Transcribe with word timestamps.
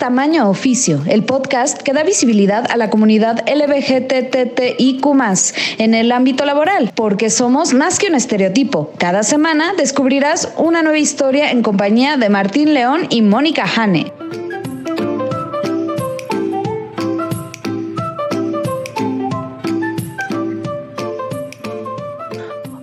Tamaño 0.00 0.48
Oficio, 0.48 1.02
el 1.06 1.24
podcast 1.24 1.82
que 1.82 1.92
da 1.92 2.02
visibilidad 2.02 2.66
a 2.70 2.78
la 2.78 2.88
comunidad 2.88 3.44
LBGTTIQ 3.46 5.04
en 5.76 5.92
el 5.92 6.10
ámbito 6.10 6.46
laboral, 6.46 6.90
porque 6.96 7.28
somos 7.28 7.74
más 7.74 7.98
que 7.98 8.06
un 8.06 8.14
estereotipo. 8.14 8.94
Cada 8.96 9.22
semana 9.22 9.74
descubrirás 9.76 10.54
una 10.56 10.82
nueva 10.82 10.96
historia 10.96 11.50
en 11.50 11.62
compañía 11.62 12.16
de 12.16 12.30
Martín 12.30 12.72
León 12.72 13.08
y 13.10 13.20
Mónica 13.20 13.66
Hane. 13.76 14.10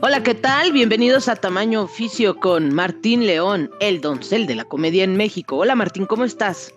Hola, 0.02 0.22
¿qué 0.22 0.36
tal? 0.36 0.72
Bienvenidos 0.72 1.28
a 1.30 1.36
Tamaño 1.36 1.82
Oficio 1.82 2.38
con 2.40 2.72
Martín 2.76 3.26
León, 3.26 3.72
el 3.80 4.02
doncel 4.02 4.46
de 4.46 4.54
la 4.54 4.66
comedia 4.66 5.04
en 5.04 5.18
México. 5.18 5.58
Hola 5.58 5.74
Martín, 5.74 6.06
¿cómo 6.06 6.24
estás? 6.24 6.76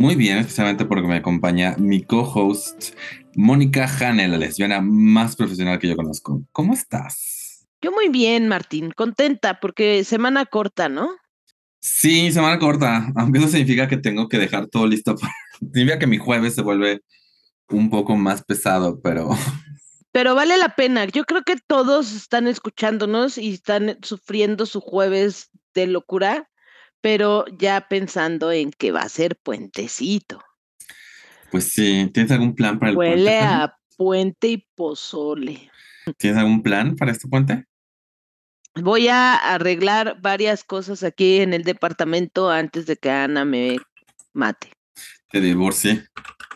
Muy 0.00 0.14
bien, 0.14 0.38
especialmente 0.38 0.86
porque 0.86 1.06
me 1.06 1.16
acompaña 1.16 1.76
mi 1.76 2.02
co-host, 2.02 2.94
Mónica 3.34 3.84
Hane, 3.84 4.28
la 4.28 4.38
lesbiana 4.38 4.80
más 4.80 5.36
profesional 5.36 5.78
que 5.78 5.88
yo 5.88 5.94
conozco. 5.94 6.42
¿Cómo 6.52 6.72
estás? 6.72 7.66
Yo 7.82 7.92
muy 7.92 8.08
bien, 8.08 8.48
Martín, 8.48 8.92
contenta 8.96 9.60
porque 9.60 10.02
semana 10.04 10.46
corta, 10.46 10.88
¿no? 10.88 11.10
Sí, 11.80 12.32
semana 12.32 12.58
corta, 12.58 13.12
aunque 13.14 13.40
eso 13.40 13.48
significa 13.48 13.88
que 13.88 13.98
tengo 13.98 14.26
que 14.30 14.38
dejar 14.38 14.68
todo 14.68 14.86
listo. 14.86 15.16
Para... 15.16 15.34
significa 15.60 15.98
que 15.98 16.06
mi 16.06 16.16
jueves 16.16 16.54
se 16.54 16.62
vuelve 16.62 17.02
un 17.68 17.90
poco 17.90 18.16
más 18.16 18.42
pesado, 18.42 19.02
pero... 19.02 19.28
Pero 20.12 20.34
vale 20.34 20.56
la 20.56 20.74
pena. 20.74 21.04
Yo 21.04 21.24
creo 21.24 21.42
que 21.42 21.56
todos 21.68 22.12
están 22.12 22.48
escuchándonos 22.48 23.38
y 23.38 23.52
están 23.52 23.98
sufriendo 24.02 24.66
su 24.66 24.80
jueves 24.80 25.50
de 25.72 25.86
locura 25.86 26.49
pero 27.00 27.44
ya 27.58 27.88
pensando 27.88 28.52
en 28.52 28.70
que 28.70 28.92
va 28.92 29.00
a 29.00 29.08
ser 29.08 29.36
puentecito. 29.36 30.42
Pues 31.50 31.72
sí, 31.72 32.10
¿tienes 32.12 32.30
algún 32.32 32.54
plan 32.54 32.78
para 32.78 32.90
el 32.90 32.96
puente? 32.96 33.14
Huele 33.14 33.40
a 33.40 33.76
puente 33.96 34.48
y 34.48 34.68
pozole. 34.74 35.70
¿Tienes 36.16 36.38
algún 36.38 36.62
plan 36.62 36.96
para 36.96 37.12
este 37.12 37.28
puente? 37.28 37.66
Voy 38.76 39.08
a 39.08 39.34
arreglar 39.34 40.20
varias 40.20 40.62
cosas 40.62 41.02
aquí 41.02 41.40
en 41.40 41.52
el 41.52 41.64
departamento 41.64 42.50
antes 42.50 42.86
de 42.86 42.96
que 42.96 43.10
Ana 43.10 43.44
me 43.44 43.78
mate. 44.32 44.72
Te 45.30 45.40
divorcie. 45.40 46.06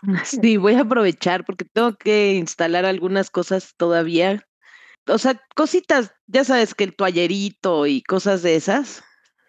Sí, 0.24 0.58
voy 0.58 0.74
a 0.74 0.82
aprovechar 0.82 1.46
porque 1.46 1.64
tengo 1.64 1.96
que 1.96 2.34
instalar 2.34 2.84
algunas 2.84 3.30
cosas 3.30 3.72
todavía. 3.78 4.46
O 5.06 5.16
sea, 5.16 5.40
cositas, 5.56 6.12
ya 6.26 6.44
sabes 6.44 6.74
que 6.74 6.84
el 6.84 6.94
toallerito 6.94 7.86
y 7.86 8.02
cosas 8.02 8.42
de 8.42 8.56
esas. 8.56 9.02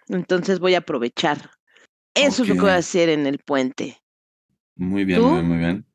Entonces 0.08 0.60
voy 0.60 0.76
a 0.76 0.80
aprovechar. 0.80 1.52
Eso 2.14 2.44
es 2.44 2.50
lo 2.50 2.56
que 2.56 2.62
voy 2.62 2.70
a 2.70 2.78
hacer 2.78 3.10
en 3.10 3.26
el 3.26 3.40
puente. 3.40 3.98
Muy 4.76 5.06
bien, 5.06 5.22
muy, 5.22 5.44
muy 5.44 5.58
bien. 5.58 5.86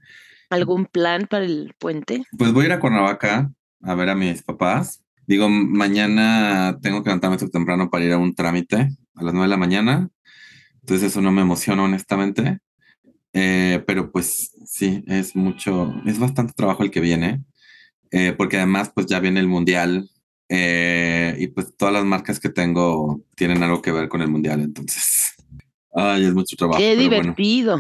¿Algún 0.51 0.87
plan 0.87 1.27
para 1.29 1.45
el 1.45 1.75
puente? 1.79 2.25
Pues 2.37 2.53
voy 2.53 2.65
a 2.65 2.67
ir 2.67 2.73
a 2.73 2.81
Cuernavaca 2.81 3.53
a 3.83 3.95
ver 3.95 4.09
a 4.11 4.15
mis 4.15 4.43
papás. 4.43 5.03
Digo, 5.27 5.49
mañana 5.49 6.79
tengo 6.83 7.03
que 7.03 7.11
levantarme 7.11 7.37
temprano 7.39 7.89
para 7.89 8.05
ir 8.05 8.13
a 8.13 8.19
un 8.19 8.35
trámite 8.35 8.91
a 9.15 9.23
las 9.23 9.33
nueve 9.33 9.47
de 9.47 9.51
la 9.51 9.57
mañana. 9.57 10.11
Entonces 10.81 11.11
eso 11.11 11.21
no 11.21 11.31
me 11.31 11.43
emociona 11.43 11.85
honestamente. 11.85 12.59
Eh, 13.33 13.83
pero 13.87 14.11
pues 14.11 14.53
sí, 14.67 15.05
es 15.07 15.37
mucho, 15.37 15.95
es 16.05 16.19
bastante 16.19 16.53
trabajo 16.55 16.83
el 16.83 16.91
que 16.91 17.01
viene. 17.01 17.45
Eh, 18.11 18.35
porque 18.37 18.57
además 18.57 18.91
pues 18.93 19.07
ya 19.07 19.21
viene 19.21 19.39
el 19.39 19.47
mundial 19.47 20.11
eh, 20.53 21.37
y 21.39 21.47
pues 21.47 21.77
todas 21.77 21.95
las 21.95 22.05
marcas 22.05 22.41
que 22.41 22.49
tengo 22.49 23.23
tienen 23.37 23.63
algo 23.63 23.81
que 23.81 23.93
ver 23.93 24.09
con 24.09 24.21
el 24.21 24.29
mundial, 24.29 24.61
entonces. 24.61 25.35
Ay, 25.93 26.25
es 26.25 26.35
mucho 26.35 26.57
trabajo. 26.57 26.79
Qué 26.79 26.97
divertido. 26.97 27.79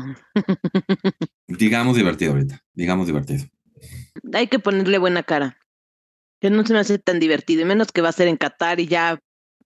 digamos 1.49 1.97
divertido 1.97 2.33
ahorita, 2.33 2.63
digamos 2.73 3.09
divertido. 3.09 3.45
Hay 4.33 4.47
que 4.47 4.61
ponerle 4.61 4.99
buena 4.99 5.25
cara. 5.25 5.59
Que 6.41 6.49
no 6.49 6.65
se 6.65 6.73
me 6.73 6.79
hace 6.79 6.99
tan 6.99 7.19
divertido, 7.19 7.63
y 7.63 7.65
menos 7.65 7.91
que 7.91 8.03
va 8.03 8.09
a 8.09 8.13
ser 8.13 8.29
en 8.29 8.37
Qatar 8.37 8.79
y 8.79 8.87
ya, 8.87 9.21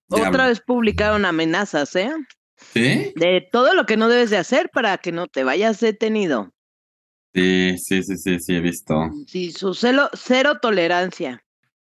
otra 0.09 0.47
vez 0.47 0.59
publicaron 0.59 1.25
amenazas, 1.25 1.95
¿eh? 1.95 2.11
¿Sí? 2.57 3.13
De 3.15 3.47
todo 3.51 3.75
lo 3.75 3.85
que 3.85 3.97
no 3.97 4.09
debes 4.09 4.31
de 4.31 4.37
hacer 4.37 4.71
para 4.73 4.97
que 4.97 5.11
no 5.11 5.27
te 5.27 5.43
vayas 5.43 5.79
detenido. 5.79 6.51
Sí, 7.35 7.77
sí, 7.77 8.01
sí, 8.01 8.17
sí, 8.17 8.39
sí, 8.39 8.55
he 8.55 8.61
visto. 8.61 9.09
Sí, 9.27 9.51
su 9.51 9.75
celo, 9.75 10.09
cero 10.13 10.57
tolerancia. 10.61 11.44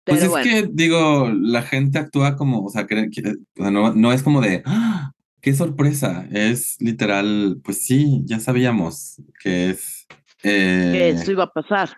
Pues 0.05 0.21
es 0.21 0.31
que, 0.31 0.69
digo, 0.71 1.31
la 1.33 1.63
gente 1.63 1.97
actúa 1.97 2.35
como, 2.35 2.63
o 2.63 2.69
sea, 2.69 2.85
que, 2.85 3.09
no, 3.55 4.13
es 4.13 4.21
como 4.21 4.39
de, 4.39 4.61
¡Ah! 4.65 5.11
qué 5.41 5.53
sorpresa, 5.55 6.27
es 6.31 6.75
literal, 6.79 7.59
pues 7.63 7.85
sí, 7.85 8.21
ya 8.25 8.39
sabíamos 8.39 9.21
que 9.41 9.71
es... 9.71 10.05
Eh... 10.43 10.91
Que 10.93 11.09
eso 11.09 11.31
iba 11.31 11.45
a 11.45 11.51
pasar. 11.51 11.97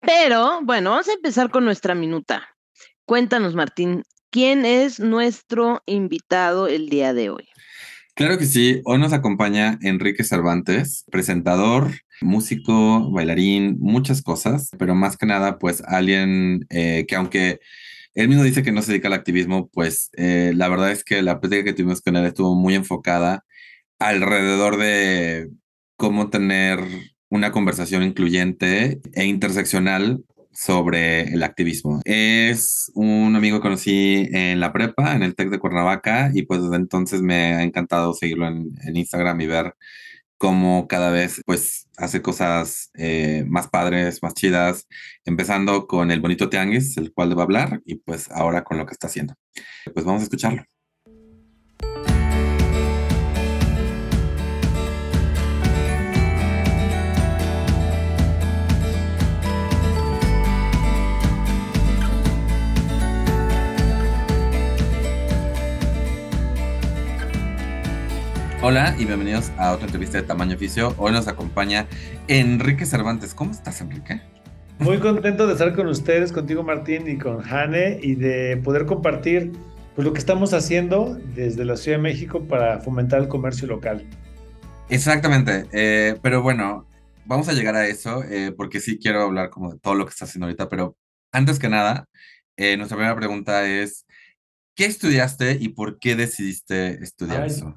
Pero, 0.00 0.60
bueno, 0.64 0.90
vamos 0.90 1.08
a 1.08 1.12
empezar 1.12 1.50
con 1.50 1.64
nuestra 1.64 1.94
minuta. 1.94 2.48
Cuéntanos, 3.04 3.54
Martín, 3.54 4.02
¿quién 4.30 4.64
es 4.64 4.98
nuestro 4.98 5.82
invitado 5.86 6.66
el 6.66 6.88
día 6.88 7.14
de 7.14 7.30
hoy? 7.30 7.48
Claro 8.14 8.38
que 8.38 8.46
sí, 8.46 8.82
hoy 8.84 8.98
nos 8.98 9.12
acompaña 9.12 9.78
Enrique 9.80 10.24
Cervantes, 10.24 11.04
presentador, 11.12 11.92
músico, 12.20 13.10
bailarín, 13.10 13.76
muchas 13.80 14.22
cosas, 14.22 14.70
pero 14.78 14.94
más 14.94 15.16
que 15.16 15.26
nada, 15.26 15.58
pues 15.58 15.82
alguien 15.86 16.66
eh, 16.70 17.04
que 17.08 17.16
aunque 17.16 17.60
él 18.14 18.28
mismo 18.28 18.42
dice 18.42 18.62
que 18.62 18.72
no 18.72 18.82
se 18.82 18.92
dedica 18.92 19.08
al 19.08 19.14
activismo, 19.14 19.68
pues 19.72 20.10
eh, 20.16 20.52
la 20.54 20.68
verdad 20.68 20.92
es 20.92 21.04
que 21.04 21.22
la 21.22 21.40
plática 21.40 21.64
que 21.64 21.72
tuvimos 21.72 22.00
con 22.00 22.16
él 22.16 22.26
estuvo 22.26 22.54
muy 22.54 22.74
enfocada 22.74 23.44
alrededor 23.98 24.76
de 24.78 25.50
cómo 25.96 26.30
tener 26.30 26.80
una 27.30 27.52
conversación 27.52 28.02
incluyente 28.02 29.00
e 29.14 29.24
interseccional 29.26 30.24
sobre 30.52 31.22
el 31.32 31.42
activismo. 31.44 32.00
Es 32.04 32.90
un 32.94 33.36
amigo 33.36 33.58
que 33.58 33.62
conocí 33.62 34.28
en 34.32 34.58
la 34.58 34.72
prepa, 34.72 35.14
en 35.14 35.22
el 35.22 35.36
TEC 35.36 35.50
de 35.50 35.58
Cuernavaca, 35.60 36.30
y 36.34 36.42
pues 36.42 36.62
desde 36.62 36.76
entonces 36.76 37.22
me 37.22 37.54
ha 37.54 37.62
encantado 37.62 38.12
seguirlo 38.14 38.48
en, 38.48 38.96
Instagram 38.96 39.40
y 39.40 39.46
ver 39.46 39.74
cómo 40.38 40.88
cada 40.88 41.10
vez 41.10 41.42
pues 41.46 41.88
hace 41.98 42.22
cosas 42.22 42.90
eh, 42.94 43.44
más 43.48 43.68
padres, 43.68 44.22
más 44.22 44.34
chidas, 44.34 44.86
empezando 45.24 45.86
con 45.86 46.10
el 46.10 46.20
bonito 46.20 46.48
tianguis, 46.48 46.96
el 46.96 47.12
cual 47.12 47.30
a 47.42 47.42
hablar, 47.42 47.82
y 47.84 47.96
pues 47.96 48.30
ahora 48.30 48.64
con 48.64 48.78
lo 48.78 48.86
que 48.86 48.92
está 48.92 49.08
haciendo. 49.08 49.34
Pues 49.92 50.06
vamos 50.06 50.22
a 50.22 50.24
escucharlo. 50.24 50.64
Hola 68.70 68.94
y 68.98 69.06
bienvenidos 69.06 69.50
a 69.56 69.72
otra 69.72 69.86
entrevista 69.86 70.18
de 70.18 70.24
Tamaño 70.24 70.54
Oficio. 70.54 70.94
Hoy 70.98 71.10
nos 71.10 71.26
acompaña 71.26 71.86
Enrique 72.26 72.84
Cervantes. 72.84 73.32
¿Cómo 73.32 73.52
estás, 73.52 73.80
Enrique? 73.80 74.20
Muy 74.78 74.98
contento 74.98 75.46
de 75.46 75.54
estar 75.54 75.74
con 75.74 75.86
ustedes, 75.86 76.32
contigo 76.32 76.62
Martín 76.62 77.08
y 77.08 77.16
con 77.16 77.40
Jane 77.40 77.98
y 78.02 78.14
de 78.14 78.58
poder 78.62 78.84
compartir 78.84 79.52
pues, 79.94 80.06
lo 80.06 80.12
que 80.12 80.18
estamos 80.18 80.52
haciendo 80.52 81.18
desde 81.34 81.64
la 81.64 81.78
Ciudad 81.78 81.96
de 81.96 82.02
México 82.02 82.46
para 82.46 82.80
fomentar 82.80 83.22
el 83.22 83.28
comercio 83.28 83.66
local. 83.66 84.06
Exactamente, 84.90 85.64
eh, 85.72 86.18
pero 86.20 86.42
bueno, 86.42 86.86
vamos 87.24 87.48
a 87.48 87.54
llegar 87.54 87.74
a 87.74 87.86
eso 87.86 88.22
eh, 88.24 88.52
porque 88.54 88.80
sí 88.80 88.98
quiero 88.98 89.22
hablar 89.22 89.48
como 89.48 89.72
de 89.72 89.78
todo 89.78 89.94
lo 89.94 90.04
que 90.04 90.10
está 90.10 90.26
haciendo 90.26 90.44
ahorita, 90.44 90.68
pero 90.68 90.94
antes 91.32 91.58
que 91.58 91.70
nada, 91.70 92.06
eh, 92.58 92.76
nuestra 92.76 92.98
primera 92.98 93.16
pregunta 93.16 93.66
es, 93.66 94.04
¿Qué 94.78 94.84
estudiaste 94.84 95.58
y 95.60 95.70
por 95.70 95.98
qué 95.98 96.14
decidiste 96.14 97.02
estudiar 97.02 97.44
eso? 97.44 97.74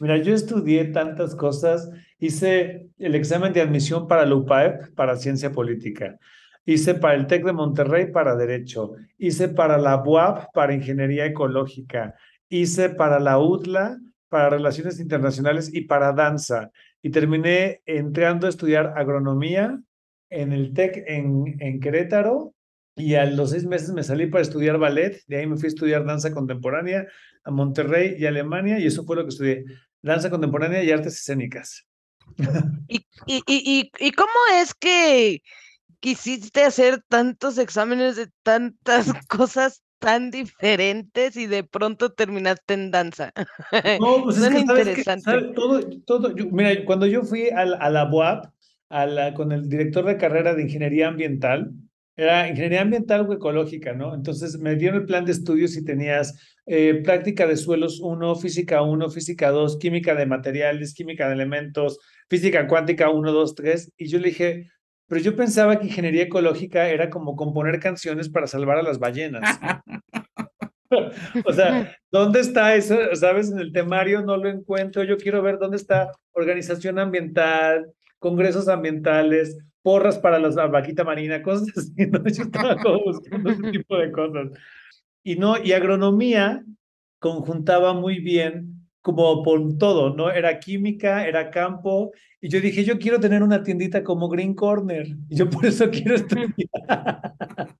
Mira, 0.00 0.16
yo 0.16 0.34
estudié 0.34 0.86
tantas 0.86 1.36
cosas. 1.36 1.88
Hice 2.18 2.88
el 2.98 3.14
examen 3.14 3.52
de 3.52 3.60
admisión 3.60 4.08
para 4.08 4.26
la 4.26 4.34
UPAEP, 4.34 4.92
para 4.96 5.14
Ciencia 5.14 5.52
Política. 5.52 6.18
Hice 6.64 6.96
para 6.96 7.14
el 7.14 7.28
TEC 7.28 7.44
de 7.44 7.52
Monterrey 7.52 8.10
para 8.10 8.34
Derecho. 8.34 8.94
Hice 9.18 9.50
para 9.50 9.78
la 9.78 9.98
BUAP 9.98 10.52
para 10.52 10.74
Ingeniería 10.74 11.26
Ecológica. 11.26 12.16
Hice 12.48 12.88
para 12.88 13.20
la 13.20 13.38
UTLA 13.38 13.96
para 14.28 14.50
Relaciones 14.50 14.98
Internacionales 14.98 15.70
y 15.72 15.82
para 15.82 16.12
Danza. 16.12 16.72
Y 17.02 17.10
terminé 17.10 17.82
entrando 17.86 18.48
a 18.48 18.50
estudiar 18.50 18.94
agronomía 18.96 19.80
en 20.28 20.52
el 20.52 20.74
TEC 20.74 21.04
en, 21.06 21.54
en 21.60 21.78
Querétaro 21.78 22.52
y 22.96 23.14
a 23.14 23.24
los 23.24 23.50
seis 23.50 23.64
meses 23.64 23.90
me 23.92 24.02
salí 24.02 24.26
para 24.26 24.42
estudiar 24.42 24.78
ballet, 24.78 25.22
de 25.26 25.36
ahí 25.38 25.46
me 25.46 25.56
fui 25.56 25.66
a 25.66 25.68
estudiar 25.68 26.04
danza 26.04 26.32
contemporánea 26.32 27.06
a 27.44 27.50
Monterrey 27.50 28.16
y 28.18 28.26
Alemania, 28.26 28.78
y 28.78 28.86
eso 28.86 29.04
fue 29.04 29.16
lo 29.16 29.22
que 29.22 29.30
estudié, 29.30 29.64
danza 30.02 30.30
contemporánea 30.30 30.82
y 30.82 30.90
artes 30.90 31.14
escénicas. 31.14 31.86
¿Y, 32.88 33.06
y, 33.26 33.42
y, 33.46 33.90
y 33.98 34.12
cómo 34.12 34.30
es 34.60 34.74
que 34.74 35.42
quisiste 36.00 36.64
hacer 36.64 37.02
tantos 37.08 37.58
exámenes 37.58 38.16
de 38.16 38.28
tantas 38.42 39.06
cosas 39.28 39.82
tan 39.98 40.30
diferentes 40.30 41.36
y 41.36 41.46
de 41.46 41.62
pronto 41.62 42.12
terminaste 42.12 42.72
en 42.74 42.90
danza. 42.90 43.32
No, 44.00 44.24
pues 44.24 44.38
es 44.38 44.48
que 44.48 44.64
sabes 44.64 44.64
que, 44.64 44.90
interesante. 45.02 45.22
sabes, 45.22 45.54
todo, 45.54 45.80
todo, 46.06 46.34
yo- 46.34 46.46
mira, 46.50 46.84
cuando 46.86 47.06
yo 47.06 47.22
fui 47.22 47.50
a, 47.50 47.66
la- 47.66 47.76
a 47.76 47.90
la 47.90 48.10
UAP, 48.10 48.46
a 48.88 49.06
la, 49.06 49.34
con 49.34 49.52
el 49.52 49.68
director 49.68 50.04
de 50.06 50.16
carrera 50.16 50.54
de 50.54 50.62
ingeniería 50.62 51.08
ambiental, 51.08 51.70
era 52.22 52.48
ingeniería 52.48 52.82
ambiental 52.82 53.26
o 53.26 53.32
ecológica, 53.32 53.94
¿no? 53.94 54.14
Entonces 54.14 54.58
me 54.58 54.76
dieron 54.76 55.00
el 55.00 55.06
plan 55.06 55.24
de 55.24 55.32
estudios 55.32 55.76
y 55.76 55.84
tenías 55.84 56.38
eh, 56.66 57.00
práctica 57.02 57.46
de 57.46 57.56
suelos 57.56 57.98
1, 58.00 58.36
física 58.36 58.82
1, 58.82 59.10
física 59.10 59.50
2, 59.50 59.78
química 59.78 60.14
de 60.14 60.26
materiales, 60.26 60.94
química 60.94 61.28
de 61.28 61.34
elementos, 61.34 61.98
física 62.28 62.66
cuántica 62.66 63.08
1, 63.08 63.32
2, 63.32 63.54
3, 63.54 63.92
y 63.96 64.08
yo 64.08 64.18
le 64.18 64.28
dije, 64.28 64.70
pero 65.06 65.22
yo 65.22 65.34
pensaba 65.34 65.78
que 65.78 65.86
ingeniería 65.86 66.24
ecológica 66.24 66.88
era 66.90 67.08
como 67.08 67.36
componer 67.36 67.80
canciones 67.80 68.28
para 68.28 68.46
salvar 68.46 68.76
a 68.76 68.82
las 68.82 68.98
ballenas. 68.98 69.42
O 71.44 71.52
sea, 71.52 71.96
¿dónde 72.10 72.40
está 72.40 72.74
eso? 72.74 72.96
¿Sabes? 73.14 73.52
En 73.52 73.60
el 73.60 73.72
temario 73.72 74.22
no 74.22 74.36
lo 74.36 74.48
encuentro. 74.48 75.04
Yo 75.04 75.18
quiero 75.18 75.40
ver 75.40 75.56
dónde 75.58 75.76
está 75.76 76.10
organización 76.32 76.98
ambiental, 76.98 77.92
congresos 78.20 78.68
ambientales, 78.68 79.58
porras 79.82 80.18
para 80.18 80.38
la 80.38 80.66
vaquita 80.68 81.02
marina, 81.02 81.42
cosas 81.42 81.66
así. 81.76 82.06
¿no? 82.06 82.22
Yo 82.24 82.44
estaba 82.44 82.76
como 82.76 83.00
buscando 83.04 83.50
ese 83.50 83.70
tipo 83.72 83.98
de 83.98 84.12
cosas. 84.12 84.50
Y 85.24 85.34
no, 85.34 85.62
y 85.62 85.72
agronomía 85.72 86.64
conjuntaba 87.18 87.92
muy 87.92 88.20
bien 88.20 88.80
como 89.02 89.42
por 89.42 89.78
todo, 89.78 90.14
¿no? 90.14 90.30
Era 90.30 90.60
química, 90.60 91.26
era 91.26 91.50
campo, 91.50 92.12
y 92.40 92.48
yo 92.48 92.60
dije, 92.60 92.84
yo 92.84 92.98
quiero 92.98 93.18
tener 93.18 93.42
una 93.42 93.62
tiendita 93.62 94.04
como 94.04 94.28
Green 94.28 94.54
Corner, 94.54 95.06
y 95.28 95.36
yo 95.36 95.48
por 95.48 95.66
eso 95.66 95.90
quiero 95.90 96.14
estudiar. 96.14 96.54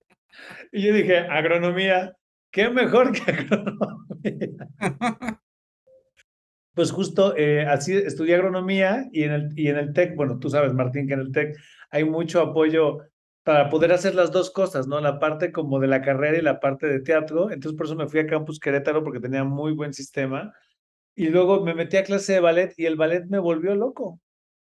Y 0.73 0.83
yo 0.83 0.95
dije, 0.95 1.19
agronomía, 1.19 2.17
qué 2.53 2.71
mejor 2.71 3.11
que 3.11 3.29
agronomía. 3.29 5.41
Pues 6.81 6.93
justo 6.93 7.37
eh, 7.37 7.67
así 7.67 7.93
estudié 7.95 8.37
agronomía 8.37 9.07
y 9.13 9.25
en, 9.25 9.33
el, 9.33 9.49
y 9.55 9.69
en 9.69 9.77
el 9.77 9.93
TEC, 9.93 10.17
bueno, 10.17 10.39
tú 10.39 10.49
sabes, 10.49 10.73
Martín, 10.73 11.07
que 11.07 11.13
en 11.13 11.21
el 11.21 11.31
TEC 11.31 11.55
hay 11.91 12.05
mucho 12.05 12.41
apoyo 12.41 13.01
para 13.43 13.69
poder 13.69 13.93
hacer 13.93 14.15
las 14.15 14.33
dos 14.33 14.51
cosas, 14.51 14.87
¿no? 14.87 14.99
La 14.99 15.19
parte 15.19 15.53
como 15.53 15.79
de 15.79 15.89
la 15.89 16.01
carrera 16.01 16.39
y 16.39 16.41
la 16.41 16.59
parte 16.59 16.87
de 16.87 17.01
teatro. 17.01 17.51
Entonces, 17.51 17.77
por 17.77 17.85
eso 17.85 17.97
me 17.97 18.09
fui 18.09 18.21
a 18.21 18.27
Campus 18.27 18.59
Querétaro 18.59 19.05
porque 19.05 19.21
tenía 19.21 19.45
muy 19.45 19.73
buen 19.75 19.93
sistema. 19.93 20.55
Y 21.15 21.29
luego 21.29 21.63
me 21.63 21.75
metí 21.75 21.99
a 21.99 22.03
clase 22.05 22.33
de 22.33 22.41
ballet 22.41 22.73
y 22.79 22.87
el 22.87 22.97
ballet 22.97 23.27
me 23.29 23.39
volvió 23.39 23.75
loco. 23.75 24.19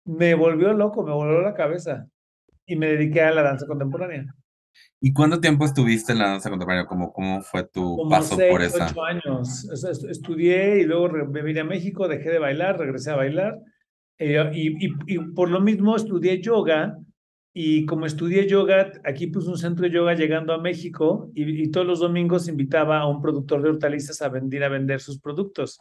Me 0.06 0.33
volvió 0.33 0.74
loco, 0.74 1.03
me 1.03 1.13
volvió 1.13 1.42
la 1.42 1.53
cabeza. 1.53 2.07
Y 2.65 2.77
me 2.77 2.88
dediqué 2.88 3.21
a 3.21 3.31
la 3.31 3.44
danza 3.44 3.68
contemporánea. 3.68 4.25
¿Y 5.00 5.13
cuánto 5.13 5.39
tiempo 5.39 5.65
estuviste 5.65 6.12
en 6.12 6.19
la 6.19 6.29
danza 6.29 6.50
contemporánea? 6.50 6.85
¿Cómo, 6.85 7.12
cómo 7.12 7.41
fue 7.41 7.63
tu 7.63 7.97
Como 7.97 8.09
paso 8.09 8.35
seis, 8.35 8.51
por 8.51 8.62
esa? 8.62 8.85
ocho 8.88 9.03
años. 9.03 9.65
Estudié 10.09 10.81
y 10.81 10.83
luego 10.85 11.09
me 11.09 11.41
vine 11.41 11.62
a 11.62 11.63
México, 11.65 12.07
dejé 12.07 12.29
de 12.29 12.39
bailar, 12.39 12.77
regresé 12.77 13.12
a 13.12 13.15
bailar. 13.15 13.59
eh, 14.19 14.51
y, 14.53 14.85
y, 14.85 14.94
y 15.07 15.18
por 15.33 15.50
lo 15.50 15.59
mismo 15.59 15.95
estudié 15.95 16.39
yoga. 16.41 16.97
Y 17.53 17.85
como 17.85 18.06
estudié 18.06 18.47
yoga, 18.47 18.94
aquí 19.03 19.27
puse 19.27 19.50
un 19.50 19.57
centro 19.57 19.83
de 19.83 19.91
yoga 19.91 20.13
llegando 20.13 20.53
a 20.53 20.62
México 20.62 21.29
y, 21.35 21.63
y 21.63 21.69
todos 21.69 21.85
los 21.85 22.00
domingos 22.00 22.47
invitaba 22.47 23.00
a 23.00 23.07
un 23.07 23.21
productor 23.21 23.62
de 23.62 23.69
hortalizas 23.71 24.21
a 24.21 24.29
vender, 24.29 24.63
a 24.63 24.69
vender 24.69 25.01
sus 25.01 25.19
productos. 25.19 25.77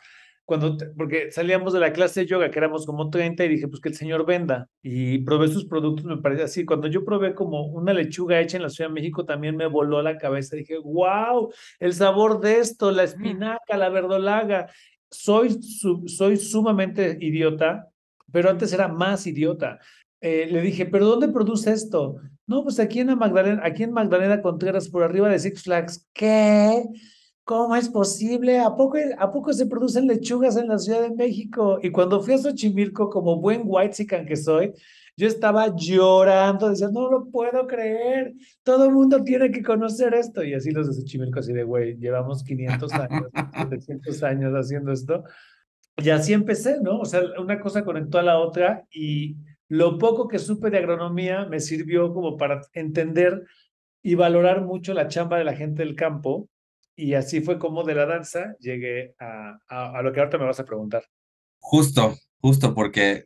Cuando, 0.50 0.76
te- 0.76 0.86
porque 0.86 1.30
salíamos 1.30 1.72
de 1.72 1.78
la 1.78 1.92
clase 1.92 2.20
de 2.22 2.26
yoga, 2.26 2.50
que 2.50 2.58
éramos 2.58 2.84
como 2.84 3.08
30, 3.08 3.44
y 3.44 3.48
dije, 3.50 3.68
pues 3.68 3.80
que 3.80 3.88
el 3.90 3.94
señor 3.94 4.26
venda. 4.26 4.68
Y 4.82 5.18
probé 5.18 5.46
sus 5.46 5.64
productos, 5.66 6.04
me 6.04 6.16
parece 6.16 6.42
así. 6.42 6.64
Cuando 6.64 6.88
yo 6.88 7.04
probé 7.04 7.36
como 7.36 7.66
una 7.68 7.92
lechuga 7.92 8.40
hecha 8.40 8.56
en 8.56 8.64
la 8.64 8.68
Ciudad 8.68 8.90
de 8.90 8.94
México, 8.94 9.24
también 9.24 9.54
me 9.54 9.68
voló 9.68 10.02
la 10.02 10.18
cabeza. 10.18 10.56
Dije, 10.56 10.76
wow, 10.82 11.52
el 11.78 11.92
sabor 11.92 12.40
de 12.40 12.58
esto, 12.58 12.90
la 12.90 13.04
espinaca, 13.04 13.76
la 13.76 13.90
verdolaga. 13.90 14.66
Soy, 15.08 15.50
su- 15.62 16.02
soy 16.08 16.36
sumamente 16.36 17.16
idiota, 17.20 17.86
pero 18.32 18.50
antes 18.50 18.72
era 18.72 18.88
más 18.88 19.28
idiota. 19.28 19.78
Eh, 20.20 20.48
le 20.50 20.62
dije, 20.62 20.84
¿pero 20.84 21.06
dónde 21.06 21.28
produce 21.28 21.70
esto? 21.72 22.16
No, 22.48 22.64
pues 22.64 22.80
aquí 22.80 22.98
en 22.98 23.06
la 23.06 23.14
Magdalena, 23.14 23.62
aquí 23.64 23.84
en 23.84 23.92
Magdalena 23.92 24.42
Contreras, 24.42 24.88
por 24.88 25.04
arriba 25.04 25.28
de 25.28 25.38
Six 25.38 25.62
Flags. 25.62 26.08
¿Qué? 26.12 26.82
¿Cómo 27.44 27.74
es 27.74 27.88
posible? 27.88 28.60
¿A 28.60 28.76
poco, 28.76 28.98
¿A 29.18 29.32
poco 29.32 29.52
se 29.52 29.66
producen 29.66 30.06
lechugas 30.06 30.56
en 30.56 30.68
la 30.68 30.78
Ciudad 30.78 31.02
de 31.02 31.14
México? 31.14 31.78
Y 31.82 31.90
cuando 31.90 32.22
fui 32.22 32.34
a 32.34 32.38
Xochimilco, 32.38 33.10
como 33.10 33.40
buen 33.40 33.62
whitezican 33.64 34.24
que 34.24 34.36
soy, 34.36 34.72
yo 35.16 35.26
estaba 35.26 35.74
llorando, 35.76 36.70
decía, 36.70 36.88
no 36.90 37.10
lo 37.10 37.26
puedo 37.26 37.66
creer, 37.66 38.34
todo 38.62 38.86
el 38.86 38.92
mundo 38.92 39.22
tiene 39.22 39.50
que 39.50 39.62
conocer 39.62 40.14
esto. 40.14 40.44
Y 40.44 40.54
así 40.54 40.70
los 40.70 40.86
de 40.86 40.94
Xochimilco, 40.94 41.40
así 41.40 41.52
de, 41.52 41.64
güey, 41.64 41.96
llevamos 41.98 42.44
500 42.44 42.92
años, 42.94 43.22
700 43.56 44.22
años 44.22 44.52
haciendo 44.54 44.92
esto. 44.92 45.24
Y 45.96 46.10
así 46.10 46.32
empecé, 46.32 46.80
¿no? 46.80 47.00
O 47.00 47.04
sea, 47.04 47.20
una 47.38 47.60
cosa 47.60 47.84
conectó 47.84 48.18
a 48.18 48.22
la 48.22 48.38
otra 48.38 48.86
y 48.90 49.36
lo 49.68 49.98
poco 49.98 50.26
que 50.26 50.38
supe 50.38 50.70
de 50.70 50.78
agronomía 50.78 51.46
me 51.46 51.60
sirvió 51.60 52.12
como 52.14 52.36
para 52.36 52.62
entender 52.72 53.44
y 54.02 54.14
valorar 54.14 54.62
mucho 54.62 54.94
la 54.94 55.08
chamba 55.08 55.38
de 55.38 55.44
la 55.44 55.54
gente 55.54 55.84
del 55.84 55.94
campo. 55.94 56.48
Y 57.00 57.14
así 57.14 57.40
fue 57.40 57.58
como 57.58 57.82
de 57.82 57.94
la 57.94 58.04
danza 58.04 58.54
llegué 58.60 59.14
a, 59.18 59.58
a, 59.68 60.02
lo 60.02 60.12
que 60.12 60.20
ahorita 60.20 60.36
me 60.36 60.44
vas 60.44 60.60
a 60.60 60.66
preguntar. 60.66 61.02
Justo, 61.58 62.14
justo 62.40 62.74
porque, 62.74 63.24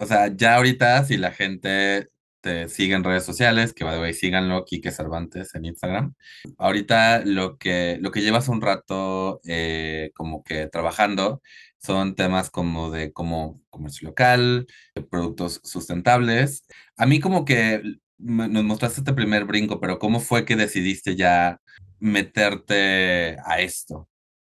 o 0.00 0.06
sea, 0.06 0.34
ya 0.34 0.56
ahorita 0.56 1.04
si 1.04 1.16
la 1.16 1.30
gente 1.30 2.08
te 2.40 2.68
sigue 2.68 2.94
en 2.94 3.04
redes 3.04 3.22
sociales, 3.22 3.72
que 3.72 3.84
by 3.84 3.94
the 3.94 4.00
way, 4.00 4.12
síganlo, 4.12 4.64
Quique 4.64 4.90
Cervantes 4.90 5.54
en 5.54 5.66
Instagram. 5.66 6.14
Ahorita 6.58 7.22
lo 7.24 7.58
que, 7.58 7.98
lo 8.00 8.10
que 8.10 8.22
llevas 8.22 8.48
un 8.48 8.60
rato 8.60 9.40
eh, 9.46 10.10
como 10.14 10.42
que 10.42 10.66
trabajando 10.66 11.42
son 11.78 12.16
temas 12.16 12.50
como 12.50 12.90
de 12.90 13.12
como 13.12 13.62
comercio 13.70 14.08
local, 14.08 14.66
de 14.96 15.02
productos 15.02 15.60
sustentables. 15.62 16.64
A 16.96 17.06
mí 17.06 17.20
como 17.20 17.44
que 17.44 17.82
nos 18.18 18.64
mostraste 18.64 19.00
este 19.00 19.12
primer 19.12 19.44
brinco, 19.44 19.80
pero 19.80 20.00
¿cómo 20.00 20.18
fue 20.18 20.44
que 20.44 20.56
decidiste 20.56 21.14
ya 21.14 21.60
meterte 21.98 23.36
a 23.44 23.60
esto? 23.60 24.08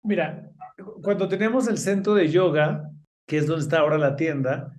Mira, 0.03 0.51
cuando 1.03 1.29
teníamos 1.29 1.69
el 1.69 1.79
centro 1.79 2.15
de 2.15 2.29
yoga, 2.29 2.91
que 3.27 3.39
es 3.39 3.47
donde 3.47 3.63
está 3.63 3.81
ahora 3.81 3.99
la 3.99 4.17
tienda, 4.17 4.73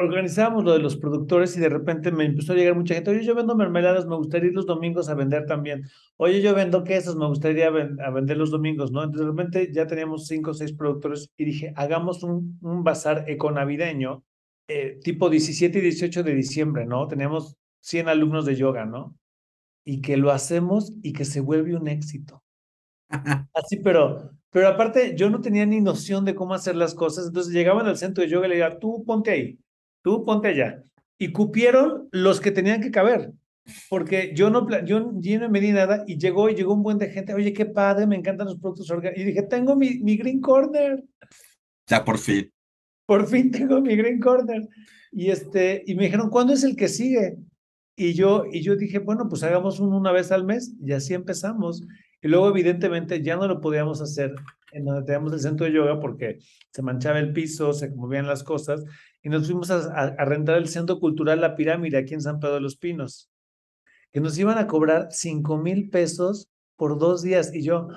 organizábamos 0.00 0.64
lo 0.64 0.72
de 0.72 0.78
los 0.78 0.96
productores 0.96 1.56
y 1.56 1.60
de 1.60 1.68
repente 1.68 2.10
me 2.10 2.24
empezó 2.24 2.52
a 2.52 2.56
llegar 2.56 2.74
mucha 2.74 2.94
gente. 2.94 3.10
Oye, 3.10 3.24
yo 3.24 3.34
vendo 3.34 3.54
mermeladas, 3.54 4.06
me 4.06 4.16
gustaría 4.16 4.48
ir 4.48 4.54
los 4.54 4.66
domingos 4.66 5.08
a 5.08 5.14
vender 5.14 5.46
también. 5.46 5.84
Oye, 6.16 6.40
yo 6.40 6.54
vendo 6.54 6.84
quesos, 6.84 7.16
me 7.16 7.26
gustaría 7.26 7.68
a 7.68 8.10
vender 8.10 8.36
los 8.36 8.50
domingos, 8.50 8.90
¿no? 8.90 9.02
Entonces 9.02 9.26
de 9.26 9.30
repente 9.30 9.72
ya 9.72 9.86
teníamos 9.86 10.26
cinco 10.26 10.50
o 10.50 10.54
seis 10.54 10.72
productores 10.72 11.30
y 11.36 11.44
dije, 11.44 11.72
hagamos 11.76 12.22
un, 12.22 12.58
un 12.62 12.84
bazar 12.84 13.24
econavideño, 13.28 14.24
eh, 14.68 14.98
tipo 15.02 15.30
17 15.30 15.78
y 15.78 15.82
18 15.82 16.22
de 16.22 16.34
diciembre, 16.34 16.86
¿no? 16.86 17.06
Teníamos 17.06 17.56
100 17.80 18.08
alumnos 18.08 18.46
de 18.46 18.56
yoga, 18.56 18.84
¿no? 18.84 19.14
Y 19.86 20.00
que 20.02 20.16
lo 20.16 20.32
hacemos 20.32 20.92
y 21.02 21.12
que 21.12 21.24
se 21.24 21.40
vuelve 21.40 21.76
un 21.76 21.86
éxito. 21.88 22.42
Así, 23.54 23.76
pero, 23.76 24.32
pero 24.50 24.68
aparte 24.68 25.14
yo 25.16 25.30
no 25.30 25.40
tenía 25.40 25.64
ni 25.64 25.80
noción 25.80 26.24
de 26.24 26.34
cómo 26.34 26.54
hacer 26.54 26.74
las 26.74 26.92
cosas, 26.94 27.28
entonces 27.28 27.52
llegaban 27.52 27.86
al 27.86 27.96
centro 27.96 28.22
de 28.22 28.28
yoga 28.28 28.46
y 28.46 28.50
le 28.50 28.56
decía, 28.56 28.78
tú 28.78 29.04
ponte 29.04 29.30
ahí, 29.30 29.58
tú 30.02 30.24
ponte 30.24 30.48
allá. 30.48 30.82
Y 31.18 31.30
cupieron 31.32 32.08
los 32.10 32.40
que 32.40 32.50
tenían 32.50 32.80
que 32.82 32.90
caber, 32.90 33.32
porque 33.88 34.32
yo 34.34 34.50
no, 34.50 34.68
yo, 34.84 35.12
yo 35.14 35.38
no 35.40 35.48
me 35.48 35.60
di 35.60 35.72
nada 35.72 36.04
y 36.06 36.18
llegó 36.18 36.50
y 36.50 36.54
llegó 36.56 36.74
un 36.74 36.82
buen 36.82 36.98
de 36.98 37.08
gente, 37.08 37.32
oye, 37.32 37.52
qué 37.52 37.66
padre, 37.66 38.06
me 38.06 38.16
encantan 38.16 38.48
los 38.48 38.58
productos 38.58 38.90
orgánicos. 38.90 39.22
Y 39.22 39.26
dije, 39.26 39.42
tengo 39.44 39.76
mi, 39.76 40.00
mi 40.00 40.16
Green 40.16 40.40
Corner, 40.40 41.02
Ya 41.88 42.04
por 42.04 42.18
fin. 42.18 42.52
por 43.06 43.26
fin 43.28 43.50
tengo 43.52 43.80
mi 43.80 43.94
Green 43.96 44.18
Corner. 44.20 44.66
Y, 45.12 45.30
este, 45.30 45.82
y 45.86 45.94
me 45.94 46.04
dijeron, 46.04 46.28
¿cuándo 46.28 46.52
es 46.52 46.64
el 46.64 46.76
que 46.76 46.88
sigue? 46.88 47.38
Y 47.96 48.12
yo, 48.14 48.44
y 48.50 48.62
yo 48.62 48.76
dije, 48.76 48.98
bueno, 48.98 49.28
pues 49.28 49.42
hagamos 49.42 49.80
uno 49.80 49.96
una 49.96 50.12
vez 50.12 50.30
al 50.30 50.44
mes 50.44 50.74
y 50.84 50.92
así 50.92 51.14
empezamos. 51.14 51.82
Y 52.20 52.28
luego, 52.28 52.48
evidentemente, 52.50 53.22
ya 53.22 53.36
no 53.36 53.48
lo 53.48 53.60
podíamos 53.60 54.02
hacer 54.02 54.34
en 54.72 54.84
donde 54.84 55.02
teníamos 55.04 55.32
el 55.32 55.40
centro 55.40 55.64
de 55.66 55.72
yoga 55.72 55.98
porque 55.98 56.38
se 56.72 56.82
manchaba 56.82 57.18
el 57.18 57.32
piso, 57.32 57.72
se 57.72 57.88
movían 57.90 58.26
las 58.26 58.42
cosas. 58.44 58.84
Y 59.22 59.30
nos 59.30 59.46
fuimos 59.46 59.70
a, 59.70 60.14
a- 60.18 60.56
el 60.56 60.68
centro 60.68 61.00
cultural 61.00 61.40
La 61.40 61.56
Pirámide 61.56 61.96
aquí 61.96 62.14
en 62.14 62.20
San 62.20 62.38
Pedro 62.38 62.54
de 62.56 62.60
los 62.60 62.76
Pinos, 62.76 63.30
que 64.12 64.20
nos 64.20 64.38
iban 64.38 64.58
a 64.58 64.66
cobrar 64.66 65.08
cinco 65.10 65.56
mil 65.56 65.88
pesos 65.88 66.48
por 66.76 66.98
dos 66.98 67.22
días. 67.22 67.54
Y 67.54 67.62
yo, 67.62 67.88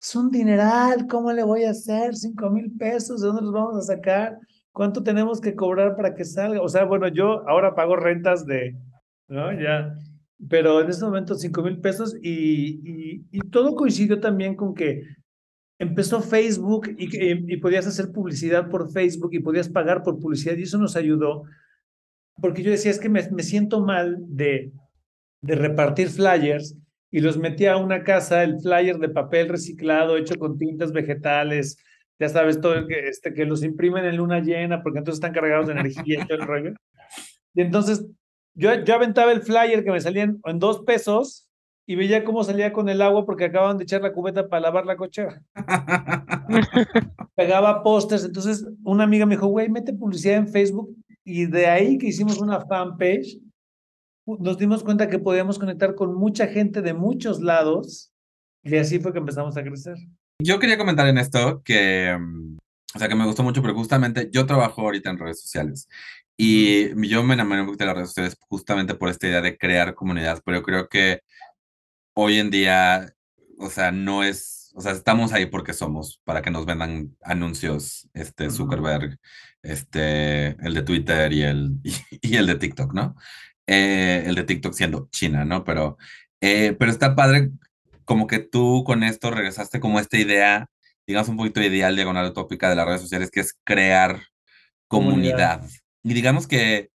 es 0.00 0.14
un 0.14 0.30
dineral, 0.30 1.06
¿cómo 1.08 1.32
le 1.32 1.42
voy 1.42 1.64
a 1.64 1.70
hacer? 1.70 2.14
Cinco 2.14 2.50
mil 2.50 2.70
pesos, 2.76 3.20
¿de 3.20 3.26
dónde 3.28 3.42
los 3.42 3.52
vamos 3.52 3.76
a 3.76 3.82
sacar? 3.94 4.38
¿Cuánto 4.72 5.02
tenemos 5.02 5.40
que 5.40 5.54
cobrar 5.56 5.96
para 5.96 6.14
que 6.14 6.24
salga? 6.24 6.60
O 6.62 6.68
sea, 6.68 6.84
bueno, 6.84 7.08
yo 7.08 7.48
ahora 7.48 7.74
pago 7.74 7.96
rentas 7.96 8.46
de, 8.46 8.76
¿no? 9.28 9.52
Ya. 9.60 9.94
Pero 10.48 10.80
en 10.80 10.90
ese 10.90 11.04
momento 11.04 11.34
cinco 11.34 11.62
mil 11.62 11.80
pesos 11.80 12.14
y, 12.22 12.80
y, 12.84 13.26
y 13.32 13.40
todo 13.50 13.74
coincidió 13.74 14.20
también 14.20 14.54
con 14.54 14.74
que 14.74 15.02
empezó 15.78 16.20
Facebook 16.22 16.88
y, 16.98 17.08
que- 17.08 17.42
y 17.46 17.56
podías 17.58 17.86
hacer 17.86 18.12
publicidad 18.12 18.68
por 18.70 18.90
Facebook 18.92 19.30
y 19.34 19.40
podías 19.40 19.68
pagar 19.68 20.02
por 20.02 20.18
publicidad 20.20 20.56
y 20.56 20.62
eso 20.64 20.78
nos 20.78 20.96
ayudó 20.96 21.44
porque 22.40 22.62
yo 22.62 22.70
decía, 22.70 22.90
es 22.90 22.98
que 23.00 23.08
me, 23.08 23.28
me 23.30 23.42
siento 23.42 23.80
mal 23.80 24.16
de, 24.20 24.72
de 25.42 25.54
repartir 25.54 26.08
flyers 26.08 26.76
y 27.10 27.20
los 27.20 27.38
metía 27.38 27.74
a 27.74 27.76
una 27.78 28.04
casa, 28.04 28.42
el 28.44 28.60
flyer 28.60 28.98
de 28.98 29.08
papel 29.08 29.48
reciclado 29.48 30.16
hecho 30.18 30.34
con 30.36 30.58
tintas 30.58 30.92
vegetales, 30.92 31.78
ya 32.18 32.28
sabes, 32.28 32.60
todo 32.60 32.86
que, 32.86 33.08
este, 33.08 33.32
que 33.32 33.46
los 33.46 33.62
imprimen 33.64 34.04
en 34.04 34.16
luna 34.16 34.40
llena 34.40 34.82
porque 34.82 34.98
entonces 34.98 35.18
están 35.18 35.32
cargados 35.32 35.66
de 35.68 35.74
energía 35.74 36.22
y 36.22 36.26
todo 36.26 36.38
el 36.38 36.46
rollo. 36.46 36.74
Y 37.54 37.62
entonces 37.62 38.06
yo, 38.56 38.84
yo 38.84 38.94
aventaba 38.94 39.32
el 39.32 39.42
flyer 39.42 39.84
que 39.84 39.90
me 39.90 40.00
salía 40.00 40.24
en, 40.24 40.40
en 40.44 40.58
dos 40.58 40.80
pesos 40.80 41.46
y 41.86 41.94
veía 41.94 42.24
cómo 42.24 42.42
salía 42.42 42.72
con 42.72 42.88
el 42.88 43.00
agua 43.00 43.24
porque 43.24 43.44
acababan 43.44 43.78
de 43.78 43.84
echar 43.84 44.02
la 44.02 44.12
cubeta 44.12 44.48
para 44.48 44.62
lavar 44.62 44.86
la 44.86 44.96
cochera. 44.96 45.40
Pegaba 47.36 47.82
pósters, 47.82 48.24
entonces 48.24 48.66
una 48.82 49.04
amiga 49.04 49.24
me 49.24 49.36
dijo, 49.36 49.46
güey, 49.46 49.68
mete 49.68 49.92
publicidad 49.92 50.36
en 50.36 50.48
Facebook 50.48 50.96
y 51.24 51.46
de 51.46 51.66
ahí 51.66 51.98
que 51.98 52.08
hicimos 52.08 52.38
una 52.38 52.60
fanpage, 52.66 53.38
nos 54.26 54.58
dimos 54.58 54.82
cuenta 54.82 55.08
que 55.08 55.20
podíamos 55.20 55.58
conectar 55.58 55.94
con 55.94 56.14
mucha 56.14 56.48
gente 56.48 56.82
de 56.82 56.94
muchos 56.94 57.40
lados 57.40 58.12
y 58.64 58.76
así 58.76 58.98
fue 58.98 59.12
que 59.12 59.18
empezamos 59.18 59.56
a 59.56 59.62
crecer. 59.62 59.96
Yo 60.42 60.58
quería 60.58 60.76
comentar 60.76 61.06
en 61.06 61.18
esto 61.18 61.62
que, 61.62 62.16
mm, 62.18 62.56
o 62.94 62.98
sea, 62.98 63.08
que 63.08 63.14
me 63.14 63.26
gustó 63.26 63.44
mucho, 63.44 63.62
pero 63.62 63.74
justamente 63.74 64.28
yo 64.32 64.44
trabajo 64.44 64.82
ahorita 64.82 65.10
en 65.10 65.18
redes 65.18 65.40
sociales 65.40 65.88
y 66.36 67.08
yo 67.08 67.22
me 67.22 67.34
enamoré 67.34 67.60
un 67.62 67.66
poquito 67.66 67.84
de 67.84 67.88
las 67.88 67.96
redes 67.96 68.10
sociales 68.10 68.36
justamente 68.48 68.94
por 68.94 69.08
esta 69.08 69.26
idea 69.26 69.40
de 69.40 69.56
crear 69.56 69.94
comunidad, 69.94 70.42
pero 70.44 70.58
yo 70.58 70.62
creo 70.62 70.88
que 70.88 71.20
hoy 72.14 72.38
en 72.38 72.50
día, 72.50 73.14
o 73.58 73.70
sea, 73.70 73.92
no 73.92 74.24
es, 74.24 74.72
o 74.74 74.80
sea, 74.80 74.92
estamos 74.92 75.32
ahí 75.32 75.46
porque 75.46 75.72
somos, 75.72 76.20
para 76.24 76.42
que 76.42 76.50
nos 76.50 76.66
vendan 76.66 77.16
anuncios, 77.22 78.08
este, 78.14 78.50
Zuckerberg, 78.50 79.18
este, 79.62 80.48
el 80.64 80.74
de 80.74 80.82
Twitter 80.82 81.32
y 81.32 81.42
el, 81.42 81.80
y, 82.22 82.36
el 82.36 82.46
de 82.46 82.56
TikTok, 82.56 82.92
¿no? 82.94 83.16
Eh, 83.66 84.24
el 84.26 84.34
de 84.34 84.44
TikTok 84.44 84.74
siendo 84.74 85.08
China, 85.10 85.44
¿no? 85.44 85.64
Pero, 85.64 85.98
eh, 86.40 86.76
pero 86.78 86.90
está 86.90 87.14
padre 87.16 87.50
como 88.04 88.26
que 88.26 88.38
tú 88.38 88.84
con 88.84 89.02
esto 89.02 89.30
regresaste 89.30 89.80
como 89.80 90.00
esta 90.00 90.16
idea, 90.18 90.70
digamos 91.06 91.28
un 91.28 91.36
poquito 91.36 91.60
ideal, 91.62 91.96
diagonal 91.96 92.30
utópica 92.30 92.70
de 92.70 92.76
las 92.76 92.86
redes 92.86 93.02
sociales, 93.02 93.30
que 93.30 93.40
es 93.40 93.58
crear 93.64 94.22
comunidad. 94.88 95.62
Y 96.06 96.14
digamos 96.14 96.46
que 96.46 96.90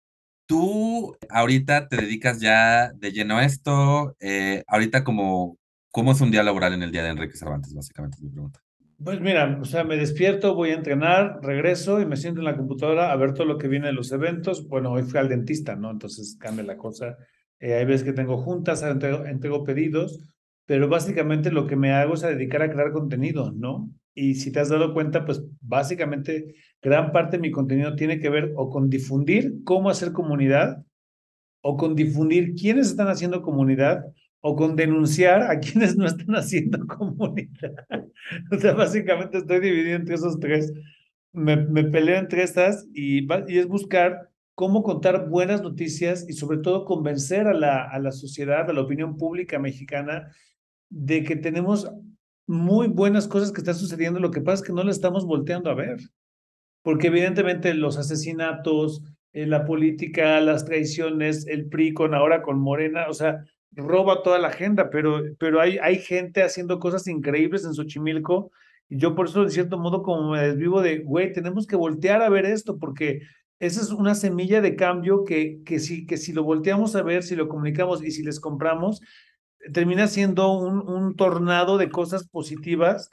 tú 0.45 1.17
ahorita 1.31 1.87
te 1.87 1.97
dedicas 1.97 2.39
ya 2.39 2.91
de 2.93 3.11
lleno 3.11 3.37
a 3.37 3.43
esto, 3.43 4.15
eh, 4.19 4.63
ahorita 4.67 5.03
como, 5.03 5.57
¿cómo 5.89 6.11
es 6.11 6.21
un 6.21 6.29
día 6.29 6.43
laboral 6.43 6.73
en 6.73 6.83
el 6.83 6.91
día 6.91 7.01
de 7.01 7.09
Enrique 7.09 7.35
Cervantes? 7.35 7.73
Básicamente 7.73 8.17
es 8.17 8.21
mi 8.21 8.29
pregunta. 8.29 8.59
Pues 9.03 9.19
mira, 9.19 9.57
o 9.59 9.65
sea, 9.65 9.83
me 9.83 9.97
despierto, 9.97 10.53
voy 10.53 10.69
a 10.69 10.75
entrenar, 10.75 11.39
regreso 11.41 11.99
y 11.99 12.05
me 12.05 12.17
siento 12.17 12.41
en 12.41 12.45
la 12.45 12.55
computadora 12.55 13.11
a 13.11 13.15
ver 13.15 13.33
todo 13.33 13.47
lo 13.47 13.57
que 13.57 13.67
viene 13.67 13.87
de 13.87 13.93
los 13.93 14.11
eventos. 14.11 14.67
Bueno, 14.67 14.91
hoy 14.91 15.01
fui 15.01 15.19
al 15.19 15.27
dentista, 15.27 15.75
¿no? 15.75 15.89
Entonces 15.89 16.37
cambia 16.39 16.63
la 16.63 16.77
cosa. 16.77 17.17
Eh, 17.59 17.73
hay 17.73 17.85
veces 17.85 18.03
que 18.03 18.13
tengo 18.13 18.37
juntas, 18.37 18.83
entrego, 18.83 19.25
entrego 19.25 19.63
pedidos, 19.63 20.19
pero 20.67 20.87
básicamente 20.87 21.49
lo 21.49 21.65
que 21.65 21.75
me 21.75 21.93
hago 21.93 22.13
es 22.13 22.23
a 22.23 22.29
dedicar 22.29 22.61
a 22.61 22.71
crear 22.71 22.91
contenido, 22.91 23.51
¿no? 23.53 23.89
Y 24.13 24.35
si 24.35 24.51
te 24.51 24.59
has 24.59 24.69
dado 24.69 24.93
cuenta, 24.93 25.25
pues 25.25 25.41
básicamente 25.61 26.53
gran 26.81 27.11
parte 27.11 27.37
de 27.37 27.41
mi 27.41 27.51
contenido 27.51 27.95
tiene 27.95 28.19
que 28.19 28.29
ver 28.29 28.53
o 28.55 28.69
con 28.69 28.89
difundir 28.89 29.63
cómo 29.63 29.89
hacer 29.89 30.11
comunidad, 30.11 30.83
o 31.61 31.75
con 31.75 31.95
difundir 31.95 32.55
quiénes 32.55 32.87
están 32.87 33.07
haciendo 33.07 33.41
comunidad, 33.41 34.05
o 34.41 34.55
con 34.55 34.75
denunciar 34.75 35.43
a 35.43 35.59
quienes 35.59 35.97
no 35.97 36.05
están 36.05 36.35
haciendo 36.35 36.85
comunidad. 36.87 37.85
o 38.51 38.57
sea, 38.57 38.73
básicamente 38.73 39.39
estoy 39.39 39.59
dividido 39.59 39.95
entre 39.95 40.15
esos 40.15 40.39
tres. 40.39 40.73
Me, 41.31 41.57
me 41.57 41.83
peleo 41.83 42.17
entre 42.17 42.43
estas 42.43 42.87
y, 42.93 43.27
es 43.49 43.67
buscar 43.67 44.29
cómo 44.55 44.83
contar 44.83 45.29
buenas 45.29 45.61
noticias 45.61 46.25
y 46.27 46.33
sobre 46.33 46.57
todo 46.57 46.85
convencer 46.85 47.47
a 47.47 47.53
la, 47.53 47.83
a 47.83 47.99
la 47.99 48.11
sociedad, 48.11 48.69
a 48.69 48.73
la 48.73 48.81
opinión 48.81 49.15
pública 49.15 49.59
mexicana 49.59 50.31
de 50.89 51.23
que 51.23 51.35
tenemos 51.35 51.89
muy 52.47 52.87
buenas 52.87 53.27
cosas 53.27 53.51
que 53.51 53.61
están 53.61 53.75
sucediendo, 53.75 54.19
lo 54.19 54.31
que 54.31 54.41
pasa 54.41 54.55
es 54.55 54.67
que 54.67 54.73
no 54.73 54.83
le 54.83 54.91
estamos 54.91 55.23
volteando 55.23 55.69
a 55.69 55.75
ver, 55.75 55.99
porque 56.81 57.07
evidentemente 57.07 57.73
los 57.73 57.97
asesinatos, 57.97 59.03
eh, 59.33 59.45
la 59.45 59.65
política, 59.65 60.39
las 60.41 60.65
traiciones, 60.65 61.45
el 61.47 61.69
PRI 61.69 61.93
con 61.93 62.13
ahora 62.13 62.41
con 62.41 62.59
Morena, 62.59 63.07
o 63.09 63.13
sea, 63.13 63.43
roba 63.71 64.23
toda 64.23 64.39
la 64.39 64.47
agenda, 64.49 64.89
pero, 64.89 65.21
pero 65.37 65.61
hay, 65.61 65.77
hay 65.77 65.99
gente 65.99 66.41
haciendo 66.43 66.79
cosas 66.79 67.07
increíbles 67.07 67.65
en 67.65 67.73
Xochimilco, 67.73 68.51
y 68.87 68.97
yo 68.97 69.13
por 69.15 69.27
eso 69.27 69.43
de 69.43 69.51
cierto 69.51 69.77
modo 69.77 70.01
como 70.01 70.31
me 70.31 70.41
desvivo 70.41 70.81
de, 70.81 70.99
güey, 70.99 71.31
tenemos 71.31 71.67
que 71.67 71.75
voltear 71.75 72.21
a 72.21 72.29
ver 72.29 72.45
esto, 72.45 72.79
porque 72.79 73.21
esa 73.59 73.81
es 73.81 73.91
una 73.91 74.15
semilla 74.15 74.61
de 74.61 74.75
cambio 74.75 75.23
que, 75.25 75.61
que, 75.65 75.79
si, 75.79 76.05
que 76.07 76.17
si 76.17 76.33
lo 76.33 76.43
volteamos 76.43 76.95
a 76.95 77.03
ver, 77.03 77.23
si 77.23 77.35
lo 77.35 77.49
comunicamos 77.49 78.03
y 78.03 78.11
si 78.11 78.23
les 78.23 78.39
compramos, 78.39 79.01
termina 79.73 80.07
siendo 80.07 80.53
un, 80.53 80.87
un 80.89 81.15
tornado 81.15 81.77
de 81.77 81.89
cosas 81.89 82.27
positivas 82.27 83.11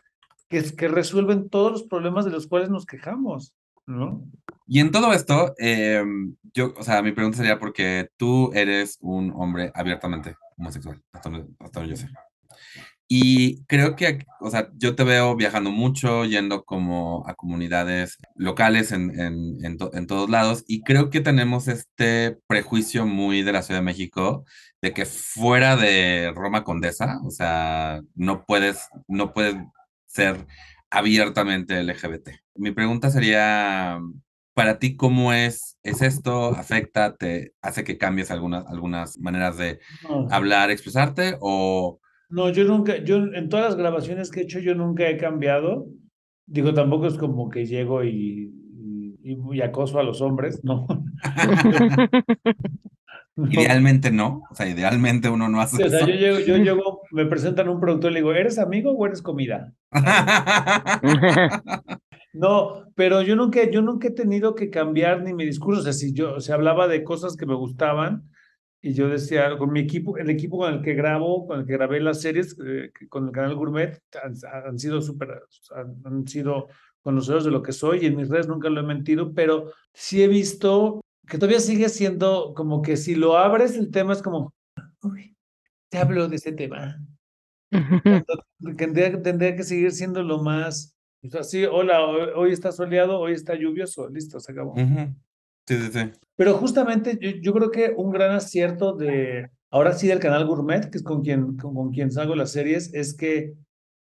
que, 0.49 0.63
que 0.75 0.89
resuelven 0.89 1.49
todos 1.49 1.73
los 1.73 1.83
problemas 1.85 2.25
de 2.25 2.31
los 2.31 2.47
cuales 2.47 2.71
nos 2.71 2.87
quejamos, 2.87 3.55
¿no? 3.87 4.23
Y 4.67 4.81
en 4.81 4.91
todo 4.91 5.13
esto, 5.13 5.55
eh, 5.59 6.05
yo, 6.53 6.75
o 6.77 6.83
sea, 6.83 7.03
mi 7.03 7.13
pregunta 7.13 7.39
sería 7.39 7.59
porque 7.59 8.09
tú 8.17 8.51
eres 8.53 8.99
un 9.01 9.33
hombre 9.37 9.71
abiertamente 9.75 10.35
homosexual, 10.59 11.01
hasta 11.13 11.31
donde, 11.31 11.89
yo 11.89 11.97
sé. 11.97 12.09
Y 13.09 13.63
creo 13.67 13.95
que, 13.95 14.27
o 14.41 14.51
sea, 14.51 14.69
yo 14.75 14.97
te 14.97 15.05
veo 15.05 15.37
viajando 15.37 15.71
mucho, 15.71 16.25
yendo 16.25 16.65
como 16.65 17.25
a 17.29 17.35
comunidades 17.35 18.19
locales 18.35 18.91
en, 18.91 19.13
en, 19.21 19.65
en, 19.65 19.79
en, 19.93 20.07
todos 20.09 20.29
lados, 20.29 20.65
y 20.67 20.83
creo 20.83 21.11
que 21.11 21.21
tenemos 21.21 21.69
este 21.69 22.37
prejuicio 22.49 23.07
muy 23.07 23.43
de 23.45 23.53
la 23.53 23.63
Ciudad 23.63 23.79
de 23.79 23.85
México 23.85 24.45
de 24.83 24.93
que 24.93 25.07
fuera 25.07 25.77
de 25.77 26.33
Roma 26.35 26.65
Condesa, 26.65 27.21
o 27.25 27.31
sea, 27.31 28.01
no 28.17 28.45
puedes, 28.45 28.89
no 29.07 29.33
puedes 29.33 29.55
ser 30.17 30.47
abiertamente 30.91 31.83
LGBT. 31.83 32.31
Mi 32.55 32.73
pregunta 32.73 33.11
sería, 33.11 34.01
para 34.55 34.79
ti, 34.79 34.97
¿cómo 34.97 35.33
es, 35.33 35.79
es 35.83 36.01
esto? 36.01 36.49
¿Afecta? 36.57 37.17
¿Te 37.17 37.53
hace 37.61 37.85
que 37.85 37.99
cambies 37.99 38.31
algunas, 38.31 38.67
algunas 38.67 39.19
maneras 39.19 39.59
de 39.59 39.79
hablar, 40.31 40.71
expresarte? 40.71 41.37
O... 41.41 42.01
No, 42.31 42.51
yo 42.51 42.65
nunca, 42.65 42.97
yo 42.97 43.17
en 43.17 43.49
todas 43.49 43.67
las 43.67 43.77
grabaciones 43.77 44.31
que 44.31 44.41
he 44.41 44.43
hecho, 44.45 44.59
yo 44.59 44.75
nunca 44.75 45.09
he 45.09 45.17
cambiado. 45.19 45.87
Digo, 46.47 46.73
tampoco 46.73 47.07
es 47.07 47.19
como 47.19 47.51
que 47.51 47.67
llego 47.67 48.03
y, 48.03 48.51
y, 49.23 49.37
y 49.53 49.61
acoso 49.61 49.99
a 49.99 50.03
los 50.03 50.23
hombres, 50.23 50.65
no. 50.65 50.87
Idealmente 53.37 54.11
no, 54.11 54.43
o 54.51 54.55
sea, 54.55 54.67
idealmente 54.67 55.29
uno 55.29 55.49
no 55.49 55.61
hace 55.61 55.85
O 55.85 55.91
sea, 55.91 56.07
yo 56.07 56.15
llego, 56.15 56.39
yo 56.41 56.57
llego, 56.75 57.03
me 57.11 57.27
presentan 57.27 57.69
un 57.69 57.81
productor 57.81 58.11
y 58.11 58.15
le 58.15 58.21
digo, 58.21 58.33
¿eres 58.33 58.59
amigo 58.59 58.93
o 58.93 59.07
eres 59.07 59.21
comida? 59.21 59.75
no, 62.33 62.85
pero 62.95 63.21
yo 63.21 63.37
nunca, 63.37 63.69
yo 63.71 63.83
nunca 63.83 64.09
he 64.09 64.13
tenido 64.13 64.55
que 64.55 64.71
cambiar 64.71 65.23
ni 65.23 65.35
mi 65.35 65.45
discurso, 65.45 65.81
o 65.81 65.85
sea, 65.85 65.93
si 65.93 66.15
yo, 66.15 66.41
se 66.41 66.55
hablaba 66.55 66.89
de 66.89 67.05
cosas 67.05 67.37
que 67.37 67.45
me 67.45 67.55
gustaban 67.55 68.31
y 68.81 68.95
yo 68.95 69.09
decía, 69.09 69.59
con 69.59 69.71
mi 69.71 69.81
equipo, 69.81 70.17
el 70.17 70.31
equipo 70.31 70.59
con 70.59 70.73
el 70.73 70.81
que 70.81 70.95
grabo, 70.95 71.47
con 71.47 71.61
el 71.61 71.67
que 71.67 71.75
grabé 71.75 72.01
las 72.01 72.23
series, 72.23 72.57
eh, 72.65 72.91
con 73.11 73.27
el 73.27 73.33
canal 73.33 73.55
Gourmet, 73.55 74.01
han, 74.23 74.79
sido 74.79 75.03
súper, 75.03 75.43
han, 75.75 75.97
han 76.05 76.27
sido 76.27 76.69
conocedores 77.01 77.45
de 77.45 77.51
lo 77.51 77.63
que 77.63 77.73
soy 77.73 77.99
y 78.01 78.07
en 78.07 78.17
mis 78.17 78.31
redes 78.31 78.49
nunca 78.49 78.71
lo 78.71 78.81
he 78.81 78.85
mentido, 78.85 79.35
pero 79.35 79.73
sí 79.93 80.23
he 80.23 80.29
visto 80.29 81.03
que 81.29 81.39
todavía 81.39 81.61
sigue 81.61 81.89
siendo 81.89 82.55
como 82.55 82.83
que 82.83 82.97
si 82.97 83.15
lo 83.15 83.37
abres 83.37 83.77
el 83.77 83.91
tema 83.91 84.13
es 84.13 84.23
como, 84.23 84.55
uy, 85.03 85.37
te 85.91 85.99
hablo 85.99 86.29
de 86.29 86.37
ese 86.37 86.53
tema. 86.53 87.01
tendría, 88.77 89.21
tendría, 89.21 89.57
que 89.57 89.65
seguir 89.65 89.91
siendo 89.93 90.23
lo 90.23 90.43
más, 90.43 90.97
así, 91.39 91.65
hola, 91.65 92.05
hoy, 92.07 92.53
está 92.53 92.71
soleado, 92.73 93.19
hoy 93.19 93.33
está 93.33 93.55
lluvioso, 93.55 94.09
listo, 94.09 94.39
se 94.41 94.53
acabó. 94.53 94.75
Sí, 94.77 95.77
sí, 95.77 95.91
sí. 95.93 96.13
Pero 96.37 96.55
justamente 96.55 97.19
yo, 97.21 97.31
yo, 97.41 97.53
creo 97.53 97.71
que 97.71 97.93
un 97.97 98.13
gran 98.13 98.31
acierto 98.33 98.95
de, 98.95 99.51
ahora 99.71 99.95
sí 99.95 100.07
del 100.07 100.21
canal 100.21 100.47
Gourmet, 100.47 100.91
que 100.91 100.99
es 100.99 101.03
con 101.03 101.23
quien, 101.23 101.57
con, 101.57 101.75
con 101.75 101.91
quien 101.91 102.13
salgo 102.13 102.37
las 102.37 102.53
series, 102.53 102.95
es 102.95 103.17
que 103.17 103.55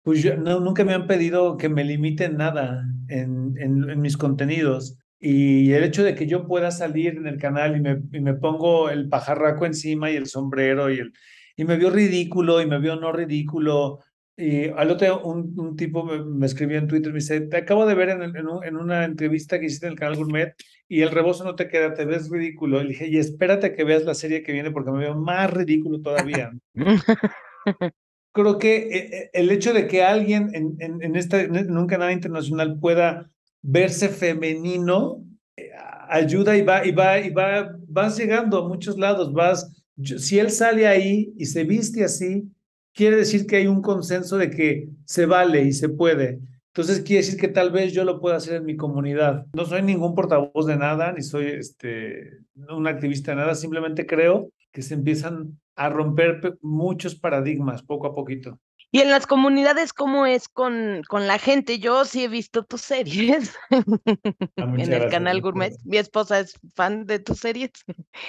pues 0.02 0.22
yo, 0.22 0.36
no, 0.36 0.60
nunca 0.60 0.84
me 0.84 0.92
han 0.92 1.06
pedido 1.06 1.56
que 1.56 1.70
me 1.70 1.82
limiten 1.82 2.36
nada 2.36 2.84
en, 3.08 3.54
en, 3.58 3.88
en 3.88 4.00
mis 4.00 4.18
contenidos. 4.18 4.98
Y 5.26 5.72
el 5.72 5.84
hecho 5.84 6.04
de 6.04 6.14
que 6.14 6.26
yo 6.26 6.46
pueda 6.46 6.70
salir 6.70 7.16
en 7.16 7.26
el 7.26 7.38
canal 7.38 7.74
y 7.74 7.80
me, 7.80 7.98
y 8.12 8.20
me 8.20 8.34
pongo 8.34 8.90
el 8.90 9.08
pajarraco 9.08 9.64
encima 9.64 10.10
y 10.10 10.16
el 10.16 10.26
sombrero 10.26 10.90
y, 10.90 10.98
el, 10.98 11.14
y 11.56 11.64
me 11.64 11.78
vio 11.78 11.88
ridículo 11.88 12.60
y 12.60 12.66
me 12.66 12.78
vio 12.78 12.96
no 12.96 13.10
ridículo. 13.10 14.00
Y 14.36 14.68
al 14.68 14.90
otro 14.90 15.22
un, 15.22 15.58
un 15.58 15.76
tipo 15.76 16.04
me, 16.04 16.44
escribió 16.44 16.76
en 16.76 16.88
Twitter, 16.88 17.10
me 17.10 17.20
dice, 17.20 17.40
te 17.40 17.56
acabo 17.56 17.86
de 17.86 17.94
ver 17.94 18.10
en, 18.10 18.22
en, 18.22 18.34
en, 18.36 18.76
una 18.76 19.06
entrevista 19.06 19.58
que 19.58 19.64
hiciste 19.64 19.86
en 19.86 19.92
el 19.92 19.98
canal 19.98 20.16
Gourmet 20.16 20.52
y 20.88 21.00
el 21.00 21.10
rebozo 21.10 21.42
no 21.42 21.54
te 21.54 21.68
queda, 21.68 21.94
te 21.94 22.04
ves 22.04 22.28
ridículo. 22.28 22.82
Y 22.82 22.88
dije, 22.88 23.08
y 23.08 23.16
espérate 23.16 23.72
que 23.74 23.84
veas 23.84 24.04
la 24.04 24.14
serie 24.14 24.42
que 24.42 24.52
viene 24.52 24.72
porque 24.72 24.90
me 24.90 24.98
veo 24.98 25.16
más 25.16 25.50
ridículo 25.50 26.02
todavía. 26.02 26.52
Creo 28.34 28.58
que 28.58 28.76
eh, 28.76 29.08
eh, 29.10 29.30
el 29.32 29.50
hecho 29.50 29.72
de 29.72 29.86
que 29.86 30.02
alguien 30.02 30.50
en, 30.52 30.76
en, 30.80 31.02
en, 31.02 31.16
esta, 31.16 31.40
en 31.40 31.78
un 31.78 31.86
canal 31.86 32.12
internacional 32.12 32.78
pueda 32.78 33.30
verse 33.66 34.10
femenino 34.10 35.24
eh, 35.56 35.70
ayuda 36.08 36.56
y 36.56 36.62
va 36.62 36.86
y 36.86 36.92
va 36.92 37.18
y 37.18 37.30
va 37.30 37.74
vas 37.88 38.18
llegando 38.18 38.58
a 38.58 38.68
muchos 38.68 38.98
lados 38.98 39.32
vas 39.32 39.72
si 39.96 40.38
él 40.38 40.50
sale 40.50 40.86
ahí 40.86 41.32
y 41.38 41.46
se 41.46 41.64
viste 41.64 42.04
así 42.04 42.44
quiere 42.92 43.16
decir 43.16 43.46
que 43.46 43.56
hay 43.56 43.66
un 43.66 43.82
consenso 43.82 44.38
de 44.38 44.50
que 44.50 44.88
se 45.04 45.26
vale 45.26 45.62
y 45.64 45.72
se 45.72 45.88
puede. 45.88 46.40
Entonces 46.68 47.00
quiere 47.02 47.22
decir 47.22 47.38
que 47.38 47.48
tal 47.48 47.70
vez 47.70 47.92
yo 47.92 48.04
lo 48.04 48.20
pueda 48.20 48.36
hacer 48.36 48.54
en 48.56 48.64
mi 48.64 48.76
comunidad. 48.76 49.46
No 49.54 49.64
soy 49.64 49.82
ningún 49.82 50.14
portavoz 50.14 50.66
de 50.66 50.76
nada, 50.76 51.12
ni 51.12 51.22
soy 51.22 51.46
este, 51.46 52.38
un 52.68 52.86
activista 52.86 53.32
de 53.32 53.36
nada, 53.36 53.54
simplemente 53.54 54.06
creo 54.06 54.50
que 54.72 54.82
se 54.82 54.94
empiezan 54.94 55.58
a 55.76 55.88
romper 55.88 56.58
muchos 56.62 57.14
paradigmas 57.14 57.82
poco 57.82 58.06
a 58.06 58.14
poquito. 58.14 58.58
Y 58.90 59.00
en 59.00 59.10
las 59.10 59.26
comunidades, 59.26 59.92
¿cómo 59.92 60.26
es 60.26 60.48
con, 60.48 61.02
con 61.08 61.26
la 61.26 61.38
gente? 61.38 61.78
Yo 61.78 62.04
sí 62.04 62.24
he 62.24 62.28
visto 62.28 62.64
tus 62.64 62.82
series 62.82 63.54
ah, 63.70 64.74
en 64.78 64.92
el 64.92 65.08
canal 65.08 65.40
Gourmet. 65.40 65.74
Mi 65.84 65.96
esposa 65.96 66.40
es 66.40 66.54
fan 66.74 67.04
de 67.06 67.18
tus 67.18 67.38
series. 67.38 67.72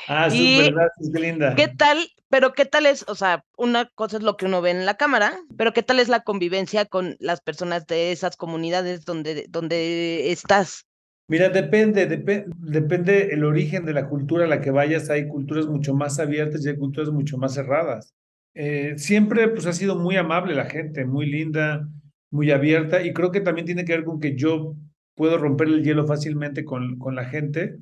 Ah, 0.07 0.29
súper, 0.29 0.73
gracias, 0.73 1.09
qué 1.13 1.19
linda. 1.19 1.55
¿Qué 1.55 1.67
tal? 1.67 1.99
Pero 2.29 2.53
¿qué 2.53 2.65
tal 2.65 2.85
es? 2.85 3.05
O 3.07 3.15
sea, 3.15 3.45
una 3.57 3.85
cosa 3.95 4.17
es 4.17 4.23
lo 4.23 4.37
que 4.37 4.45
uno 4.45 4.61
ve 4.61 4.71
en 4.71 4.85
la 4.85 4.97
cámara, 4.97 5.37
pero 5.55 5.71
¿qué 5.71 5.83
tal 5.83 5.99
es 5.99 6.09
la 6.09 6.21
convivencia 6.21 6.85
con 6.85 7.15
las 7.19 7.41
personas 7.41 7.85
de 7.85 8.11
esas 8.11 8.35
comunidades 8.35 9.05
donde, 9.05 9.45
donde 9.49 10.31
estás? 10.31 10.85
Mira, 11.27 11.49
depende, 11.49 12.05
depende 12.05 13.29
el 13.31 13.43
origen 13.43 13.85
de 13.85 13.93
la 13.93 14.07
cultura 14.07 14.45
a 14.45 14.47
la 14.47 14.61
que 14.61 14.71
vayas. 14.71 15.09
Hay 15.09 15.27
culturas 15.27 15.65
mucho 15.65 15.93
más 15.93 16.19
abiertas 16.19 16.65
y 16.65 16.69
hay 16.69 16.77
culturas 16.77 17.09
mucho 17.09 17.37
más 17.37 17.53
cerradas. 17.53 18.13
Eh, 18.55 18.93
siempre 18.97 19.49
pues 19.49 19.65
ha 19.65 19.73
sido 19.73 19.97
muy 19.97 20.15
amable 20.15 20.55
la 20.55 20.65
gente, 20.65 21.05
muy 21.05 21.25
linda, 21.25 21.87
muy 22.31 22.51
abierta 22.51 23.03
y 23.03 23.13
creo 23.13 23.31
que 23.31 23.41
también 23.41 23.65
tiene 23.65 23.83
que 23.83 23.93
ver 23.93 24.05
con 24.05 24.19
que 24.19 24.35
yo 24.35 24.75
puedo 25.13 25.37
romper 25.37 25.67
el 25.67 25.83
hielo 25.83 26.07
fácilmente 26.07 26.63
con, 26.63 26.97
con 26.97 27.15
la 27.15 27.25
gente. 27.25 27.77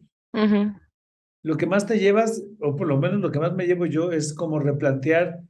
Lo 1.43 1.57
que 1.57 1.67
más 1.67 1.85
te 1.85 1.99
llevas, 1.99 2.43
o 2.59 2.75
por 2.75 2.87
lo 2.87 2.97
menos 2.97 3.21
lo 3.21 3.31
que 3.31 3.39
más 3.39 3.53
me 3.53 3.67
llevo 3.67 3.85
yo, 3.85 4.11
es 4.11 4.33
como 4.33 4.59
replantear 4.59 5.41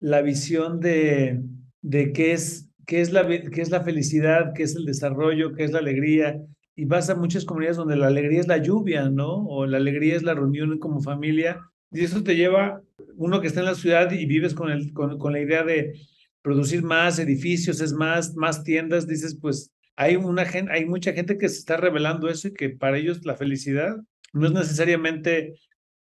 la 0.00 0.22
visión 0.22 0.80
de, 0.80 1.42
de 1.82 2.12
qué, 2.12 2.32
es, 2.32 2.70
qué, 2.86 3.00
es 3.00 3.12
la, 3.12 3.26
qué 3.28 3.60
es 3.60 3.70
la 3.70 3.82
felicidad, 3.82 4.52
qué 4.54 4.64
es 4.64 4.74
el 4.74 4.84
desarrollo, 4.84 5.54
qué 5.54 5.64
es 5.64 5.72
la 5.72 5.78
alegría. 5.78 6.40
Y 6.74 6.86
vas 6.86 7.10
a 7.10 7.14
muchas 7.14 7.44
comunidades 7.44 7.76
donde 7.76 7.96
la 7.96 8.06
alegría 8.06 8.40
es 8.40 8.48
la 8.48 8.56
lluvia, 8.56 9.10
¿no? 9.10 9.46
O 9.46 9.66
la 9.66 9.76
alegría 9.76 10.16
es 10.16 10.22
la 10.22 10.34
reunión 10.34 10.78
como 10.78 11.02
familia. 11.02 11.60
Y 11.92 12.04
eso 12.04 12.22
te 12.22 12.36
lleva 12.36 12.82
uno 13.16 13.40
que 13.40 13.46
está 13.46 13.60
en 13.60 13.66
la 13.66 13.74
ciudad 13.74 14.10
y 14.12 14.26
vives 14.26 14.54
con, 14.54 14.70
el, 14.70 14.92
con, 14.92 15.18
con 15.18 15.32
la 15.32 15.40
idea 15.40 15.62
de 15.62 15.94
producir 16.42 16.82
más 16.82 17.18
edificios, 17.18 17.80
es 17.80 17.92
más, 17.92 18.34
más 18.34 18.64
tiendas, 18.64 19.06
dices, 19.06 19.38
pues 19.40 19.72
hay, 19.96 20.16
una 20.16 20.42
hay 20.70 20.86
mucha 20.86 21.12
gente 21.12 21.38
que 21.38 21.48
se 21.48 21.58
está 21.58 21.76
revelando 21.76 22.28
eso 22.28 22.48
y 22.48 22.54
que 22.54 22.70
para 22.70 22.98
ellos 22.98 23.24
la 23.24 23.36
felicidad 23.36 23.96
no 24.32 24.46
es 24.46 24.52
necesariamente 24.52 25.54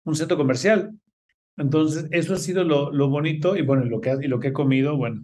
un 0.05 0.15
centro 0.15 0.37
comercial. 0.37 0.91
Entonces, 1.57 2.07
eso 2.11 2.35
ha 2.35 2.37
sido 2.37 2.63
lo, 2.63 2.91
lo 2.91 3.09
bonito 3.09 3.57
y 3.57 3.63
bueno, 3.63 3.83
lo 3.85 3.99
que, 3.99 4.15
y 4.21 4.27
lo 4.27 4.39
que 4.39 4.49
he 4.49 4.53
comido, 4.53 4.95
bueno. 4.95 5.21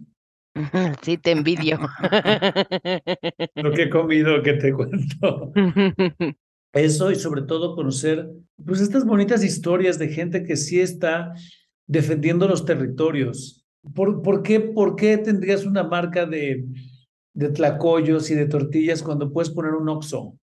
Sí, 1.02 1.16
te 1.16 1.30
envidio. 1.30 1.78
lo 3.54 3.72
que 3.72 3.82
he 3.84 3.90
comido, 3.90 4.42
que 4.42 4.54
te 4.54 4.72
cuento. 4.72 5.52
Eso 6.76 7.10
y 7.10 7.16
sobre 7.16 7.42
todo 7.42 7.74
conocer, 7.74 8.30
pues 8.64 8.80
estas 8.80 9.04
bonitas 9.04 9.42
historias 9.42 9.98
de 9.98 10.08
gente 10.08 10.44
que 10.44 10.56
sí 10.56 10.80
está 10.80 11.32
defendiendo 11.86 12.46
los 12.46 12.64
territorios. 12.64 13.64
¿Por, 13.94 14.22
por, 14.22 14.42
qué, 14.42 14.60
¿Por 14.60 14.96
qué 14.96 15.16
tendrías 15.16 15.64
una 15.64 15.84
marca 15.84 16.26
de, 16.26 16.66
de 17.32 17.48
tlacoyos 17.48 18.30
y 18.30 18.34
de 18.34 18.46
tortillas 18.46 19.02
cuando 19.02 19.32
puedes 19.32 19.50
poner 19.50 19.72
un 19.72 19.88
oxo? 19.88 20.38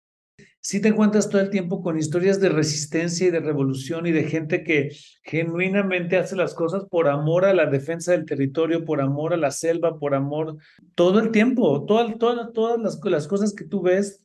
Si 0.59 0.79
te 0.79 0.87
encuentras 0.87 1.29
todo 1.29 1.41
el 1.41 1.49
tiempo 1.49 1.81
con 1.83 1.99
historias 1.99 2.39
de 2.39 2.47
resistencia 2.47 3.27
y 3.27 3.31
de 3.31 3.41
revolución 3.41 4.07
y 4.07 4.13
de 4.13 4.23
gente 4.23 4.63
que 4.63 4.95
genuinamente 5.21 6.15
hace 6.15 6.37
las 6.37 6.53
cosas 6.53 6.85
por 6.89 7.09
amor 7.09 7.43
a 7.43 7.53
la 7.53 7.65
defensa 7.65 8.13
del 8.13 8.25
territorio, 8.25 8.85
por 8.85 9.01
amor 9.01 9.33
a 9.33 9.37
la 9.37 9.51
selva, 9.51 10.00
por 10.00 10.15
amor, 10.15 10.55
todo 10.96 11.19
el 11.19 11.31
tiempo, 11.31 11.83
todas, 11.85 12.17
todas, 12.17 12.53
todas 12.53 12.79
las, 12.79 13.00
las 13.03 13.27
cosas 13.27 13.53
que 13.53 13.65
tú 13.65 13.81
ves 13.81 14.23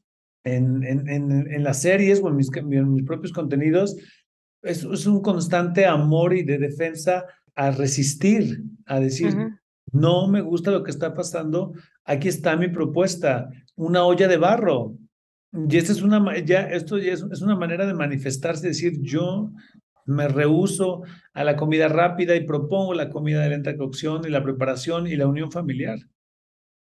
en, 0.57 0.85
en, 0.85 1.09
en, 1.09 1.53
en 1.53 1.65
las 1.65 1.83
series 1.83 2.21
o 2.23 2.29
en 2.29 2.37
mis, 2.37 2.51
en 2.55 2.93
mis 2.93 3.05
propios 3.05 3.33
contenidos, 3.33 3.97
es, 4.63 4.85
es, 4.85 5.07
un 5.07 5.23
constante 5.23 5.87
amor 5.87 6.35
y 6.35 6.43
de 6.43 6.59
defensa 6.59 7.25
a 7.55 7.71
resistir, 7.71 8.63
a 8.87 9.01
decir, 9.01 9.35
no 9.93 10.29
me 10.29 10.41
gusta 10.41 10.71
lo 10.71 10.83
que 10.83 10.91
está 10.91 11.15
pasando, 11.15 11.73
aquí 12.05 12.29
está 12.29 12.57
mi 12.57 12.69
propuesta, 12.69 13.49
una 13.77 14.05
olla 14.05 14.29
de 14.29 14.37
barro. 14.37 14.95
Y 15.53 15.77
esta 15.77 15.93
es 15.93 16.03
una, 16.03 16.39
ya, 16.41 16.69
esto 16.69 16.99
ya 16.99 17.13
es, 17.13 17.25
es 17.33 17.41
una 17.41 17.57
manera 17.57 17.87
de 17.87 17.95
manifestarse, 17.95 18.69
decir, 18.69 19.01
yo 19.01 19.51
me 20.05 20.29
rehuso 20.29 21.03
a 21.35 21.45
la 21.45 21.57
comida 21.57 21.89
rápida 21.89 22.35
y 22.35 22.47
propongo 22.47 22.95
la 22.95 23.11
comida 23.11 23.43
de 23.43 23.51
lenta 23.51 23.77
cocción 23.77 24.23
y 24.27 24.31
la 24.31 24.43
preparación 24.43 25.07
y 25.07 25.17
la 25.17 25.27
unión 25.27 25.53
familiar. 25.53 25.99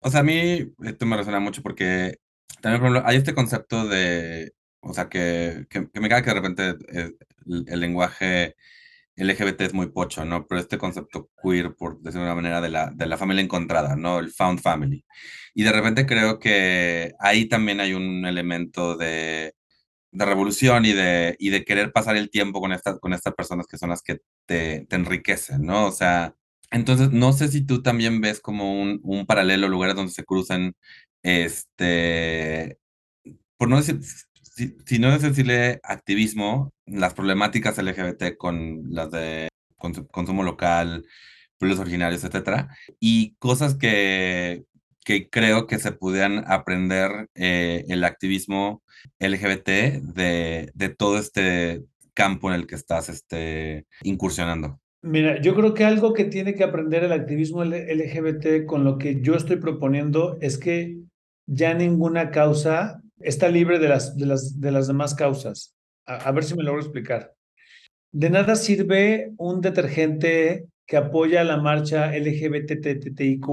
O 0.01 0.11
sea, 0.11 0.21
a 0.21 0.23
mí 0.23 0.73
esto 0.85 1.07
me 1.07 1.17
resuena 1.17 1.41
mucho 1.41 1.63
porque 1.63 2.19
también, 2.61 2.81
por 2.81 2.91
ejemplo, 2.91 3.03
hay 3.07 3.17
este 3.17 3.35
concepto 3.35 3.87
de, 3.87 4.53
o 4.81 4.95
sea, 4.95 5.09
que, 5.09 5.67
que, 5.71 5.89
me 6.01 6.09
cae 6.09 6.23
que 6.23 6.31
de 6.31 6.35
repente 6.35 6.75
eh, 6.89 7.13
el, 7.47 7.81
lenguaje 7.81 8.57
LGBT 9.17 9.63
es 9.63 9.75
muy 9.75 9.89
pocho, 9.91 10.25
¿no? 10.25 10.47
Pero 10.47 10.61
este 10.61 10.79
concepto 10.79 11.31
queer, 11.43 11.75
por 11.75 12.01
decirlo 12.01 12.27
de 12.27 12.33
una 12.33 12.35
manera, 12.37 12.61
de 12.61 12.69
la, 12.71 12.91
de 12.95 13.07
la 13.07 13.17
familia 13.19 13.43
encontrada, 13.43 13.97
¿no? 13.97 14.19
El 14.19 14.31
found 14.33 14.61
family. 14.61 15.05
Y 15.55 15.65
de 15.65 15.73
repente 15.73 16.07
creo 16.07 16.39
que 16.39 17.13
ahí 17.21 17.47
también 17.49 17.81
hay 17.81 17.95
un 17.95 18.27
elemento 18.27 18.97
de, 18.97 19.55
de 20.13 20.25
revolución 20.25 20.85
y 20.87 20.93
de, 20.93 21.37
y 21.39 21.51
de 21.51 21.65
querer 21.65 21.93
pasar 21.93 22.17
el 22.17 22.31
tiempo 22.31 22.61
con 22.61 22.73
estas, 22.73 22.99
con 23.01 23.13
estas 23.13 23.35
personas 23.35 23.67
que 23.67 23.79
son 23.79 23.91
las 23.91 24.03
que 24.03 24.21
te, 24.47 24.87
te 24.89 24.97
enriquecen, 24.97 25.63
¿no? 25.65 25.87
O 25.87 25.93
sea, 25.93 26.35
entonces 26.71 27.11
no 27.13 27.33
sé 27.33 27.49
si 27.49 27.65
tú 27.65 27.83
también 27.83 28.21
ves 28.21 28.41
como 28.41 28.81
un, 28.81 29.01
un 29.03 29.27
paralelo, 29.27 29.69
lugares 29.69 29.97
donde 29.97 30.13
se 30.13 30.25
cruzan, 30.25 30.75
este, 31.23 32.79
por 33.57 33.69
no 33.69 33.77
decir, 33.77 34.01
si, 34.85 34.99
no 34.99 35.13
es 35.15 35.23
decirle 35.23 35.81
activismo, 35.83 36.73
las 36.87 37.15
problemáticas 37.15 37.79
LGBT 37.79 38.37
con 38.37 38.83
las 38.91 39.11
de 39.11 39.49
consumo 39.77 40.43
local, 40.43 41.05
pueblos 41.59 41.79
originarios, 41.79 42.25
etcétera, 42.25 42.69
y 42.99 43.35
cosas 43.39 43.77
que, 43.77 44.65
que 45.05 45.29
creo 45.29 45.67
que 45.67 45.79
se 45.79 45.93
pudieran 45.93 46.45
aprender 46.47 47.29
eh, 47.35 47.85
el 47.89 48.05
activismo 48.05 48.83
LGBT 49.21 49.69
de, 50.03 50.71
de 50.75 50.89
todo 50.89 51.19
este 51.19 51.85
campo 52.15 52.51
en 52.51 52.57
el 52.57 52.67
que 52.67 52.75
estás 52.75 53.09
este, 53.09 53.87
incursionando. 54.03 54.81
Mira, 55.03 55.41
yo 55.41 55.55
creo 55.55 55.75
que 55.75 55.85
algo 55.85 56.13
que 56.13 56.25
tiene 56.25 56.55
que 56.55 56.65
aprender 56.65 57.05
el 57.05 57.13
activismo 57.13 57.65
LGBT 57.65 58.67
con 58.67 58.83
lo 58.83 58.99
que 58.99 59.21
yo 59.21 59.37
estoy 59.37 59.57
proponiendo 59.57 60.37
es 60.41 60.59
que 60.59 60.99
ya 61.49 61.73
ninguna 61.75 62.31
causa 62.31 63.01
está 63.21 63.49
libre 63.49 63.79
de 63.79 63.89
las, 63.89 64.17
de 64.17 64.27
las, 64.27 64.61
de 64.61 64.71
las 64.71 64.87
demás 64.87 65.15
causas. 65.15 65.75
A, 66.07 66.31
ver 66.31 66.45
si 66.45 66.55
me 66.55 66.63
logro 66.63 66.81
explicar. 66.81 67.35
De 68.13 68.31
nada 68.31 68.55
sirve 68.55 69.33
un 69.37 69.61
detergente 69.61 70.67
que 70.87 70.97
apoya 70.97 71.45
la 71.45 71.59
marcha 71.59 72.17
LGBTTIQ, 72.17 73.47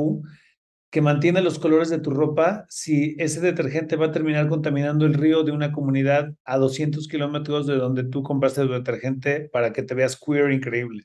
que 0.89 1.01
mantiene 1.01 1.41
los 1.41 1.59
colores 1.59 1.89
de 1.89 1.99
tu 1.99 2.11
ropa, 2.11 2.65
si 2.69 3.15
ese 3.17 3.41
detergente 3.41 3.97
va 3.97 4.07
a 4.07 4.11
terminar 4.11 4.47
contaminando 4.47 5.05
el 5.05 5.13
río 5.13 5.43
de 5.43 5.51
una 5.51 5.73
comunidad 5.73 6.33
a 6.45 6.57
200 6.57 7.07
kilómetros 7.07 7.67
de 7.67 7.75
donde 7.75 8.05
tú 8.05 8.23
compraste 8.23 8.61
tu 8.61 8.71
detergente 8.71 9.49
para 9.51 9.73
que 9.73 9.83
te 9.83 9.95
veas 9.95 10.17
queer 10.17 10.51
increíble. 10.51 11.03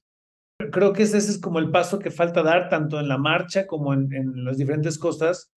Creo 0.70 0.92
que 0.92 1.04
ese 1.04 1.18
es 1.18 1.38
como 1.38 1.58
el 1.58 1.70
paso 1.70 1.98
que 1.98 2.10
falta 2.10 2.42
dar, 2.42 2.68
tanto 2.68 3.00
en 3.00 3.08
la 3.08 3.18
marcha 3.18 3.66
como 3.66 3.94
en, 3.94 4.12
en 4.12 4.44
las 4.44 4.58
diferentes 4.58 4.98
cosas, 4.98 5.50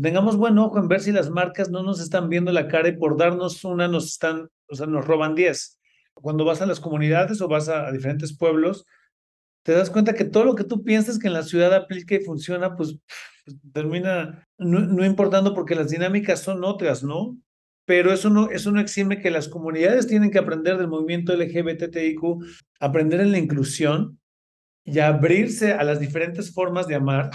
tengamos 0.00 0.36
buen 0.36 0.58
ojo 0.58 0.78
en 0.78 0.88
ver 0.88 1.00
si 1.00 1.12
las 1.12 1.30
marcas 1.30 1.70
no 1.70 1.82
nos 1.82 2.00
están 2.00 2.28
viendo 2.28 2.52
la 2.52 2.68
cara 2.68 2.88
y 2.88 2.96
por 2.96 3.18
darnos 3.18 3.62
una 3.64 3.88
nos 3.88 4.06
están, 4.06 4.48
o 4.68 4.74
sea, 4.74 4.86
nos 4.86 5.06
roban 5.06 5.34
10. 5.34 5.78
Cuando 6.14 6.44
vas 6.44 6.62
a 6.62 6.66
las 6.66 6.80
comunidades 6.80 7.40
o 7.40 7.48
vas 7.48 7.68
a, 7.68 7.90
diferentes 7.92 8.36
pueblos, 8.36 8.86
te 9.62 9.72
das 9.72 9.90
cuenta 9.90 10.14
que 10.14 10.24
todo 10.24 10.44
lo 10.44 10.54
que 10.54 10.64
tú 10.64 10.82
piensas 10.82 11.18
que 11.18 11.28
en 11.28 11.34
la 11.34 11.42
ciudad 11.42 11.74
aplica 11.74 12.14
y 12.14 12.24
funciona, 12.24 12.74
pues, 12.74 12.98
pues 13.44 13.56
termina 13.72 14.46
no, 14.58 15.04
importando 15.04 15.54
porque 15.54 15.74
las 15.74 15.90
dinámicas 15.90 16.40
son 16.40 16.64
otras, 16.64 17.02
¿no? 17.02 17.36
Pero 17.84 18.12
eso 18.12 18.30
no, 18.30 18.50
eso 18.50 18.70
no 18.70 18.80
exime 18.80 19.20
que 19.20 19.30
las 19.30 19.48
comunidades 19.48 20.06
tienen 20.06 20.30
que 20.30 20.38
aprender 20.38 20.78
del 20.78 20.88
movimiento 20.88 21.34
LGBTIQ, 21.34 22.20
aprender 22.80 23.20
en 23.20 23.32
la 23.32 23.38
inclusión 23.38 24.20
y 24.84 25.00
abrirse 25.00 25.72
a 25.72 25.82
las 25.84 26.00
diferentes 26.00 26.52
formas 26.52 26.86
de 26.86 26.94
amar 26.94 27.30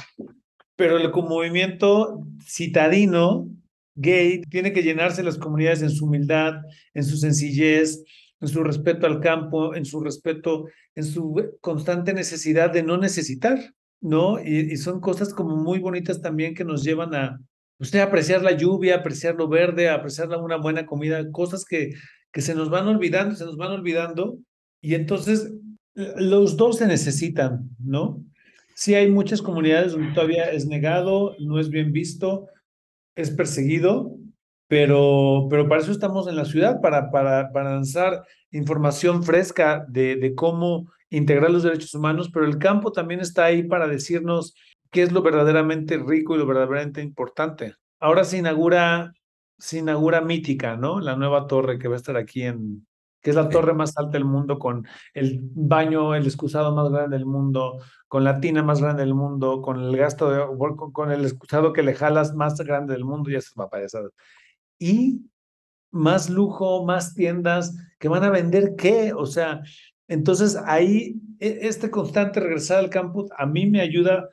pero 0.78 0.98
el 0.98 1.12
movimiento 1.12 2.24
citadino 2.46 3.50
gay 3.96 4.42
tiene 4.50 4.72
que 4.72 4.84
llenarse 4.84 5.24
las 5.24 5.38
comunidades 5.38 5.82
en 5.82 5.90
su 5.90 6.06
humildad, 6.06 6.54
en 6.94 7.04
su 7.04 7.18
sencillez, 7.18 8.04
en 8.40 8.48
su 8.48 8.64
respeto 8.64 9.08
al 9.08 9.20
campo, 9.20 9.76
en 9.76 9.84
su 9.84 10.00
respeto, 10.00 10.68
en 10.96 11.04
su 11.04 11.58
constante 11.62 12.14
necesidad 12.14 12.72
de 12.72 12.84
no 12.84 12.98
necesitar, 12.98 13.74
¿no? 14.00 14.40
Y, 14.40 14.78
son 14.78 15.02
cosas 15.02 15.34
como 15.34 15.56
muy 15.58 15.80
bonitas 15.80 16.22
también 16.22 16.54
que 16.54 16.64
nos 16.64 16.84
llevan 16.84 17.16
a 17.16 17.40
usted 17.80 18.00
apreciar 18.00 18.44
la 18.44 18.52
lluvia, 18.52 18.98
apreciar 18.98 19.36
lo 19.36 19.48
verde, 19.48 19.90
apreciar 19.90 20.30
una 20.38 20.58
buena 20.58 20.86
comida, 20.86 21.30
cosas 21.32 21.66
que, 21.66 21.94
que 22.32 22.42
se 22.42 22.54
nos 22.54 22.70
van 22.70 22.88
olvidando, 22.88 23.36
se 23.36 23.46
nos 23.46 23.58
van 23.58 23.72
olvidando, 23.72 24.38
y 24.80 24.94
entonces 24.94 25.52
los 25.96 26.56
dos 26.56 26.78
se 26.78 26.86
necesitan, 26.86 27.68
¿no? 27.80 28.24
Sí 28.78 28.94
hay 28.94 29.10
muchas 29.10 29.42
comunidades 29.42 29.94
donde 29.94 30.14
todavía 30.14 30.52
es 30.52 30.68
negado, 30.68 31.36
no 31.40 31.60
es 31.60 31.72
bien 31.72 31.92
visto, 31.92 32.48
es 33.16 33.32
perseguido, 33.32 34.12
pero, 34.68 35.48
pero 35.50 35.68
para 35.68 35.82
eso 35.82 35.92
estamos 35.92 36.28
en 36.28 36.36
la 36.36 36.46
ciudad, 36.46 36.80
para, 36.80 37.10
para, 37.10 37.52
para 37.52 37.72
lanzar 37.72 38.24
información 38.52 39.24
fresca 39.24 39.84
de, 39.90 40.18
de 40.18 40.36
cómo 40.36 40.92
integrar 41.10 41.50
los 41.50 41.64
derechos 41.64 41.96
humanos, 41.96 42.30
pero 42.32 42.46
el 42.46 42.60
campo 42.60 42.92
también 42.92 43.20
está 43.20 43.46
ahí 43.46 43.64
para 43.64 43.88
decirnos 43.88 44.54
qué 44.92 45.02
es 45.02 45.12
lo 45.12 45.24
verdaderamente 45.24 45.98
rico 45.98 46.36
y 46.36 46.38
lo 46.38 46.46
verdaderamente 46.46 47.02
importante. 47.02 47.74
Ahora 48.00 48.26
se 48.26 48.38
inaugura, 48.38 49.12
se 49.58 49.80
inaugura 49.80 50.22
Mítica, 50.22 50.78
¿no? 50.78 51.00
La 51.00 51.16
nueva 51.16 51.48
torre 51.48 51.80
que 51.80 51.88
va 51.88 51.96
a 51.96 51.98
estar 51.98 52.16
aquí 52.16 52.44
en, 52.44 52.86
que 53.22 53.32
es 53.32 53.36
la 53.36 53.50
torre 53.50 53.74
más 53.74 53.98
alta 53.98 54.12
del 54.12 54.26
mundo, 54.26 54.60
con 54.60 54.88
el 55.14 55.40
baño, 55.42 56.16
el 56.16 56.26
excusado 56.26 56.74
más 56.76 56.90
grande 56.90 57.18
del 57.18 57.26
mundo, 57.26 57.80
con 58.08 58.24
la 58.24 58.40
tina 58.40 58.64
más 58.64 58.82
grande 58.82 59.04
del 59.04 59.14
mundo, 59.14 59.62
con 59.62 59.82
el 59.82 59.96
gasto 59.98 60.30
de, 60.30 60.46
con 60.94 61.12
el 61.12 61.24
excusado 61.26 61.74
que 61.74 61.84
le 61.84 61.94
jalas 61.94 62.36
más 62.36 62.58
grande 62.60 62.94
del 62.94 63.06
mundo, 63.06 63.30
y 63.30 63.36
esas 63.36 63.54
papayasadas. 63.54 64.12
Y 64.80 65.22
más 65.92 66.30
lujo, 66.30 66.86
más 66.86 67.14
tiendas 67.14 67.76
que 68.00 68.08
van 68.08 68.24
a 68.24 68.30
vender 68.30 68.76
qué, 68.78 69.14
o 69.14 69.26
sea, 69.26 69.62
entonces 70.08 70.56
ahí 70.66 71.20
e, 71.40 71.60
este 71.64 71.90
constante 71.90 72.40
regresar 72.40 72.80
al 72.80 72.90
campus 72.90 73.30
a 73.38 73.46
mí 73.46 73.66
me 73.66 73.82
ayuda 73.82 74.30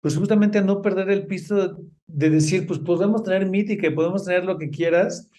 pues 0.00 0.16
justamente 0.16 0.58
a 0.58 0.62
no 0.62 0.82
perder 0.82 1.10
el 1.10 1.26
piso 1.26 1.78
de 2.08 2.30
decir, 2.30 2.66
pues 2.66 2.80
podemos 2.80 3.22
tener 3.22 3.46
mítica 3.46 3.86
y 3.86 3.94
podemos 3.94 4.24
tener 4.24 4.44
lo 4.44 4.58
que 4.58 4.68
quieras, 4.68 5.30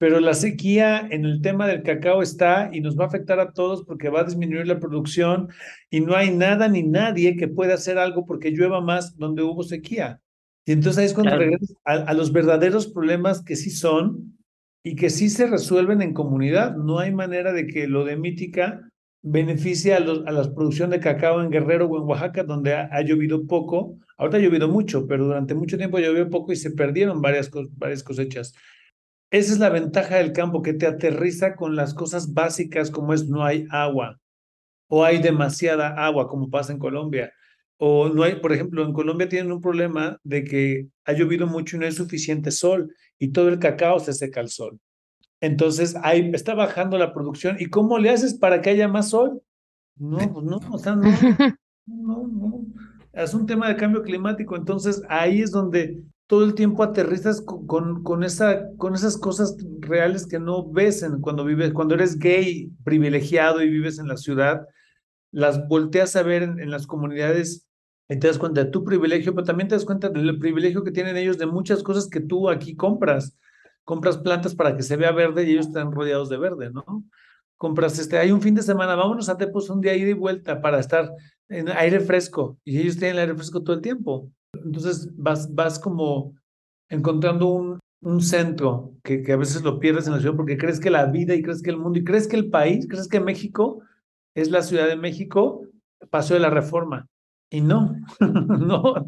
pero 0.00 0.18
la 0.18 0.32
sequía 0.32 1.06
en 1.10 1.26
el 1.26 1.42
tema 1.42 1.66
del 1.66 1.82
cacao 1.82 2.22
está 2.22 2.70
y 2.72 2.80
nos 2.80 2.98
va 2.98 3.04
a 3.04 3.08
afectar 3.08 3.38
a 3.38 3.52
todos 3.52 3.84
porque 3.84 4.08
va 4.08 4.22
a 4.22 4.24
disminuir 4.24 4.66
la 4.66 4.80
producción 4.80 5.50
y 5.90 6.00
no 6.00 6.16
hay 6.16 6.34
nada 6.34 6.68
ni 6.68 6.82
nadie 6.82 7.36
que 7.36 7.48
pueda 7.48 7.74
hacer 7.74 7.98
algo 7.98 8.24
porque 8.24 8.50
llueva 8.50 8.80
más 8.80 9.18
donde 9.18 9.42
hubo 9.42 9.62
sequía. 9.62 10.22
Y 10.64 10.72
entonces 10.72 11.00
ahí 11.00 11.04
es 11.04 11.12
cuando 11.12 11.36
regresas 11.36 11.74
a, 11.84 11.96
a, 11.96 12.14
los 12.14 12.32
verdaderos 12.32 12.86
problemas 12.86 13.44
que 13.44 13.56
sí 13.56 13.68
son 13.68 14.38
y 14.82 14.96
que 14.96 15.10
sí 15.10 15.28
se 15.28 15.46
resuelven 15.46 16.00
en 16.00 16.14
comunidad. 16.14 16.76
No 16.76 16.98
hay 16.98 17.12
manera 17.12 17.52
de 17.52 17.66
que 17.66 17.86
lo 17.86 18.06
de 18.06 18.16
mítica 18.16 18.80
beneficia 19.20 19.98
a, 19.98 20.00
los, 20.00 20.26
a 20.26 20.32
la 20.32 20.54
producción 20.54 20.88
de 20.88 21.00
cacao 21.00 21.42
en 21.42 21.50
Guerrero 21.50 21.86
o 21.88 21.98
en 21.98 22.08
Oaxaca, 22.08 22.42
donde 22.42 22.72
ha, 22.72 23.02
llovido 23.02 23.46
poco. 23.46 23.98
Ahorita 24.16 24.38
ha 24.38 24.40
llovido 24.40 24.66
mucho, 24.66 25.06
pero 25.06 25.26
durante 25.26 25.54
mucho 25.54 25.76
tiempo 25.76 25.98
llovió 25.98 26.30
poco 26.30 26.52
y 26.52 26.56
se 26.56 26.70
perdieron 26.70 27.20
varias, 27.20 27.50
varias 27.76 28.02
cosechas. 28.02 28.54
Esa 29.30 29.52
es 29.52 29.58
la 29.58 29.70
ventaja 29.70 30.16
del 30.16 30.32
campo, 30.32 30.62
que 30.62 30.74
te 30.74 30.86
aterriza 30.86 31.54
con 31.54 31.76
las 31.76 31.94
cosas 31.94 32.34
básicas 32.34 32.90
como 32.90 33.14
es 33.14 33.28
no 33.28 33.44
hay 33.44 33.66
agua 33.70 34.18
o 34.88 35.04
hay 35.04 35.22
demasiada 35.22 35.90
agua, 36.04 36.28
como 36.28 36.50
pasa 36.50 36.72
en 36.72 36.80
Colombia. 36.80 37.32
O 37.78 38.08
no 38.08 38.24
hay, 38.24 38.36
por 38.36 38.52
ejemplo, 38.52 38.84
en 38.84 38.92
Colombia 38.92 39.28
tienen 39.28 39.52
un 39.52 39.60
problema 39.60 40.18
de 40.24 40.44
que 40.44 40.88
ha 41.04 41.12
llovido 41.12 41.46
mucho 41.46 41.76
y 41.76 41.78
no 41.78 41.86
hay 41.86 41.92
suficiente 41.92 42.50
sol 42.50 42.92
y 43.18 43.28
todo 43.30 43.48
el 43.48 43.60
cacao 43.60 44.00
se 44.00 44.12
seca 44.12 44.40
al 44.40 44.48
sol. 44.48 44.78
Entonces, 45.40 45.96
ahí 46.02 46.30
está 46.34 46.54
bajando 46.54 46.98
la 46.98 47.14
producción. 47.14 47.56
¿Y 47.58 47.66
cómo 47.66 47.98
le 47.98 48.10
haces 48.10 48.34
para 48.34 48.60
que 48.60 48.70
haya 48.70 48.88
más 48.88 49.10
sol? 49.10 49.40
No, 49.96 50.18
pues 50.18 50.44
no, 50.44 50.60
o 50.70 50.78
sea, 50.78 50.96
no, 50.96 51.56
no, 51.86 52.26
no. 52.26 52.66
Es 53.12 53.32
un 53.32 53.46
tema 53.46 53.68
de 53.68 53.76
cambio 53.76 54.02
climático. 54.02 54.56
Entonces, 54.56 55.02
ahí 55.08 55.40
es 55.40 55.50
donde 55.50 56.02
todo 56.30 56.44
el 56.44 56.54
tiempo 56.54 56.84
aterrizas 56.84 57.42
con, 57.42 58.04
con, 58.04 58.22
esa, 58.22 58.68
con 58.76 58.94
esas 58.94 59.18
cosas 59.18 59.56
reales 59.80 60.28
que 60.28 60.38
no 60.38 60.70
ves 60.70 61.02
en, 61.02 61.20
cuando 61.20 61.44
vives, 61.44 61.72
cuando 61.72 61.96
eres 61.96 62.20
gay, 62.20 62.70
privilegiado 62.84 63.60
y 63.60 63.68
vives 63.68 63.98
en 63.98 64.06
la 64.06 64.16
ciudad, 64.16 64.64
las 65.32 65.66
volteas 65.66 66.14
a 66.14 66.22
ver 66.22 66.44
en, 66.44 66.60
en 66.60 66.70
las 66.70 66.86
comunidades 66.86 67.66
y 68.08 68.16
te 68.16 68.28
das 68.28 68.38
cuenta 68.38 68.62
de 68.62 68.70
tu 68.70 68.84
privilegio, 68.84 69.34
pero 69.34 69.44
también 69.44 69.66
te 69.66 69.74
das 69.74 69.84
cuenta 69.84 70.08
del 70.08 70.38
privilegio 70.38 70.84
que 70.84 70.92
tienen 70.92 71.16
ellos 71.16 71.36
de 71.36 71.46
muchas 71.46 71.82
cosas 71.82 72.06
que 72.06 72.20
tú 72.20 72.48
aquí 72.48 72.76
compras 72.76 73.36
compras 73.90 74.18
plantas 74.18 74.54
para 74.54 74.76
que 74.76 74.84
se 74.84 74.94
vea 74.94 75.10
verde 75.10 75.42
y 75.42 75.50
ellos 75.50 75.66
están 75.66 75.90
rodeados 75.90 76.28
de 76.28 76.38
verde, 76.38 76.70
¿no? 76.70 77.04
Compras 77.56 77.98
este, 77.98 78.18
hay 78.18 78.30
un 78.30 78.40
fin 78.40 78.54
de 78.54 78.62
semana, 78.62 78.94
vámonos 78.94 79.28
a 79.28 79.36
Tepos 79.36 79.68
un 79.68 79.80
día 79.80 79.96
ida 79.96 80.10
y 80.10 80.12
vuelta 80.12 80.62
para 80.62 80.78
estar 80.78 81.10
en 81.48 81.68
aire 81.70 81.98
fresco 81.98 82.56
y 82.64 82.78
ellos 82.78 82.96
tienen 82.98 83.16
el 83.16 83.22
aire 83.22 83.34
fresco 83.34 83.64
todo 83.64 83.74
el 83.74 83.82
tiempo. 83.82 84.30
Entonces 84.52 85.10
vas, 85.16 85.54
vas 85.54 85.78
como 85.78 86.34
encontrando 86.88 87.46
un, 87.48 87.78
un 88.02 88.20
centro 88.20 88.94
que, 89.02 89.22
que 89.22 89.32
a 89.32 89.36
veces 89.36 89.62
lo 89.62 89.78
pierdes 89.78 90.06
en 90.06 90.14
la 90.14 90.20
ciudad 90.20 90.36
porque 90.36 90.58
crees 90.58 90.80
que 90.80 90.90
la 90.90 91.06
vida 91.06 91.34
y 91.34 91.42
crees 91.42 91.62
que 91.62 91.70
el 91.70 91.76
mundo 91.76 91.98
y 91.98 92.04
crees 92.04 92.26
que 92.26 92.36
el 92.36 92.50
país, 92.50 92.86
crees 92.88 93.08
que 93.08 93.20
México 93.20 93.82
es 94.34 94.50
la 94.50 94.62
Ciudad 94.62 94.86
de 94.86 94.96
México, 94.96 95.66
pasó 96.10 96.34
de 96.34 96.40
la 96.40 96.50
reforma. 96.50 97.06
Y 97.50 97.60
no, 97.60 97.94
no, 98.20 99.06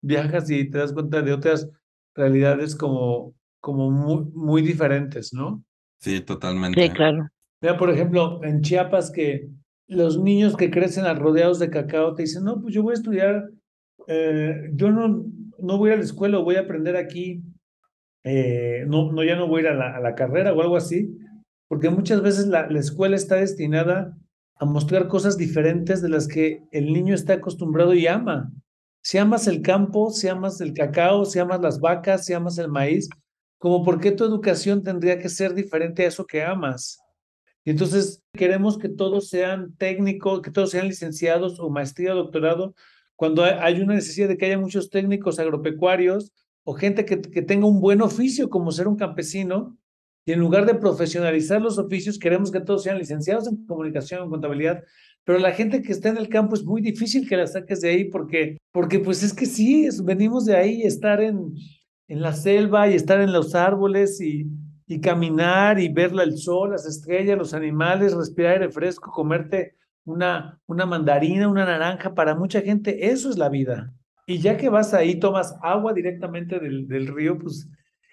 viajas 0.00 0.50
y 0.50 0.70
te 0.70 0.78
das 0.78 0.92
cuenta 0.92 1.22
de 1.22 1.32
otras 1.32 1.68
realidades 2.14 2.76
como 2.76 3.34
como 3.60 3.90
muy, 3.90 4.24
muy 4.34 4.62
diferentes, 4.62 5.32
¿no? 5.32 5.62
Sí, 6.00 6.20
totalmente. 6.20 6.82
Sí, 6.82 6.90
claro. 6.90 7.28
Mira, 7.60 7.76
por 7.76 7.90
ejemplo, 7.90 8.42
en 8.42 8.62
Chiapas 8.62 9.10
que 9.10 9.50
los 9.86 10.18
niños 10.18 10.56
que 10.56 10.70
crecen 10.70 11.04
rodeados 11.16 11.58
de 11.58 11.70
cacao 11.70 12.14
te 12.14 12.22
dicen, 12.22 12.44
no, 12.44 12.60
pues 12.60 12.74
yo 12.74 12.82
voy 12.82 12.92
a 12.92 12.94
estudiar, 12.94 13.50
eh, 14.12 14.70
yo 14.74 14.90
no, 14.90 15.24
no 15.60 15.78
voy 15.78 15.92
a 15.92 15.96
la 15.96 16.02
escuela, 16.02 16.38
voy 16.38 16.56
a 16.56 16.62
aprender 16.62 16.96
aquí, 16.96 17.44
eh, 18.24 18.84
no, 18.88 19.12
no, 19.12 19.22
ya 19.22 19.36
no 19.36 19.46
voy 19.46 19.60
a 19.60 19.62
ir 19.62 19.68
a 19.68 20.00
la, 20.00 20.14
carrera 20.16 20.52
o 20.52 20.60
algo 20.60 20.76
así, 20.76 21.16
porque 21.68 21.90
muchas 21.90 22.20
veces 22.20 22.48
la, 22.48 22.68
la 22.68 22.80
escuela 22.80 23.14
está 23.14 23.36
destinada 23.36 24.16
a 24.56 24.64
mostrar 24.64 25.06
cosas 25.06 25.36
diferentes 25.36 26.02
de 26.02 26.08
las 26.08 26.26
que 26.26 26.64
el 26.72 26.92
niño 26.92 27.14
está 27.14 27.34
acostumbrado 27.34 27.94
y 27.94 28.08
ama. 28.08 28.50
Si 29.00 29.16
amas 29.16 29.46
el 29.46 29.62
campo, 29.62 30.10
si 30.10 30.26
amas 30.26 30.60
el 30.60 30.74
cacao, 30.74 31.24
si 31.24 31.38
amas 31.38 31.60
las 31.60 31.78
vacas, 31.78 32.26
si 32.26 32.32
amas 32.32 32.58
el 32.58 32.68
maíz, 32.68 33.08
como 33.58 33.84
por 33.84 34.00
qué 34.00 34.10
tu 34.10 34.24
educación 34.24 34.82
tendría 34.82 35.20
que 35.20 35.28
ser 35.28 35.54
diferente 35.54 36.02
a 36.02 36.08
eso 36.08 36.26
que 36.26 36.42
amas. 36.42 36.98
Y 37.64 37.70
entonces 37.70 38.24
queremos 38.32 38.76
que 38.76 38.88
todos 38.88 39.28
sean 39.28 39.76
técnicos, 39.76 40.42
que 40.42 40.50
todos 40.50 40.70
sean 40.70 40.88
licenciados 40.88 41.60
o 41.60 41.70
maestría 41.70 42.12
doctorado, 42.12 42.74
cuando 43.20 43.44
hay 43.44 43.82
una 43.82 43.96
necesidad 43.96 44.28
de 44.28 44.38
que 44.38 44.46
haya 44.46 44.58
muchos 44.58 44.88
técnicos 44.88 45.38
agropecuarios 45.38 46.32
o 46.64 46.72
gente 46.72 47.04
que, 47.04 47.20
que 47.20 47.42
tenga 47.42 47.66
un 47.66 47.78
buen 47.78 48.00
oficio 48.00 48.48
como 48.48 48.72
ser 48.72 48.88
un 48.88 48.96
campesino, 48.96 49.76
y 50.24 50.32
en 50.32 50.40
lugar 50.40 50.64
de 50.64 50.74
profesionalizar 50.74 51.60
los 51.60 51.76
oficios, 51.76 52.18
queremos 52.18 52.50
que 52.50 52.60
todos 52.60 52.82
sean 52.82 52.96
licenciados 52.96 53.46
en 53.46 53.66
comunicación, 53.66 54.22
en 54.22 54.30
contabilidad, 54.30 54.84
pero 55.22 55.38
la 55.38 55.52
gente 55.52 55.82
que 55.82 55.92
está 55.92 56.08
en 56.08 56.16
el 56.16 56.30
campo 56.30 56.54
es 56.54 56.64
muy 56.64 56.80
difícil 56.80 57.28
que 57.28 57.36
la 57.36 57.46
saques 57.46 57.82
de 57.82 57.90
ahí 57.90 58.04
porque, 58.04 58.56
porque 58.72 59.00
pues 59.00 59.22
es 59.22 59.34
que 59.34 59.44
sí, 59.44 59.86
venimos 60.02 60.46
de 60.46 60.56
ahí, 60.56 60.80
estar 60.80 61.20
en, 61.20 61.52
en 62.08 62.22
la 62.22 62.32
selva 62.32 62.88
y 62.88 62.94
estar 62.94 63.20
en 63.20 63.34
los 63.34 63.54
árboles 63.54 64.18
y, 64.22 64.46
y 64.86 64.98
caminar 64.98 65.78
y 65.78 65.92
ver 65.92 66.12
el 66.18 66.38
sol, 66.38 66.70
las 66.70 66.86
estrellas, 66.86 67.36
los 67.36 67.52
animales, 67.52 68.14
respirar 68.14 68.54
aire 68.54 68.70
fresco, 68.70 69.10
comerte 69.10 69.74
una, 70.10 70.60
una 70.66 70.86
mandarina, 70.86 71.48
una 71.48 71.64
naranja, 71.64 72.14
para 72.14 72.34
mucha 72.34 72.60
gente 72.60 73.10
eso 73.10 73.30
es 73.30 73.38
la 73.38 73.48
vida. 73.48 73.94
Y 74.26 74.38
ya 74.38 74.56
que 74.56 74.68
vas 74.68 74.94
ahí, 74.94 75.18
tomas 75.18 75.56
agua 75.62 75.92
directamente 75.92 76.58
del, 76.58 76.86
del 76.86 77.08
río, 77.08 77.38
pues 77.38 77.68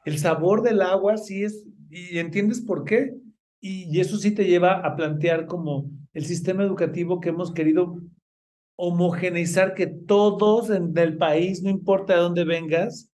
el 0.06 0.18
sabor 0.18 0.62
del 0.62 0.82
agua 0.82 1.18
sí 1.18 1.44
es, 1.44 1.66
y 1.90 2.18
entiendes 2.18 2.62
por 2.62 2.86
qué. 2.86 3.14
Y, 3.60 3.96
y 3.96 4.00
eso 4.00 4.18
sí 4.18 4.32
te 4.32 4.46
lleva 4.46 4.74
a 4.80 4.96
plantear 4.96 5.48
como 5.48 5.90
el 6.14 6.26
sistema 6.26 6.64
educativo 6.64 7.20
que 7.20 7.30
hemos 7.30 7.52
querido 7.52 8.02
homogeneizar, 8.78 9.74
que 9.74 9.88
todos 9.88 10.70
en 10.70 10.98
el 10.98 11.18
país, 11.18 11.62
no 11.64 11.70
importa 11.70 12.14
de 12.14 12.22
dónde 12.22 12.44
vengas, 12.44 13.10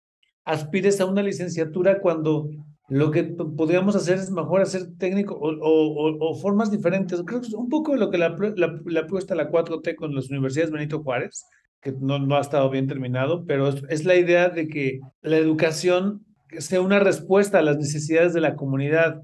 aspires 0.45 0.99
a 0.99 1.05
una 1.05 1.23
licenciatura 1.23 1.99
cuando 2.01 2.49
lo 2.93 3.09
que 3.09 3.23
podríamos 3.23 3.95
hacer 3.95 4.19
es 4.19 4.29
mejor 4.29 4.61
hacer 4.61 4.95
técnico 4.99 5.35
o, 5.41 6.35
formas 6.39 6.69
diferentes. 6.69 7.23
Creo 7.25 7.41
que 7.41 7.47
es 7.47 7.53
un 7.55 7.67
poco 7.67 7.95
lo 7.95 8.11
que 8.11 8.19
la, 8.19 8.35
la, 8.55 8.79
la 8.85 8.99
apuesta 8.99 9.33
la 9.33 9.49
4T 9.49 9.95
con 9.95 10.13
las 10.13 10.29
universidades 10.29 10.69
Benito 10.69 11.01
Juárez, 11.01 11.43
que 11.81 11.91
no, 11.91 12.19
no 12.19 12.35
ha 12.35 12.41
estado 12.41 12.69
bien 12.69 12.87
terminado, 12.87 13.45
pero 13.47 13.69
es, 13.69 13.83
es, 13.89 14.05
la 14.05 14.15
idea 14.15 14.49
de 14.49 14.67
que 14.67 14.99
la 15.23 15.37
educación 15.37 16.23
sea 16.59 16.81
una 16.81 16.99
respuesta 16.99 17.57
a 17.57 17.63
las 17.63 17.77
necesidades 17.77 18.31
de 18.31 18.41
la 18.41 18.55
comunidad 18.55 19.23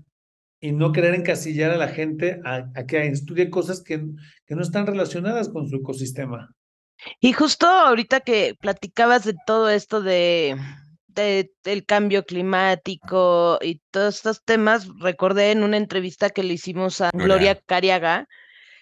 y 0.60 0.72
no 0.72 0.92
querer 0.92 1.14
encasillar 1.14 1.70
a 1.70 1.78
la 1.78 1.90
gente 1.90 2.42
a, 2.44 2.72
a 2.74 2.86
que 2.88 3.06
estudie 3.06 3.52
cosas 3.52 3.84
que, 3.84 4.04
que 4.48 4.56
no 4.56 4.64
están 4.64 4.88
relacionadas 4.88 5.48
con 5.48 5.70
su 5.70 5.76
ecosistema. 5.76 6.56
Y 7.20 7.34
justo 7.34 7.68
ahorita 7.68 8.22
que 8.22 8.56
platicabas 8.60 9.26
de 9.26 9.36
todo 9.46 9.70
esto 9.70 10.02
de 10.02 10.58
de, 11.10 11.52
del 11.63 11.86
cambio 11.86 12.26
climático 12.26 13.60
y 13.62 13.82
todos 13.91 14.15
estos 14.17 14.43
temas, 14.43 14.88
recordé 15.00 15.52
en 15.52 15.63
una 15.63 15.78
entrevista 15.78 16.30
que 16.30 16.43
le 16.43 16.54
hicimos 16.54 17.02
a 17.02 17.10
Gloria. 17.13 17.56
Cariaga, 17.56 18.28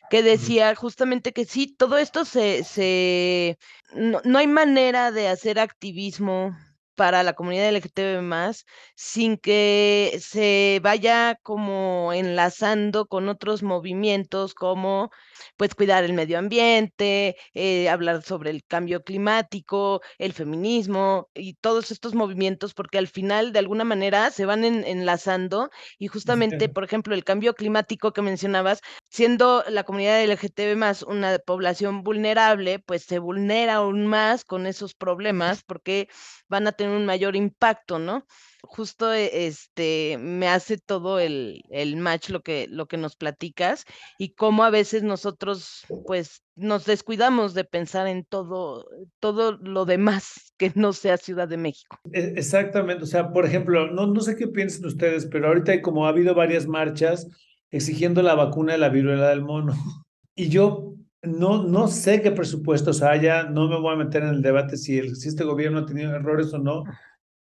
que 0.10 0.24
decía 0.24 0.74
justamente 0.76 1.34
que 1.34 1.46
sí, 1.46 1.76
todo 1.76 1.98
esto 1.98 2.26
se, 2.26 2.64
se 2.64 3.58
no, 3.94 4.22
no 4.24 4.40
hay 4.40 4.48
manera 4.48 5.12
de 5.12 5.28
hacer 5.28 5.60
activismo 5.60 6.56
para 6.98 7.22
la 7.22 7.34
comunidad 7.34 7.70
LGTB 7.70 8.24
más 8.24 8.66
sin 8.96 9.38
que 9.38 10.18
se 10.20 10.80
vaya 10.82 11.40
como 11.44 12.12
enlazando 12.12 13.06
con 13.06 13.30
otros 13.30 13.62
movimientos 13.62 14.56
como 14.56 15.12
pues 15.58 15.76
cuidar 15.76 16.04
el 16.04 16.14
medio 16.14 16.40
ambiente, 16.40 17.38
eh, 17.54 17.88
hablar 17.90 18.24
sobre 18.24 18.50
el 18.50 18.64
cambio 18.66 19.04
climático, 19.04 20.02
el 20.18 20.34
feminismo 20.34 21.30
y 21.36 21.54
todos 21.56 21.92
estos 21.92 22.16
movimientos, 22.16 22.74
porque 22.74 22.98
al 22.98 23.08
final 23.08 23.54
de 23.54 23.60
alguna 23.60 23.84
manera 23.84 24.32
se 24.32 24.46
van 24.46 24.66
enlazando 24.66 25.70
y 26.00 26.08
justamente, 26.08 26.68
por 26.68 26.84
ejemplo, 26.84 27.14
el 27.14 27.24
cambio 27.24 27.54
climático 27.54 28.12
que 28.12 28.24
mencionabas, 28.24 28.82
siendo 29.10 29.64
la 29.70 29.84
comunidad 29.84 30.24
LGTB 30.24 30.76
más 30.76 31.04
una 31.04 31.38
población 31.40 32.02
vulnerable, 32.04 32.80
pues 32.80 33.04
se 33.04 33.20
vulnera 33.20 33.76
aún 33.76 34.08
más 34.08 34.44
con 34.46 34.66
esos 34.66 34.96
problemas 34.96 35.62
porque 35.64 36.10
van 36.48 36.66
a 36.68 36.72
tener 36.72 36.87
un 36.90 37.06
mayor 37.06 37.36
impacto, 37.36 38.00
¿no? 38.00 38.26
Justo 38.62 39.14
e, 39.14 39.48
este 39.48 40.18
me 40.20 40.48
hace 40.48 40.78
todo 40.78 41.20
el, 41.20 41.62
el 41.70 41.96
match 41.96 42.30
lo 42.30 42.42
que, 42.42 42.68
lo 42.70 42.88
que 42.88 42.98
nos 42.98 43.16
platicas 43.16 43.86
y 44.18 44.34
cómo 44.34 44.64
a 44.64 44.70
veces 44.70 45.04
nosotros 45.04 45.86
pues 46.06 46.44
nos 46.56 46.86
descuidamos 46.86 47.54
de 47.54 47.64
pensar 47.64 48.08
en 48.08 48.26
todo, 48.26 48.86
todo 49.20 49.58
lo 49.58 49.86
demás 49.86 50.54
que 50.58 50.72
no 50.76 50.94
sea 50.94 51.18
Ciudad 51.18 51.48
de 51.48 51.58
México. 51.58 52.00
E, 52.12 52.34
exactamente, 52.36 53.04
o 53.04 53.08
sea, 53.08 53.32
por 53.32 53.46
ejemplo, 53.46 53.92
no, 53.92 54.08
no 54.08 54.22
sé 54.22 54.36
qué 54.36 54.48
piensan 54.48 54.86
ustedes, 54.86 55.26
pero 55.26 55.48
ahorita 55.48 55.82
como 55.82 56.06
ha 56.06 56.10
habido 56.10 56.36
varias 56.36 56.68
marchas 56.68 57.28
exigiendo 57.72 58.22
la 58.22 58.36
vacuna 58.36 58.74
de 58.74 58.80
la 58.80 58.90
viruela 58.90 59.30
del 59.30 59.42
mono 59.42 59.74
y 60.36 60.50
yo 60.50 60.94
no, 61.24 61.64
no 61.64 61.88
sé 61.88 62.22
qué 62.22 62.32
presupuestos 62.32 63.02
haya, 63.02 63.44
no 63.44 63.68
me 63.68 63.80
voy 63.80 63.94
a 63.94 63.98
meter 63.98 64.24
en 64.24 64.30
el 64.30 64.42
debate 64.42 64.78
si, 64.78 64.98
el, 64.98 65.16
si 65.16 65.30
este 65.30 65.44
gobierno 65.44 65.80
ha 65.80 65.86
tenido 65.86 66.16
errores 66.16 66.54
o 66.54 66.60
no, 66.60 66.84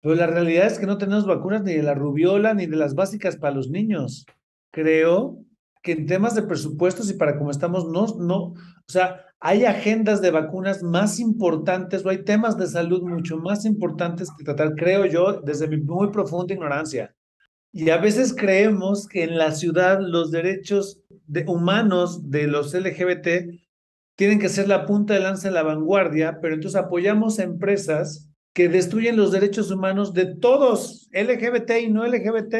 pero 0.01 0.15
la 0.15 0.27
realidad 0.27 0.67
es 0.67 0.79
que 0.79 0.85
no 0.85 0.97
tenemos 0.97 1.25
vacunas 1.25 1.63
ni 1.63 1.73
de 1.73 1.83
la 1.83 1.95
rubiola 1.95 2.53
ni 2.53 2.67
de 2.67 2.75
las 2.75 2.95
básicas 2.95 3.37
para 3.37 3.55
los 3.55 3.69
niños. 3.69 4.25
Creo 4.71 5.39
que 5.81 5.93
en 5.93 6.05
temas 6.05 6.35
de 6.35 6.43
presupuestos 6.43 7.09
y 7.09 7.13
para 7.13 7.37
cómo 7.37 7.51
estamos, 7.51 7.85
no, 7.87 8.07
no, 8.19 8.37
o 8.37 8.55
sea, 8.87 9.25
hay 9.39 9.65
agendas 9.65 10.21
de 10.21 10.31
vacunas 10.31 10.81
más 10.81 11.19
importantes 11.19 12.05
o 12.05 12.09
hay 12.09 12.23
temas 12.23 12.57
de 12.57 12.67
salud 12.67 13.03
mucho 13.03 13.37
más 13.37 13.65
importantes 13.65 14.29
que 14.35 14.43
tratar, 14.43 14.75
creo 14.75 15.05
yo, 15.05 15.41
desde 15.41 15.67
mi 15.67 15.77
muy 15.77 16.11
profunda 16.11 16.53
ignorancia. 16.53 17.15
Y 17.71 17.89
a 17.89 17.97
veces 17.97 18.33
creemos 18.33 19.07
que 19.07 19.23
en 19.23 19.37
la 19.37 19.51
ciudad 19.51 19.99
los 19.99 20.31
derechos 20.31 21.01
de, 21.27 21.45
humanos 21.47 22.31
de 22.31 22.47
los 22.47 22.73
LGBT 22.73 23.27
tienen 24.15 24.39
que 24.39 24.49
ser 24.49 24.67
la 24.67 24.85
punta 24.85 25.13
de 25.13 25.19
lanza 25.19 25.47
en 25.47 25.53
la 25.53 25.63
vanguardia, 25.63 26.39
pero 26.41 26.55
entonces 26.55 26.79
apoyamos 26.79 27.39
empresas 27.39 28.29
que 28.53 28.69
destruyen 28.69 29.17
los 29.17 29.31
derechos 29.31 29.69
humanos 29.69 30.13
de 30.13 30.35
todos, 30.37 31.09
LGBT 31.11 31.71
y 31.81 31.89
no 31.89 32.07
LGBT. 32.07 32.55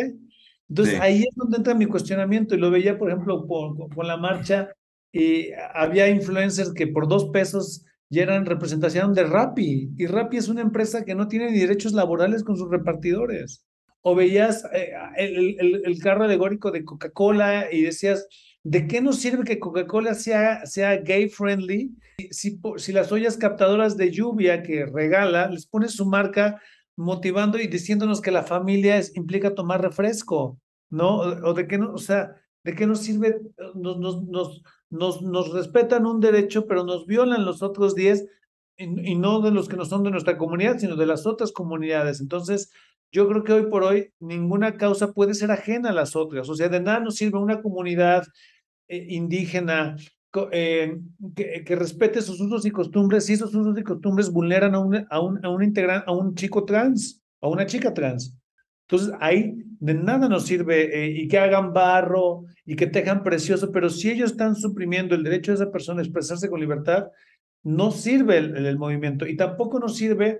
Entonces 0.67 0.99
ahí 0.99 1.19
es 1.21 1.35
donde 1.35 1.57
entra 1.57 1.73
mi 1.73 1.85
cuestionamiento 1.85 2.55
y 2.55 2.57
lo 2.57 2.71
veía, 2.71 2.97
por 2.97 3.09
ejemplo, 3.09 3.47
con, 3.47 4.05
la 4.05 4.17
marcha 4.17 4.69
y 5.13 5.51
había 5.73 6.09
influencers 6.09 6.73
que 6.73 6.87
por 6.87 7.07
dos 7.07 7.29
pesos 7.29 7.85
ya 8.09 8.23
eran 8.23 8.45
representación 8.45 9.13
de 9.13 9.23
Rappi 9.23 9.91
y 9.97 10.05
Rappi 10.07 10.37
es 10.37 10.49
una 10.49 10.61
empresa 10.61 11.05
que 11.05 11.15
no 11.15 11.27
tiene 11.29 11.51
ni 11.51 11.59
derechos 11.59 11.93
laborales 11.93 12.43
con 12.43 12.57
sus 12.57 12.69
repartidores. 12.69 13.65
O 14.01 14.13
veías 14.15 14.65
eh, 14.73 14.91
el, 15.17 15.55
el, 15.59 15.81
el 15.85 15.99
carro 15.99 16.25
alegórico 16.25 16.71
de 16.71 16.83
Coca-Cola 16.83 17.71
y 17.71 17.81
decías, 17.81 18.27
¿De 18.65 18.87
qué 18.87 18.99
nos 18.99 19.17
sirve 19.17 19.43
que 19.43 19.59
Coca-Cola 19.59 20.15
sea, 20.15 20.65
sea 20.65 20.97
gay 20.97 21.29
friendly 21.29 21.95
si, 22.31 22.59
si 22.77 22.93
las 22.93 23.11
ollas 23.11 23.37
captadoras 23.37 23.95
de 23.95 24.09
lluvia 24.09 24.63
que 24.63 24.87
regala 24.87 25.47
les 25.49 25.67
pone 25.67 25.87
su 25.87 26.07
marca 26.07 26.59
motivando 26.95 27.59
y 27.59 27.67
diciéndonos 27.67 28.21
que 28.21 28.31
la 28.31 28.41
familia 28.41 28.97
es, 28.97 29.15
implica 29.15 29.53
tomar 29.53 29.83
refresco, 29.83 30.59
¿no? 30.89 31.17
O, 31.17 31.53
de 31.53 31.67
qué 31.67 31.77
no, 31.77 31.93
o 31.93 31.99
sea, 31.99 32.41
¿de 32.63 32.73
qué 32.73 32.87
nos 32.87 33.01
sirve? 33.01 33.39
Nos, 33.75 33.99
nos, 33.99 34.23
nos, 34.23 34.63
nos, 34.89 35.21
nos 35.21 35.53
respetan 35.53 36.07
un 36.07 36.19
derecho, 36.19 36.65
pero 36.65 36.83
nos 36.83 37.05
violan 37.05 37.45
los 37.45 37.61
otros 37.61 37.93
10 37.93 38.25
y, 38.77 39.11
y 39.11 39.15
no 39.15 39.41
de 39.41 39.51
los 39.51 39.69
que 39.69 39.77
no 39.77 39.85
son 39.85 40.01
de 40.01 40.09
nuestra 40.09 40.39
comunidad, 40.39 40.79
sino 40.79 40.95
de 40.95 41.05
las 41.05 41.27
otras 41.27 41.51
comunidades. 41.51 42.19
Entonces, 42.19 42.71
yo 43.11 43.27
creo 43.27 43.43
que 43.43 43.53
hoy 43.53 43.69
por 43.69 43.83
hoy 43.83 44.11
ninguna 44.19 44.77
causa 44.77 45.13
puede 45.13 45.35
ser 45.35 45.51
ajena 45.51 45.89
a 45.89 45.93
las 45.93 46.15
otras. 46.15 46.49
O 46.49 46.55
sea, 46.55 46.69
de 46.69 46.79
nada 46.79 46.99
nos 46.99 47.15
sirve 47.15 47.37
una 47.37 47.61
comunidad 47.61 48.25
eh, 48.87 49.05
indígena, 49.09 49.95
eh, 50.51 50.99
que, 51.35 51.75
respete 51.75 52.21
sus 52.21 52.39
usos 52.41 52.65
y 52.65 52.71
costumbres, 52.71 53.25
si 53.25 53.33
esos 53.33 53.53
usos 53.55 53.77
y 53.77 53.83
costumbres 53.83 54.29
vulneran 54.29 54.75
a 54.75 54.79
un, 54.79 54.95
a 55.09 55.19
un, 55.19 55.45
a 55.45 55.49
un, 55.49 55.73
a 56.05 56.11
un 56.11 56.35
chico 56.35 56.65
trans, 56.65 57.21
a 57.41 57.47
una 57.47 57.65
chica 57.65 57.93
trans. 57.93 58.37
Entonces, 58.87 59.15
ahí 59.19 59.55
de 59.79 59.93
nada 59.93 60.27
nos 60.29 60.45
sirve 60.45 61.05
eh, 61.05 61.09
y 61.09 61.27
que 61.27 61.39
hagan 61.39 61.73
barro 61.73 62.43
y 62.65 62.75
que 62.75 62.87
tejan 62.87 63.23
precioso, 63.23 63.71
pero 63.71 63.89
si 63.89 64.11
ellos 64.11 64.31
están 64.31 64.55
suprimiendo 64.55 65.15
el 65.15 65.23
derecho 65.23 65.51
de 65.51 65.55
esa 65.55 65.71
persona 65.71 66.01
a 66.01 66.03
expresarse 66.03 66.49
con 66.49 66.59
libertad, 66.59 67.07
no 67.63 67.91
sirve 67.91 68.37
el, 68.37 68.65
el 68.65 68.77
movimiento 68.77 69.25
y 69.25 69.35
tampoco 69.35 69.79
nos 69.79 69.95
sirve 69.95 70.39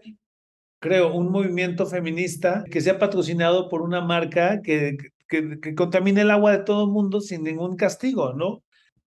creo, 0.86 1.16
un 1.16 1.32
movimiento 1.32 1.88
feminista 1.88 2.64
que 2.70 2.80
sea 2.80 3.00
patrocinado 3.00 3.70
por 3.70 3.82
una 3.82 4.02
marca 4.02 4.62
que, 4.62 4.98
que, 5.28 5.76
contamine 5.76 6.22
el 6.22 6.32
agua 6.32 6.52
de 6.52 6.64
todo 6.64 6.86
el 6.86 6.92
mundo 6.92 7.22
sin 7.22 7.44
ningún 7.44 7.76
castigo, 7.76 8.34
¿no? 8.34 8.64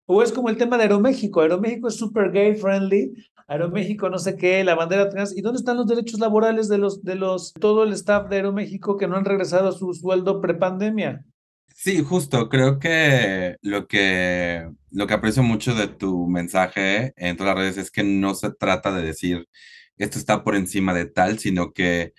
O 0.07 0.23
es 0.23 0.33
como 0.33 0.49
el 0.49 0.57
tema 0.57 0.77
de 0.77 0.85
Aeroméxico. 0.85 1.41
Aeroméxico 1.41 1.89
es 1.89 1.97
super 1.97 2.31
gay 2.33 2.55
friendly. 2.55 3.13
Aeroméxico 3.47 4.09
no 4.09 4.19
sé 4.19 4.37
qué, 4.37 4.65
la 4.65 4.75
bandera 4.75 5.09
trans. 5.11 5.37
¿Y 5.37 5.43
dónde 5.43 5.59
están 5.59 5.77
los 5.77 5.87
derechos 5.87 6.21
laborales 6.21 6.69
de 6.69 6.79
los, 6.79 7.03
de 7.03 7.15
los, 7.15 7.53
todo 7.55 7.85
el 7.85 7.93
staff 7.93 8.29
de 8.29 8.37
Aeroméxico 8.37 8.97
que 8.97 9.07
no 9.07 9.17
han 9.17 9.25
regresado 9.25 9.69
a 9.69 9.73
su 9.73 9.93
sueldo 9.95 10.41
prepandemia? 10.41 11.25
Sí, 11.75 12.03
justo. 12.03 12.49
Creo 12.49 12.79
que 12.79 13.57
lo 13.63 13.87
que, 13.87 14.69
lo 14.91 15.07
que 15.07 15.15
aprecio 15.15 15.43
mucho 15.43 15.75
de 15.75 15.89
tu 15.89 16.27
mensaje 16.27 17.13
en 17.17 17.37
todas 17.37 17.55
las 17.55 17.65
redes 17.65 17.77
es 17.79 17.91
que 17.91 18.03
no 18.03 18.35
se 18.35 18.51
trata 18.51 18.93
de 18.93 19.03
decir 19.03 19.47
esto 19.99 20.19
está 20.19 20.45
por 20.45 20.57
encima 20.57 20.95
de 20.95 21.07
tal, 21.07 21.39
sino 21.39 21.73
que, 21.73 22.15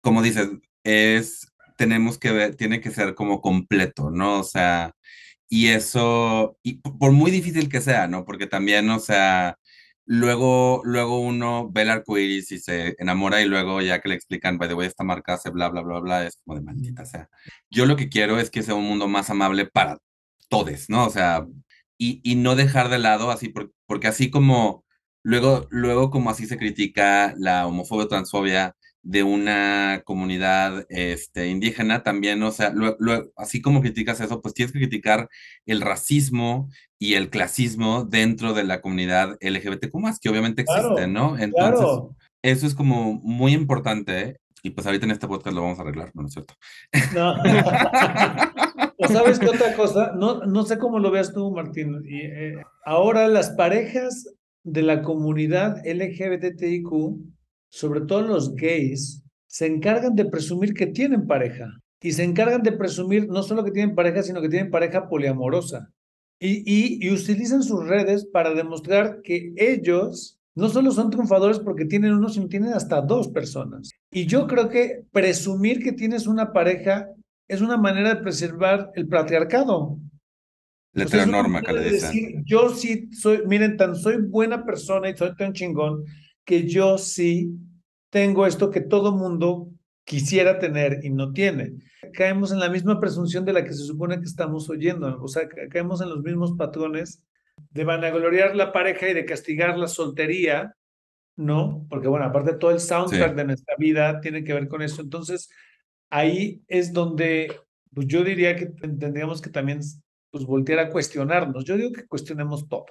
como 0.00 0.22
dices, 0.22 0.50
es 0.84 1.52
tenemos 1.76 2.18
que 2.18 2.32
ver, 2.32 2.56
tiene 2.56 2.80
que 2.80 2.90
ser 2.90 3.14
como 3.14 3.40
completo, 3.40 4.10
¿no? 4.10 4.40
O 4.40 4.44
sea, 4.44 4.94
y 5.48 5.68
eso, 5.68 6.58
y 6.62 6.74
por 6.80 7.12
muy 7.12 7.30
difícil 7.30 7.68
que 7.68 7.80
sea, 7.80 8.08
¿no? 8.08 8.24
Porque 8.24 8.46
también, 8.46 8.90
o 8.90 8.98
sea, 8.98 9.58
luego, 10.06 10.82
luego 10.84 11.20
uno 11.20 11.70
ve 11.70 11.82
el 11.82 11.90
arco 11.90 12.18
iris 12.18 12.52
y 12.52 12.58
se 12.58 12.96
enamora 12.98 13.42
y 13.42 13.46
luego 13.46 13.80
ya 13.82 14.00
que 14.00 14.08
le 14.08 14.14
explican, 14.16 14.58
by 14.58 14.68
the 14.68 14.74
way, 14.74 14.86
esta 14.88 15.04
marca 15.04 15.34
hace 15.34 15.50
bla, 15.50 15.68
bla, 15.68 15.82
bla, 15.82 16.00
bla, 16.00 16.26
es 16.26 16.38
como 16.44 16.56
de 16.58 16.64
maldita 16.64 17.04
sea. 17.06 17.28
Yo 17.70 17.86
lo 17.86 17.96
que 17.96 18.08
quiero 18.08 18.38
es 18.40 18.50
que 18.50 18.62
sea 18.62 18.74
un 18.74 18.84
mundo 18.86 19.08
más 19.08 19.30
amable 19.30 19.66
para 19.66 19.98
todos, 20.48 20.88
¿no? 20.90 21.06
O 21.06 21.10
sea, 21.10 21.46
y, 21.98 22.20
y 22.24 22.36
no 22.36 22.56
dejar 22.56 22.88
de 22.88 22.98
lado 22.98 23.30
así, 23.30 23.48
porque, 23.48 23.72
porque 23.86 24.08
así 24.08 24.30
como, 24.30 24.84
luego, 25.22 25.66
luego 25.70 26.10
como 26.10 26.30
así 26.30 26.46
se 26.46 26.58
critica 26.58 27.34
la 27.38 27.66
homofobia, 27.66 28.08
transfobia, 28.08 28.76
de 29.06 29.22
una 29.22 30.02
comunidad 30.04 30.84
este, 30.88 31.46
indígena, 31.46 32.02
también, 32.02 32.42
o 32.42 32.50
sea, 32.50 32.74
así 33.36 33.62
como 33.62 33.80
criticas 33.80 34.20
eso, 34.20 34.42
pues 34.42 34.52
tienes 34.52 34.72
que 34.72 34.80
criticar 34.80 35.28
el 35.64 35.80
racismo 35.80 36.68
y 36.98 37.14
el 37.14 37.30
clasismo 37.30 38.02
dentro 38.02 38.52
de 38.52 38.64
la 38.64 38.80
comunidad 38.80 39.38
LGBTQ 39.40 39.92
que 40.20 40.28
obviamente 40.28 40.62
existe, 40.62 41.06
¿no? 41.06 41.38
Entonces, 41.38 41.86
eso 42.42 42.66
es 42.66 42.74
como 42.74 43.12
muy 43.22 43.52
importante 43.52 44.40
y 44.64 44.70
pues 44.70 44.84
ahorita 44.84 45.04
en 45.04 45.12
este 45.12 45.28
podcast 45.28 45.54
lo 45.54 45.62
vamos 45.62 45.78
a 45.78 45.82
arreglar, 45.82 46.10
¿no, 46.14 46.26
es 46.26 46.32
cierto? 46.32 46.54
No. 47.14 47.36
¿Sabes 49.08 49.38
qué 49.38 49.50
otra 49.50 49.76
cosa? 49.76 50.14
No, 50.16 50.44
no 50.46 50.64
sé 50.64 50.78
cómo 50.78 50.98
lo 50.98 51.12
veas 51.12 51.32
tú, 51.32 51.52
Martín. 51.52 52.02
Y, 52.04 52.22
eh, 52.22 52.56
ahora 52.84 53.28
las 53.28 53.50
parejas 53.50 54.34
de 54.64 54.82
la 54.82 55.02
comunidad 55.02 55.76
LGBTIQ 55.86 57.35
sobre 57.76 58.00
todo 58.00 58.22
los 58.22 58.56
gays, 58.56 59.22
se 59.46 59.66
encargan 59.66 60.16
de 60.16 60.24
presumir 60.24 60.72
que 60.72 60.86
tienen 60.86 61.26
pareja. 61.26 61.70
Y 62.00 62.12
se 62.12 62.24
encargan 62.24 62.62
de 62.62 62.72
presumir 62.72 63.28
no 63.28 63.42
solo 63.42 63.64
que 63.64 63.70
tienen 63.70 63.94
pareja, 63.94 64.22
sino 64.22 64.40
que 64.40 64.48
tienen 64.48 64.70
pareja 64.70 65.10
poliamorosa. 65.10 65.90
Y, 66.40 66.62
y, 67.04 67.10
utilizan 67.10 67.62
sus 67.62 67.86
redes 67.86 68.26
para 68.32 68.54
demostrar 68.54 69.20
que 69.22 69.52
ellos 69.56 70.38
no 70.54 70.70
solo 70.70 70.90
son 70.90 71.10
triunfadores 71.10 71.58
porque 71.58 71.84
tienen 71.84 72.14
uno, 72.14 72.30
sino 72.30 72.48
tienen 72.48 72.72
hasta 72.72 73.02
dos 73.02 73.28
personas. 73.28 73.90
Y 74.10 74.24
yo 74.24 74.46
creo 74.46 74.70
que 74.70 75.02
presumir 75.12 75.82
que 75.82 75.92
tienes 75.92 76.26
una 76.26 76.54
pareja 76.54 77.08
es 77.46 77.60
una 77.60 77.76
manera 77.76 78.14
de 78.14 78.22
preservar 78.22 78.90
el 78.94 79.06
patriarcado. 79.06 79.98
La 80.94 81.26
norma 81.26 81.60
que 81.60 81.74
le 81.74 81.90
decir, 81.90 82.42
Yo 82.46 82.70
sí 82.70 83.10
soy, 83.12 83.42
miren, 83.46 83.76
tan 83.76 83.96
soy 83.96 84.16
buena 84.16 84.64
persona 84.64 85.10
y 85.10 85.16
soy 85.16 85.34
tan 85.36 85.52
chingón 85.52 86.04
que 86.46 86.66
yo 86.66 86.96
sí 86.96 87.50
tengo 88.16 88.46
esto 88.46 88.70
que 88.70 88.80
todo 88.80 89.12
mundo 89.12 89.68
quisiera 90.04 90.58
tener 90.58 91.04
y 91.04 91.10
no 91.10 91.34
tiene. 91.34 91.74
Caemos 92.14 92.50
en 92.50 92.60
la 92.60 92.70
misma 92.70 92.98
presunción 92.98 93.44
de 93.44 93.52
la 93.52 93.62
que 93.62 93.74
se 93.74 93.84
supone 93.84 94.18
que 94.18 94.24
estamos 94.24 94.70
oyendo, 94.70 95.22
o 95.22 95.28
sea, 95.28 95.46
caemos 95.70 96.00
en 96.00 96.08
los 96.08 96.22
mismos 96.22 96.52
patrones 96.56 97.22
de 97.72 97.84
vanagloriar 97.84 98.56
la 98.56 98.72
pareja 98.72 99.10
y 99.10 99.12
de 99.12 99.26
castigar 99.26 99.76
la 99.76 99.86
soltería 99.86 100.74
¿no? 101.36 101.86
Porque 101.90 102.08
bueno, 102.08 102.24
aparte 102.24 102.54
todo 102.54 102.70
el 102.70 102.80
soundtrack 102.80 103.34
de 103.34 103.44
nuestra 103.44 103.76
vida 103.76 104.18
tiene 104.22 104.42
que 104.42 104.54
ver 104.54 104.66
con 104.66 104.80
eso. 104.80 105.02
Entonces, 105.02 105.50
ahí 106.08 106.62
es 106.68 106.94
donde, 106.94 107.54
pues 107.92 108.06
yo 108.06 108.24
diría 108.24 108.56
que 108.56 108.64
tendríamos 108.64 109.42
que 109.42 109.50
también, 109.50 109.80
pues 110.30 110.46
voltear 110.46 110.78
a 110.78 110.88
cuestionarnos. 110.88 111.66
Yo 111.66 111.76
digo 111.76 111.92
que 111.92 112.06
cuestionemos 112.06 112.66
todo. 112.66 112.86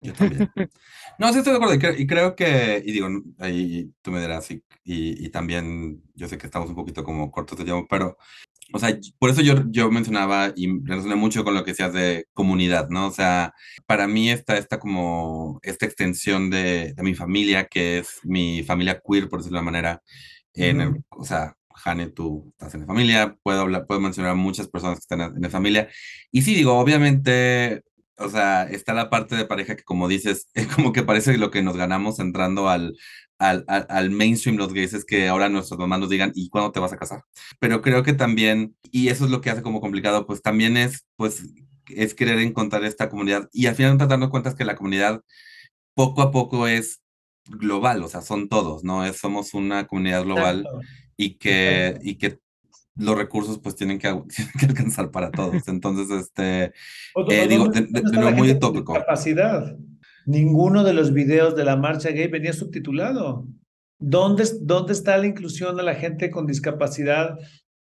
Yo 0.00 0.14
también. 0.14 0.50
No, 1.18 1.32
sí 1.32 1.38
estoy 1.38 1.52
de 1.52 1.56
acuerdo. 1.58 1.98
Y, 1.98 2.06
creo 2.06 2.36
que, 2.36 2.82
y 2.84 2.92
digo, 2.92 3.08
ahí 3.38 3.90
tú 4.02 4.10
me 4.10 4.20
dirás, 4.20 4.50
y, 4.50 4.62
y, 4.84 5.28
también 5.30 6.02
yo 6.14 6.28
sé 6.28 6.38
que 6.38 6.46
estamos 6.46 6.68
un 6.68 6.76
poquito 6.76 7.04
como 7.04 7.30
cortos 7.30 7.58
de 7.58 7.64
tiempo, 7.64 7.86
pero, 7.88 8.16
o 8.72 8.78
sea, 8.78 8.98
por 9.18 9.30
eso 9.30 9.40
yo, 9.42 9.54
yo 9.70 9.90
mencionaba 9.90 10.52
y 10.56 10.68
relacioné 10.84 11.16
mucho 11.16 11.44
con 11.44 11.54
lo 11.54 11.64
que 11.64 11.72
decías 11.72 11.92
de 11.92 12.26
comunidad, 12.34 12.88
¿no? 12.90 13.06
O 13.08 13.12
sea, 13.12 13.54
para 13.86 14.06
mí 14.06 14.30
está 14.30 14.58
esta 14.58 14.78
como, 14.78 15.60
esta 15.62 15.86
extensión 15.86 16.50
de, 16.50 16.92
de 16.94 17.02
mi 17.02 17.14
familia, 17.14 17.66
que 17.66 17.98
es 17.98 18.20
mi 18.24 18.62
familia 18.64 19.00
queer, 19.06 19.28
por 19.28 19.40
decirlo 19.40 19.58
de 19.58 19.62
una 19.62 19.72
manera, 19.72 20.02
en 20.54 20.80
el, 20.80 21.04
o 21.10 21.24
sea, 21.24 21.56
Jane, 21.76 22.08
tú 22.08 22.48
estás 22.52 22.74
en 22.74 22.80
la 22.80 22.86
familia, 22.86 23.36
puedo 23.42 23.60
hablar, 23.60 23.86
puedo 23.86 24.00
mencionar 24.00 24.32
a 24.32 24.34
muchas 24.34 24.68
personas 24.68 24.98
que 24.98 25.02
están 25.02 25.20
en 25.20 25.42
la 25.42 25.50
familia. 25.50 25.88
Y 26.32 26.42
sí, 26.42 26.54
digo, 26.54 26.78
obviamente 26.78 27.82
o 28.18 28.28
sea, 28.28 28.64
está 28.64 28.94
la 28.94 29.10
parte 29.10 29.36
de 29.36 29.44
pareja 29.44 29.76
que 29.76 29.84
como 29.84 30.08
dices, 30.08 30.48
es 30.54 30.66
como 30.74 30.92
que 30.92 31.02
parece 31.02 31.36
lo 31.38 31.50
que 31.50 31.62
nos 31.62 31.76
ganamos 31.76 32.18
entrando 32.18 32.68
al, 32.68 32.96
al, 33.38 33.64
al, 33.68 34.10
mainstream 34.10 34.56
los 34.56 34.72
gays 34.72 34.94
es 34.94 35.04
que 35.04 35.28
ahora 35.28 35.48
nuestros 35.48 35.78
mamás 35.78 36.00
nos 36.00 36.10
digan, 36.10 36.32
¿y 36.34 36.48
cuándo 36.48 36.72
te 36.72 36.80
vas 36.80 36.92
a 36.92 36.98
casar? 36.98 37.22
Pero 37.58 37.82
creo 37.82 38.02
que 38.02 38.14
también, 38.14 38.76
y 38.90 39.08
eso 39.08 39.24
es 39.24 39.30
lo 39.30 39.40
que 39.40 39.50
hace 39.50 39.62
como 39.62 39.80
complicado, 39.80 40.26
pues 40.26 40.42
también 40.42 40.76
es, 40.76 41.04
pues, 41.16 41.44
es 41.88 42.14
querer 42.14 42.38
encontrar 42.40 42.84
esta 42.84 43.08
comunidad 43.08 43.48
y 43.52 43.66
al 43.66 43.76
final 43.76 43.96
nos 43.96 44.08
dando 44.08 44.30
cuenta 44.30 44.54
que 44.56 44.64
la 44.64 44.76
comunidad 44.76 45.22
poco 45.94 46.22
a 46.22 46.30
poco 46.30 46.66
es 46.66 47.00
global, 47.46 48.02
o 48.02 48.08
sea, 48.08 48.22
son 48.22 48.48
todos, 48.48 48.84
¿no? 48.84 49.04
Es, 49.04 49.18
somos 49.18 49.54
una 49.54 49.86
comunidad 49.86 50.24
global 50.24 50.66
y 51.16 51.36
que, 51.38 51.98
y 52.02 52.16
que 52.16 52.38
los 52.96 53.16
recursos 53.16 53.58
pues 53.58 53.74
tienen 53.74 53.98
que, 53.98 54.08
que 54.58 54.66
alcanzar 54.66 55.10
para 55.10 55.30
todos. 55.30 55.68
Entonces, 55.68 56.10
este, 56.10 56.72
eh, 57.30 57.48
digo, 57.48 57.68
de, 57.68 57.82
de, 57.82 58.32
muy 58.32 58.50
utópico. 58.50 58.94
Capacidad. 58.94 59.76
Ninguno 60.24 60.82
de 60.82 60.94
los 60.94 61.12
videos 61.12 61.54
de 61.54 61.64
la 61.64 61.76
marcha 61.76 62.10
gay 62.10 62.26
venía 62.28 62.52
subtitulado. 62.52 63.46
¿Dónde, 63.98 64.44
¿Dónde 64.60 64.92
está 64.92 65.16
la 65.16 65.26
inclusión 65.26 65.76
de 65.76 65.82
la 65.82 65.94
gente 65.94 66.30
con 66.30 66.46
discapacidad? 66.46 67.38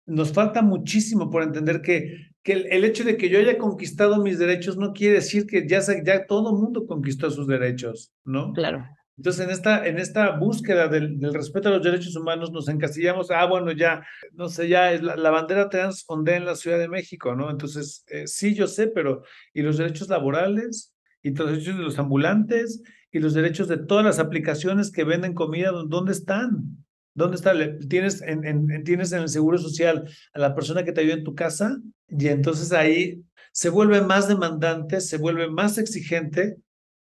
Nos 0.06 0.32
falta 0.32 0.62
muchísimo 0.62 1.30
por 1.30 1.42
entender 1.42 1.80
que, 1.80 2.28
que 2.42 2.52
el, 2.52 2.66
el, 2.70 2.84
hecho 2.84 3.04
de 3.04 3.16
que 3.16 3.28
yo 3.28 3.38
haya 3.38 3.58
conquistado 3.58 4.22
mis 4.22 4.38
derechos 4.38 4.76
no 4.76 4.92
quiere 4.92 5.14
decir 5.14 5.46
que 5.46 5.66
ya, 5.66 5.80
ya 6.04 6.26
todo 6.26 6.50
el 6.50 6.62
mundo 6.62 6.86
conquistó 6.86 7.30
sus 7.30 7.48
derechos, 7.48 8.12
¿no? 8.24 8.52
Claro. 8.52 8.86
Entonces, 9.16 9.44
en 9.46 9.50
esta, 9.50 9.86
en 9.86 9.98
esta 9.98 10.36
búsqueda 10.36 10.88
del, 10.88 11.18
del, 11.18 11.32
respeto 11.32 11.68
a 11.68 11.72
los 11.72 11.82
derechos 11.82 12.14
humanos, 12.16 12.52
nos 12.52 12.68
encasillamos, 12.68 13.30
ah, 13.30 13.46
bueno, 13.46 13.72
ya, 13.72 14.04
no 14.32 14.48
sé, 14.48 14.68
ya 14.68 14.90
la, 15.00 15.16
la 15.16 15.30
bandera 15.30 15.70
trans 15.70 16.04
ondea 16.06 16.36
en 16.36 16.44
la 16.44 16.54
Ciudad 16.54 16.78
de 16.78 16.88
México, 16.88 17.34
¿no? 17.34 17.50
Entonces, 17.50 18.04
eh, 18.08 18.26
sí, 18.26 18.54
yo 18.54 18.66
sé, 18.66 18.88
pero 18.88 19.22
¿y 19.54 19.62
los 19.62 19.78
derechos 19.78 20.08
laborales? 20.08 20.94
¿Y 21.22 21.30
los 21.30 21.50
derechos 21.50 21.78
de 21.78 21.82
los 21.82 21.98
ambulantes? 21.98 22.82
¿Y 23.10 23.18
los 23.18 23.32
derechos 23.32 23.68
de 23.68 23.78
todas 23.78 24.04
las 24.04 24.18
aplicaciones 24.18 24.92
que 24.92 25.04
venden 25.04 25.32
comida? 25.32 25.72
¿Dónde 25.72 26.12
están? 26.12 26.84
¿Dónde 27.14 27.36
está? 27.36 27.54
¿Tienes 27.88 28.20
en, 28.20 28.44
en, 28.44 28.84
¿Tienes 28.84 29.12
en 29.12 29.22
el 29.22 29.30
Seguro 29.30 29.56
Social 29.56 30.04
a 30.34 30.38
la 30.38 30.54
persona 30.54 30.84
que 30.84 30.92
te 30.92 31.00
ayuda 31.00 31.14
en 31.14 31.24
tu 31.24 31.34
casa? 31.34 31.78
Y 32.08 32.28
entonces 32.28 32.72
ahí 32.72 33.24
se 33.52 33.70
vuelve 33.70 34.02
más 34.02 34.28
demandante, 34.28 35.00
se 35.00 35.16
vuelve 35.16 35.48
más 35.48 35.78
exigente 35.78 36.58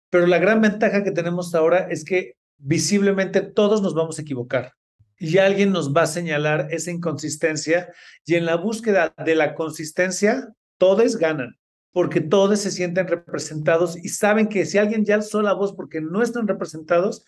pero 0.09 0.27
la 0.27 0.39
gran 0.39 0.61
ventaja 0.61 1.03
que 1.03 1.11
tenemos 1.11 1.53
ahora 1.55 1.87
es 1.89 2.05
que 2.05 2.35
visiblemente 2.57 3.41
todos 3.41 3.81
nos 3.81 3.93
vamos 3.93 4.17
a 4.17 4.21
equivocar 4.21 4.73
y 5.17 5.37
alguien 5.37 5.71
nos 5.71 5.93
va 5.93 6.03
a 6.03 6.07
señalar 6.07 6.67
esa 6.71 6.91
inconsistencia 6.91 7.93
y 8.25 8.35
en 8.35 8.45
la 8.45 8.57
búsqueda 8.57 9.13
de 9.23 9.35
la 9.35 9.55
consistencia, 9.55 10.49
todos 10.77 11.17
ganan, 11.17 11.57
porque 11.91 12.21
todos 12.21 12.59
se 12.59 12.71
sienten 12.71 13.07
representados 13.07 13.97
y 13.97 14.09
saben 14.09 14.47
que 14.47 14.65
si 14.65 14.77
alguien 14.77 15.05
ya 15.05 15.15
alzó 15.15 15.41
la 15.41 15.53
voz 15.53 15.73
porque 15.73 16.01
no 16.01 16.21
están 16.21 16.47
representados, 16.47 17.25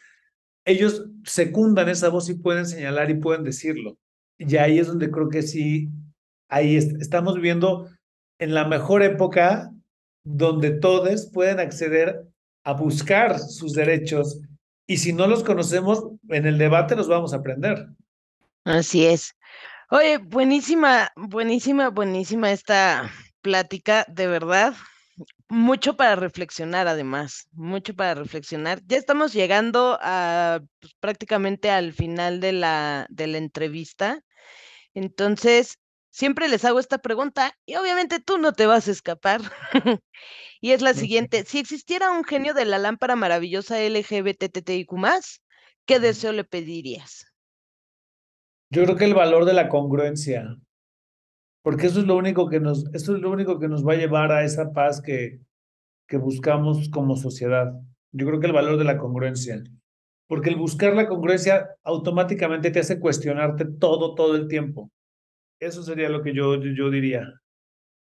ellos 0.66 1.06
secundan 1.24 1.88
esa 1.88 2.10
voz 2.10 2.30
y 2.30 2.36
pueden 2.36 2.66
señalar 2.66 3.10
y 3.10 3.16
pueden 3.16 3.44
decirlo. 3.44 3.98
Y 4.38 4.58
ahí 4.58 4.80
es 4.80 4.88
donde 4.88 5.10
creo 5.10 5.30
que 5.30 5.42
sí, 5.42 5.90
ahí 6.50 6.76
estamos 6.76 7.36
viviendo 7.36 7.90
en 8.38 8.54
la 8.54 8.68
mejor 8.68 9.02
época 9.02 9.72
donde 10.26 10.72
todos 10.72 11.32
pueden 11.32 11.60
acceder 11.62 12.28
a 12.68 12.74
buscar 12.74 13.40
sus 13.40 13.72
derechos 13.72 14.42
y 14.86 14.98
si 14.98 15.14
no 15.14 15.26
los 15.26 15.42
conocemos, 15.42 16.04
en 16.28 16.46
el 16.46 16.58
debate 16.58 16.98
los 16.98 17.08
vamos 17.08 17.32
a 17.32 17.38
aprender. 17.38 17.88
Así 18.66 19.06
es. 19.06 19.34
Oye, 19.90 20.18
buenísima, 20.18 21.10
buenísima, 21.16 21.90
buenísima 21.90 22.52
esta 22.52 23.10
plática, 23.42 24.06
de 24.10 24.28
verdad. 24.28 24.74
Mucho 25.48 25.96
para 25.96 26.18
reflexionar, 26.18 26.90
además, 26.90 27.48
mucho 27.54 27.96
para 27.96 28.16
reflexionar. 28.16 28.82
Ya 28.86 28.98
estamos 28.98 29.32
llegando 29.32 29.98
a 30.02 30.60
pues, 30.82 30.94
prácticamente 31.00 31.72
al 31.72 31.94
final 31.94 32.42
de 32.42 32.52
la, 32.52 33.08
de 33.10 33.28
la 33.28 33.38
entrevista. 33.38 34.22
Entonces, 34.94 35.80
siempre 36.18 36.50
les 36.50 36.66
hago 36.66 36.80
esta 36.80 36.98
pregunta 36.98 37.54
y 37.68 37.76
obviamente 37.76 38.20
tú 38.20 38.40
no 38.40 38.52
te 38.52 38.66
vas 38.66 38.88
a 38.88 38.92
escapar. 38.92 39.40
y 40.62 40.72
es 40.72 40.82
la 40.82 40.96
siguiente, 40.96 41.44
si 41.46 41.60
existiera 41.60 42.12
un 42.12 42.24
genio 42.24 42.56
de 42.56 42.66
la 42.66 42.80
lámpara 42.80 43.16
maravillosa 43.16 43.80
LGBTTIQ+, 43.80 44.96
¿qué 45.86 46.00
deseo 46.00 46.32
le 46.32 46.44
pedirías? 46.44 47.28
Yo 48.72 48.84
creo 48.84 48.96
que 48.96 49.06
el 49.06 49.14
valor 49.14 49.46
de 49.46 49.54
la 49.54 49.70
congruencia, 49.70 50.58
porque 51.62 51.86
eso 51.86 52.00
es 52.00 52.08
lo 52.08 52.18
único 52.18 52.50
que 52.50 52.60
nos, 52.60 52.92
eso 52.96 53.16
es 53.16 53.22
lo 53.22 53.30
único 53.30 53.60
que 53.60 53.68
nos 53.68 53.88
va 53.88 53.94
a 53.94 53.98
llevar 53.98 54.32
a 54.32 54.44
esa 54.44 54.74
paz 54.74 55.00
que, 55.00 55.40
que 56.08 56.18
buscamos 56.18 56.90
como 56.90 57.16
sociedad. 57.16 57.74
Yo 58.12 58.26
creo 58.26 58.40
que 58.40 58.48
el 58.48 58.54
valor 58.54 58.80
de 58.80 58.86
la 58.86 58.98
congruencia, 58.98 59.62
porque 60.26 60.50
el 60.50 60.56
buscar 60.56 60.96
la 60.96 61.08
congruencia 61.08 61.70
automáticamente 61.84 62.72
te 62.72 62.80
hace 62.80 63.00
cuestionarte 63.00 63.66
todo, 63.66 64.16
todo 64.16 64.36
el 64.36 64.48
tiempo. 64.48 64.90
Eso 65.60 65.84
sería 65.84 66.10
lo 66.10 66.22
que 66.22 66.34
yo, 66.34 66.56
yo 66.62 66.90
diría. 66.90 67.28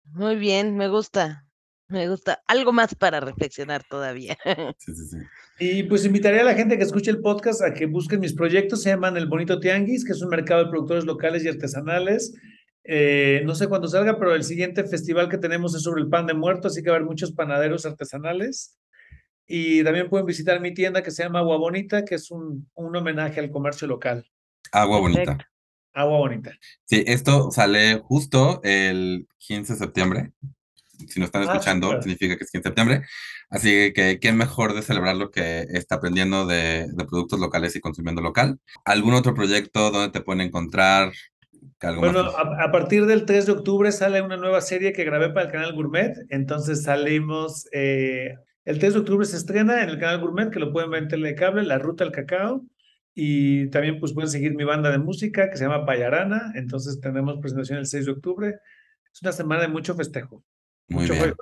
Muy 0.05 0.36
bien, 0.36 0.75
me 0.75 0.88
gusta. 0.88 1.45
Me 1.89 2.10
gusta. 2.10 2.43
Algo 2.47 2.73
más 2.73 2.95
para 2.95 3.19
reflexionar 3.19 3.83
todavía. 3.83 4.38
Sí, 4.77 4.93
sí, 4.93 5.07
sí. 5.07 5.17
Y 5.60 5.83
pues 5.83 6.05
invitaría 6.05 6.41
a 6.41 6.45
la 6.45 6.53
gente 6.53 6.77
que 6.77 6.83
escuche 6.83 7.10
el 7.10 7.21
podcast 7.21 7.62
a 7.63 7.73
que 7.73 7.86
busquen 7.86 8.19
mis 8.19 8.33
proyectos. 8.33 8.83
Se 8.83 8.89
llaman 8.89 9.17
El 9.17 9.27
Bonito 9.27 9.60
Tianguis, 9.60 10.05
que 10.05 10.12
es 10.12 10.21
un 10.21 10.29
mercado 10.29 10.65
de 10.65 10.69
productores 10.69 11.05
locales 11.05 11.43
y 11.43 11.47
artesanales. 11.47 12.36
Eh, 12.83 13.41
no 13.45 13.55
sé 13.55 13.67
cuándo 13.67 13.88
salga, 13.88 14.17
pero 14.19 14.36
el 14.36 14.43
siguiente 14.43 14.83
festival 14.83 15.29
que 15.29 15.38
tenemos 15.38 15.75
es 15.75 15.83
sobre 15.83 16.01
el 16.01 16.10
pan 16.10 16.25
de 16.25 16.33
muerto, 16.33 16.67
así 16.67 16.83
que 16.83 16.89
va 16.89 16.95
a 16.95 16.97
haber 16.97 17.07
muchos 17.07 17.31
panaderos 17.31 17.86
artesanales. 17.86 18.77
Y 19.47 19.83
también 19.83 20.10
pueden 20.10 20.25
visitar 20.25 20.60
mi 20.60 20.73
tienda 20.73 21.01
que 21.01 21.12
se 21.12 21.23
llama 21.23 21.39
Agua 21.39 21.57
Bonita, 21.57 22.05
que 22.05 22.15
es 22.15 22.31
un, 22.31 22.69
un 22.75 22.95
homenaje 22.95 23.39
al 23.39 23.49
comercio 23.49 23.88
local. 23.88 24.25
Agua 24.71 24.99
Bonita. 24.99 25.38
Agua 25.97 26.19
bonita. 26.19 26.51
Sí, 26.86 27.03
esto 27.07 27.49
sale 27.49 27.99
justo 28.03 28.62
el 28.63 29.27
15 29.39 29.73
de 29.73 29.79
septiembre. 29.79 30.31
Si 31.07 31.19
nos 31.19 31.27
están 31.27 31.41
ah, 31.41 31.45
escuchando, 31.45 31.99
significa 32.03 32.38
que 32.38 32.43
es 32.43 32.51
15 32.51 32.57
de 32.57 32.69
septiembre. 32.69 33.01
Así 33.49 33.93
que 33.93 34.19
qué 34.19 34.31
mejor 34.31 34.75
de 34.75 34.83
celebrar 34.83 35.15
lo 35.15 35.31
que 35.31 35.65
está 35.71 35.95
aprendiendo 35.95 36.45
de, 36.45 36.86
de, 36.93 37.05
productos 37.05 37.39
locales 37.39 37.75
y 37.75 37.81
consumiendo 37.81 38.21
local. 38.21 38.60
¿Algún 38.86 39.15
otro 39.15 39.33
proyecto 39.33 39.89
donde 39.89 40.12
te 40.12 40.21
pueden 40.21 40.41
encontrar? 40.41 41.13
bueno, 41.81 42.19
a, 42.19 42.63
a, 42.63 42.71
partir 42.71 43.07
del 43.07 43.25
3 43.25 43.47
de 43.47 43.51
octubre 43.51 43.91
sale 43.91 44.21
una 44.21 44.38
nueva 44.38 44.62
serie 44.62 44.93
que 44.93 45.03
grabé 45.03 45.29
para 45.29 45.47
el 45.47 45.51
canal 45.51 45.73
Gourmet. 45.73 46.13
Entonces 46.29 46.83
salimos, 46.83 47.67
eh, 47.71 48.36
el 48.65 48.77
3 48.77 48.93
de 48.93 48.99
octubre 48.99 49.25
se 49.25 49.38
estrena 49.38 49.81
en 49.81 49.89
el 49.89 49.97
canal 49.97 50.19
Gourmet, 50.19 50.51
que 50.51 50.60
lo 50.60 50.71
pueden 50.71 50.91
ver 50.91 51.03
en 51.03 51.10
Telecable, 51.10 51.63
La 51.63 51.79
Ruta 51.79 52.03
al 52.03 52.12
Cacao. 52.12 52.63
Y 53.19 53.71
también 53.71 53.99
pues 53.99 54.13
pueden 54.13 54.30
seguir 54.30 54.53
mi 54.53 54.63
banda 54.63 54.91
de 54.91 54.99
música 54.99 55.49
que 55.49 55.58
se 55.58 55.63
llama 55.63 55.88
Payarana. 55.88 56.51
Entonces 56.53 57.01
tenemos 57.01 57.39
presentación 57.39 57.79
el 57.79 57.87
6 57.87 58.06
de 58.06 58.12
octubre. 58.12 58.60
Es 59.12 59.21
una 59.23 59.31
semana 59.31 59.63
de 59.63 59.69
mucho 59.69 59.96
festejo. 59.96 60.44
Muy 60.87 61.02
mucho 61.02 61.13
bien. 61.13 61.33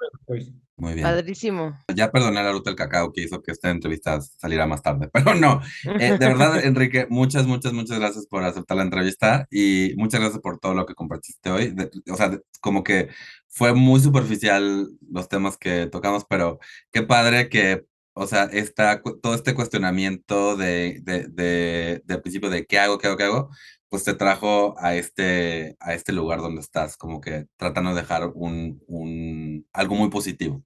Muy 0.78 0.93
bien. 0.93 1.04
Padrísimo. 1.04 1.78
Ya 1.93 2.14
perdoné 2.14 2.39
a 2.39 2.43
la 2.43 2.54
ruta 2.54 2.70
del 2.70 2.78
cacao 2.78 3.12
que 3.12 3.24
hizo 3.24 3.43
que 3.43 3.52
esta 3.52 3.72
entrevista 3.72 4.22
saliera 4.22 4.66
más 4.66 4.82
tarde, 4.84 5.10
pero 5.14 5.36
no. 5.36 5.62
Eh, 6.00 6.18
de 6.18 6.28
verdad, 6.28 6.60
Enrique, 6.64 7.08
muchas, 7.10 7.45
muchas, 7.45 7.74
muchas 7.74 8.00
gracias 8.00 8.26
por 8.26 8.45
aceptar 8.45 8.78
la 8.78 8.84
entrevista 8.84 9.45
y 9.52 9.95
muchas 9.97 10.22
gracias 10.22 10.41
por 10.41 10.60
todo 10.60 10.76
lo 10.76 10.86
que 10.86 10.95
compartiste 10.95 11.50
hoy. 11.50 11.76
o 12.10 12.16
sea, 12.16 12.39
como 12.62 12.86
que 12.86 13.10
fue 13.50 13.74
muy 13.74 14.00
superficial 14.00 14.88
los 15.12 15.28
temas 15.28 15.58
que 15.58 15.88
tocamos, 15.88 16.24
pero 16.30 16.60
qué 16.93 17.04
padre 17.04 17.50
que 17.50 17.84
o 18.16 18.28
sea, 18.28 18.45
está 18.45 19.01
todo 19.22 19.36
este 19.36 19.53
cuestionamiento 19.53 20.55
de, 20.55 21.01
de, 21.03 21.28
de, 21.28 22.01
de, 22.05 22.18
principio 22.20 22.49
de 22.49 22.66
qué 22.66 22.80
hago, 22.80 22.97
qué 22.97 23.07
hago, 23.07 23.18
qué 23.18 23.24
hago, 23.24 23.49
pues 23.89 24.05
te 24.05 24.13
trajo 24.13 24.74
a 24.80 24.95
este, 24.95 25.76
a 25.82 25.93
este 25.93 26.13
lugar 26.13 26.39
donde 26.39 26.61
estás, 26.61 26.95
como 26.95 27.20
que 27.20 27.47
tratando 27.57 27.89
de 27.93 28.01
dejar 28.01 28.32
un, 28.34 28.82
un, 28.88 29.68
algo 29.74 29.95
muy 29.95 30.09
positivo. 30.09 30.63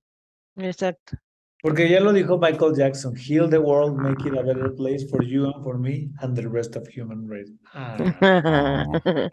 Exacto. 0.58 1.18
Porque 1.62 1.90
ya 1.90 2.00
lo 2.00 2.14
dijo 2.14 2.38
Michael 2.38 2.76
Jackson, 2.76 3.16
heal 3.18 3.50
the 3.50 3.58
world, 3.58 3.98
make 3.98 4.26
it 4.26 4.38
a 4.38 4.44
better 4.44 4.74
place 4.76 5.06
for 5.10 5.26
you 5.26 5.46
and 5.46 5.64
for 5.64 5.78
me 5.78 6.10
and 6.20 6.38
the 6.38 6.48
rest 6.48 6.76
of 6.78 6.88
human 6.88 7.28
race. 7.28 7.52
Ah, 7.74 7.98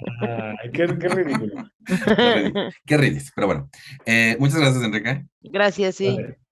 ay, 0.62 0.70
qué, 0.72 0.86
qué 0.98 1.08
ridículo. 1.08 1.70
Qué 2.86 2.96
ridículo, 2.96 3.32
pero 3.34 3.46
bueno. 3.46 3.70
Eh, 4.06 4.36
muchas 4.40 4.58
gracias, 4.58 4.82
Enrique. 4.82 5.24
Gracias, 5.42 5.94
sí. 5.96 6.16
Vale. 6.16 6.45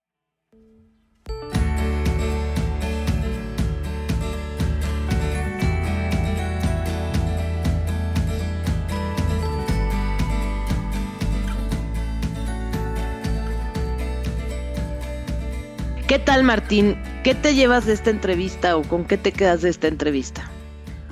¿Qué 16.15 16.21
tal, 16.21 16.45
Martín? 16.45 16.97
¿Qué 17.25 17.35
te 17.35 17.57
llevas 17.57 17.87
de 17.87 17.93
esta 17.93 18.11
entrevista 18.11 18.77
o 18.77 18.83
con 18.83 19.05
qué 19.05 19.19
te 19.19 19.33
quedas 19.33 19.63
de 19.63 19.71
esta 19.71 19.89
entrevista? 19.89 20.49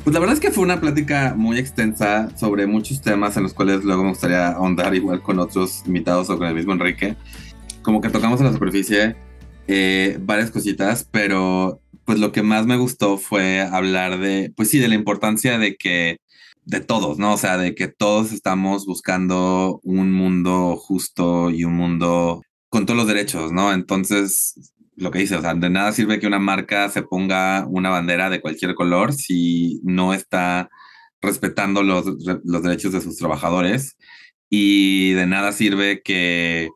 Pues 0.04 0.14
la 0.14 0.20
verdad 0.20 0.34
es 0.34 0.40
que 0.40 0.52
fue 0.52 0.62
una 0.62 0.80
plática 0.80 1.34
muy 1.36 1.58
extensa 1.58 2.30
sobre 2.38 2.68
muchos 2.68 3.02
temas 3.02 3.36
en 3.36 3.42
los 3.42 3.52
cuales 3.52 3.82
luego 3.82 4.04
me 4.04 4.10
gustaría 4.10 4.50
ahondar 4.50 4.94
igual 4.94 5.20
con 5.20 5.40
otros 5.40 5.82
invitados 5.86 6.30
o 6.30 6.38
con 6.38 6.46
el 6.46 6.54
mismo 6.54 6.72
Enrique. 6.74 7.16
Como 7.82 8.00
que 8.00 8.10
tocamos 8.10 8.38
en 8.38 8.46
la 8.46 8.52
superficie 8.52 9.16
eh, 9.66 10.18
varias 10.20 10.52
cositas, 10.52 11.04
pero 11.10 11.80
pues 12.04 12.20
lo 12.20 12.30
que 12.30 12.44
más 12.44 12.66
me 12.66 12.76
gustó 12.76 13.18
fue 13.18 13.60
hablar 13.60 14.20
de, 14.20 14.52
pues 14.56 14.70
sí, 14.70 14.78
de 14.78 14.86
la 14.86 14.94
importancia 14.94 15.58
de 15.58 15.74
que, 15.74 16.18
de 16.64 16.78
todos, 16.78 17.18
¿no? 17.18 17.32
O 17.32 17.38
sea, 17.38 17.58
de 17.58 17.74
que 17.74 17.88
todos 17.88 18.30
estamos 18.30 18.86
buscando 18.86 19.80
un 19.82 20.12
mundo 20.12 20.76
justo 20.76 21.50
y 21.50 21.64
un 21.64 21.74
mundo 21.74 22.42
con 22.72 22.86
todos 22.86 22.96
los 22.96 23.06
derechos, 23.06 23.52
¿no? 23.52 23.70
Entonces, 23.70 24.71
lo 24.96 25.10
que 25.10 25.20
dice, 25.20 25.36
o 25.36 25.40
sea, 25.40 25.54
de 25.54 25.70
nada 25.70 25.92
sirve 25.92 26.20
que 26.20 26.26
una 26.26 26.38
marca 26.38 26.88
se 26.88 27.02
ponga 27.02 27.66
una 27.66 27.90
bandera 27.90 28.30
de 28.30 28.40
cualquier 28.40 28.74
color 28.74 29.12
si 29.12 29.80
no 29.84 30.14
está 30.14 30.68
respetando 31.20 31.82
los, 31.82 32.04
los 32.44 32.62
derechos 32.62 32.92
de 32.92 33.00
sus 33.00 33.16
trabajadores 33.16 33.96
y 34.50 35.12
de 35.12 35.26
nada 35.26 35.52
sirve 35.52 36.02
que 36.02 36.68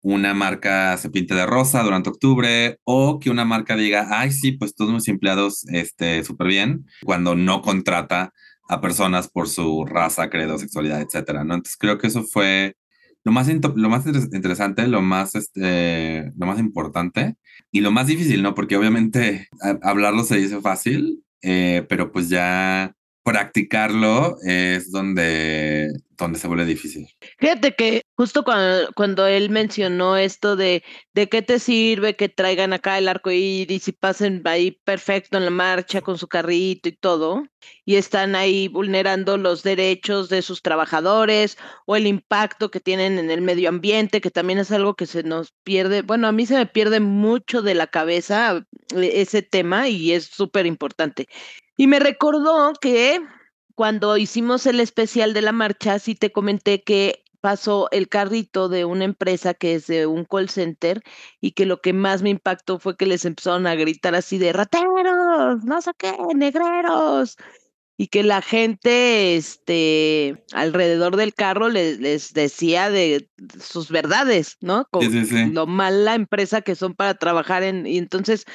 una 0.00 0.32
marca 0.32 0.96
se 0.96 1.10
pinte 1.10 1.34
de 1.34 1.44
rosa 1.44 1.82
durante 1.82 2.08
octubre 2.08 2.78
o 2.84 3.18
que 3.18 3.30
una 3.30 3.44
marca 3.44 3.76
diga, 3.76 4.06
ay, 4.10 4.30
sí, 4.32 4.52
pues 4.52 4.74
todos 4.74 4.92
mis 4.92 5.08
empleados, 5.08 5.64
este, 5.68 6.24
súper 6.24 6.46
bien, 6.46 6.86
cuando 7.04 7.34
no 7.34 7.60
contrata 7.60 8.32
a 8.68 8.80
personas 8.80 9.28
por 9.28 9.48
su 9.48 9.84
raza, 9.84 10.30
credo, 10.30 10.58
sexualidad, 10.58 11.02
etcétera, 11.02 11.44
¿no? 11.44 11.54
Entonces 11.54 11.76
creo 11.78 11.98
que 11.98 12.06
eso 12.06 12.22
fue 12.24 12.76
lo 13.24 13.32
más, 13.32 13.48
lo 13.48 13.88
más 13.88 14.06
interesante, 14.06 14.86
lo 14.86 15.02
más, 15.02 15.34
este, 15.34 16.32
lo 16.36 16.46
más 16.46 16.58
importante 16.58 17.36
y 17.72 17.80
lo 17.80 17.90
más 17.90 18.06
difícil, 18.06 18.42
¿no? 18.42 18.54
Porque 18.54 18.76
obviamente 18.76 19.48
hablarlo 19.82 20.24
se 20.24 20.38
dice 20.38 20.60
fácil, 20.60 21.24
eh, 21.42 21.84
pero 21.88 22.12
pues 22.12 22.28
ya 22.28 22.94
practicarlo 23.28 24.36
es 24.42 24.90
donde, 24.90 25.92
donde 26.16 26.38
se 26.38 26.48
vuelve 26.48 26.64
difícil. 26.64 27.06
Fíjate 27.38 27.74
que 27.74 28.02
justo 28.16 28.42
cuando, 28.42 28.90
cuando 28.94 29.26
él 29.26 29.50
mencionó 29.50 30.16
esto 30.16 30.56
de 30.56 30.82
de 31.18 31.28
qué 31.28 31.42
te 31.42 31.58
sirve 31.58 32.14
que 32.14 32.28
traigan 32.28 32.72
acá 32.72 32.96
el 32.96 33.08
arco 33.08 33.32
iris 33.32 33.88
y 33.88 33.92
pasen 33.92 34.40
ahí 34.44 34.80
perfecto 34.84 35.36
en 35.36 35.46
la 35.46 35.50
marcha 35.50 36.00
con 36.00 36.16
su 36.16 36.28
carrito 36.28 36.88
y 36.88 36.92
todo, 36.92 37.42
y 37.84 37.96
están 37.96 38.36
ahí 38.36 38.68
vulnerando 38.68 39.36
los 39.36 39.64
derechos 39.64 40.28
de 40.28 40.42
sus 40.42 40.62
trabajadores 40.62 41.58
o 41.86 41.96
el 41.96 42.06
impacto 42.06 42.70
que 42.70 42.78
tienen 42.78 43.18
en 43.18 43.32
el 43.32 43.40
medio 43.40 43.68
ambiente, 43.68 44.20
que 44.20 44.30
también 44.30 44.60
es 44.60 44.70
algo 44.70 44.94
que 44.94 45.06
se 45.06 45.24
nos 45.24 45.52
pierde, 45.64 46.02
bueno, 46.02 46.28
a 46.28 46.32
mí 46.32 46.46
se 46.46 46.54
me 46.54 46.66
pierde 46.66 47.00
mucho 47.00 47.62
de 47.62 47.74
la 47.74 47.88
cabeza 47.88 48.64
eh, 48.94 49.10
ese 49.14 49.42
tema 49.42 49.88
y 49.88 50.12
es 50.12 50.26
súper 50.26 50.66
importante. 50.66 51.26
Y 51.78 51.86
me 51.86 52.00
recordó 52.00 52.72
que 52.80 53.20
cuando 53.76 54.16
hicimos 54.16 54.66
el 54.66 54.80
especial 54.80 55.32
de 55.32 55.42
la 55.42 55.52
marcha, 55.52 56.00
sí 56.00 56.16
te 56.16 56.32
comenté 56.32 56.82
que 56.82 57.22
pasó 57.40 57.88
el 57.92 58.08
carrito 58.08 58.68
de 58.68 58.84
una 58.84 59.04
empresa 59.04 59.54
que 59.54 59.76
es 59.76 59.86
de 59.86 60.08
un 60.08 60.24
call 60.24 60.48
center 60.48 61.00
y 61.40 61.52
que 61.52 61.66
lo 61.66 61.80
que 61.80 61.92
más 61.92 62.20
me 62.20 62.30
impactó 62.30 62.80
fue 62.80 62.96
que 62.96 63.06
les 63.06 63.24
empezaron 63.24 63.68
a 63.68 63.76
gritar 63.76 64.16
así 64.16 64.38
de 64.38 64.52
rateros, 64.52 65.62
no 65.64 65.80
sé 65.80 65.92
qué, 65.96 66.16
negreros. 66.34 67.36
Y 67.96 68.08
que 68.08 68.24
la 68.24 68.42
gente 68.42 69.36
este, 69.36 70.44
alrededor 70.52 71.14
del 71.14 71.32
carro 71.32 71.68
les, 71.68 72.00
les 72.00 72.32
decía 72.32 72.90
de 72.90 73.30
sus 73.60 73.88
verdades, 73.88 74.56
¿no? 74.60 74.88
Con 74.90 75.02
Sí, 75.02 75.12
sí, 75.12 75.26
sí. 75.26 75.46
lo 75.52 75.68
mala 75.68 76.16
empresa 76.16 76.60
que 76.60 76.74
son 76.74 76.94
para 76.94 77.14
trabajar 77.14 77.62
en. 77.62 77.86
Y 77.86 77.98
entonces 77.98 78.46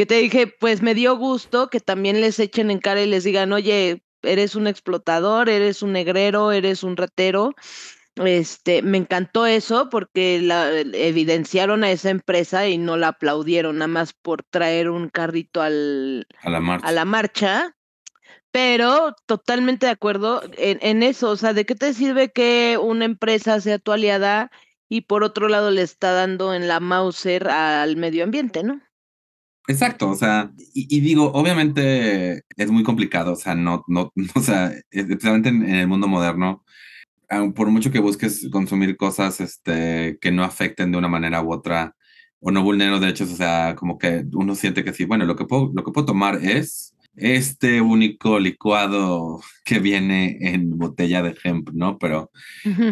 que 0.00 0.06
te 0.06 0.14
dije, 0.14 0.46
pues 0.46 0.80
me 0.80 0.94
dio 0.94 1.14
gusto 1.18 1.68
que 1.68 1.78
también 1.78 2.22
les 2.22 2.38
echen 2.38 2.70
en 2.70 2.78
cara 2.78 3.02
y 3.02 3.06
les 3.06 3.22
digan, 3.22 3.52
oye, 3.52 4.02
eres 4.22 4.54
un 4.54 4.66
explotador, 4.66 5.50
eres 5.50 5.82
un 5.82 5.92
negrero, 5.92 6.52
eres 6.52 6.82
un 6.84 6.96
ratero. 6.96 7.54
Este, 8.14 8.80
me 8.80 8.96
encantó 8.96 9.44
eso 9.44 9.90
porque 9.90 10.40
la 10.40 10.72
evidenciaron 10.72 11.84
a 11.84 11.90
esa 11.90 12.08
empresa 12.08 12.66
y 12.66 12.78
no 12.78 12.96
la 12.96 13.08
aplaudieron 13.08 13.76
nada 13.76 13.88
más 13.88 14.14
por 14.14 14.42
traer 14.42 14.88
un 14.88 15.10
carrito 15.10 15.60
al, 15.60 16.26
A 16.40 16.48
la 16.48 16.60
marcha. 16.60 16.88
a 16.88 16.92
la 16.92 17.04
marcha. 17.04 17.76
Pero 18.52 19.14
totalmente 19.26 19.84
de 19.84 19.92
acuerdo 19.92 20.40
en, 20.56 20.78
en 20.80 21.02
eso, 21.02 21.28
o 21.28 21.36
sea, 21.36 21.52
¿de 21.52 21.66
qué 21.66 21.74
te 21.74 21.92
sirve 21.92 22.32
que 22.32 22.78
una 22.80 23.04
empresa 23.04 23.60
sea 23.60 23.78
tu 23.78 23.92
aliada 23.92 24.50
y 24.88 25.02
por 25.02 25.24
otro 25.24 25.48
lado 25.48 25.70
le 25.70 25.82
está 25.82 26.12
dando 26.12 26.54
en 26.54 26.68
la 26.68 26.80
Mauser 26.80 27.48
al 27.48 27.96
medio 27.98 28.24
ambiente, 28.24 28.62
¿no? 28.62 28.80
Exacto, 29.70 30.10
o 30.10 30.16
sea, 30.16 30.50
y, 30.74 30.96
y 30.96 31.00
digo, 31.00 31.30
obviamente 31.32 32.42
es 32.56 32.70
muy 32.72 32.82
complicado, 32.82 33.34
o 33.34 33.36
sea, 33.36 33.54
no, 33.54 33.84
no, 33.86 34.12
o 34.34 34.40
sea, 34.40 34.72
especialmente 34.90 35.48
en, 35.50 35.62
en 35.62 35.76
el 35.76 35.86
mundo 35.86 36.08
moderno, 36.08 36.64
por 37.54 37.68
mucho 37.70 37.92
que 37.92 38.00
busques 38.00 38.48
consumir 38.50 38.96
cosas 38.96 39.40
este, 39.40 40.18
que 40.20 40.32
no 40.32 40.42
afecten 40.42 40.90
de 40.90 40.98
una 40.98 41.06
manera 41.06 41.40
u 41.42 41.52
otra 41.52 41.94
o 42.40 42.50
no 42.50 42.64
vulneren 42.64 42.90
los 42.90 43.00
derechos, 43.00 43.30
o 43.32 43.36
sea, 43.36 43.76
como 43.76 43.96
que 43.96 44.24
uno 44.32 44.56
siente 44.56 44.82
que 44.82 44.92
sí, 44.92 45.04
bueno, 45.04 45.24
lo 45.24 45.36
que 45.36 45.44
puedo, 45.44 45.70
lo 45.72 45.84
que 45.84 45.92
puedo 45.92 46.06
tomar 46.06 46.40
es 46.42 46.96
este 47.14 47.80
único 47.80 48.40
licuado 48.40 49.40
que 49.64 49.78
viene 49.78 50.38
en 50.40 50.78
botella 50.78 51.22
de 51.22 51.36
hemp, 51.44 51.70
¿no? 51.72 51.96
Pero, 51.98 52.32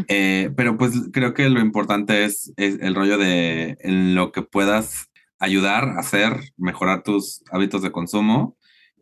eh, 0.06 0.50
pero 0.56 0.76
pues 0.76 0.92
creo 1.12 1.34
que 1.34 1.48
lo 1.48 1.60
importante 1.60 2.24
es, 2.24 2.52
es 2.56 2.78
el 2.80 2.94
rollo 2.94 3.18
de 3.18 3.76
en 3.80 4.14
lo 4.14 4.30
que 4.30 4.42
puedas 4.42 5.07
ayudar 5.38 5.94
hacer, 5.98 6.52
mejorar 6.56 7.02
tus 7.02 7.42
hábitos 7.50 7.82
de 7.82 7.92
consumo. 7.92 8.56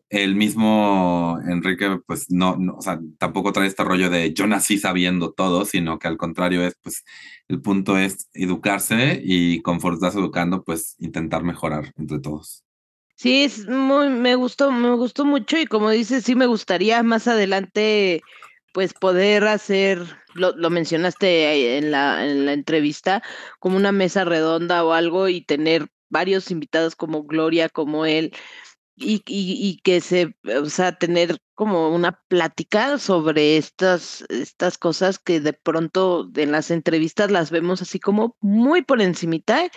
El 0.09 0.37
mismo 0.37 1.39
Enrique, 1.49 1.99
pues 2.07 2.31
no, 2.31 2.57
no, 2.57 2.77
o 2.77 2.83
sea, 2.83 3.01
tampoco 3.19 3.53
trae 3.53 3.67
este 3.67 3.83
rollo 3.83 4.09
de 4.09 4.33
yo 4.33 4.47
nací 4.47 4.79
sabiendo 4.79 5.33
todo, 5.33 5.65
sino 5.65 5.99
que 5.99 6.07
al 6.07 6.17
contrario 6.17 6.65
es, 6.65 6.77
pues, 6.81 7.05
el 7.49 7.61
punto 7.61 7.99
es 7.99 8.29
educarse 8.33 9.21
y 9.25 9.63
conforme 9.63 9.97
estás 9.97 10.15
educando, 10.15 10.63
pues, 10.63 10.95
intentar 11.01 11.43
mejorar 11.43 11.93
entre 11.97 12.21
todos. 12.21 12.65
Sí, 13.17 13.45
es 13.45 13.67
muy, 13.67 14.11
me 14.11 14.37
gustó, 14.37 14.71
me 14.71 14.95
gustó 14.95 15.25
mucho 15.25 15.59
y 15.59 15.67
como 15.67 15.91
dices, 15.91 16.23
sí 16.23 16.37
me 16.37 16.47
gustaría 16.47 17.03
más 17.03 17.27
adelante, 17.27 18.23
pues 18.73 18.93
poder 18.93 19.45
hacer, 19.49 20.03
lo, 20.35 20.55
lo 20.55 20.71
mencionaste 20.71 21.79
en 21.79 21.91
la, 21.91 22.27
en 22.27 22.47
la 22.47 22.53
entrevista, 22.53 23.23
como 23.59 23.77
una 23.77 23.91
mesa 23.91 24.25
redonda 24.25 24.85
o 24.85 24.93
algo 24.93 25.29
y 25.29 25.41
tener 25.41 25.89
varios 26.09 26.51
invitados 26.51 26.97
como 26.97 27.25
Gloria, 27.25 27.69
como 27.69 28.07
él, 28.07 28.33
y, 28.97 29.23
y, 29.27 29.79
que 29.83 30.01
se, 30.01 30.35
o 30.45 30.67
sea, 30.67 30.97
tener 30.97 31.39
como 31.55 31.95
una 31.95 32.19
plática 32.29 32.99
sobre 32.99 33.59
estas, 33.59 34.25
estas 34.31 34.79
cosas 34.79 35.19
que 35.19 35.39
de 35.41 35.53
pronto 35.53 36.31
en 36.35 36.51
las 36.51 36.71
entrevistas 36.71 37.31
las 37.31 37.51
vemos 37.51 37.83
así 37.83 38.01
como 38.01 38.37
muy 38.41 38.83
por 38.83 39.03
encimita 39.03 39.71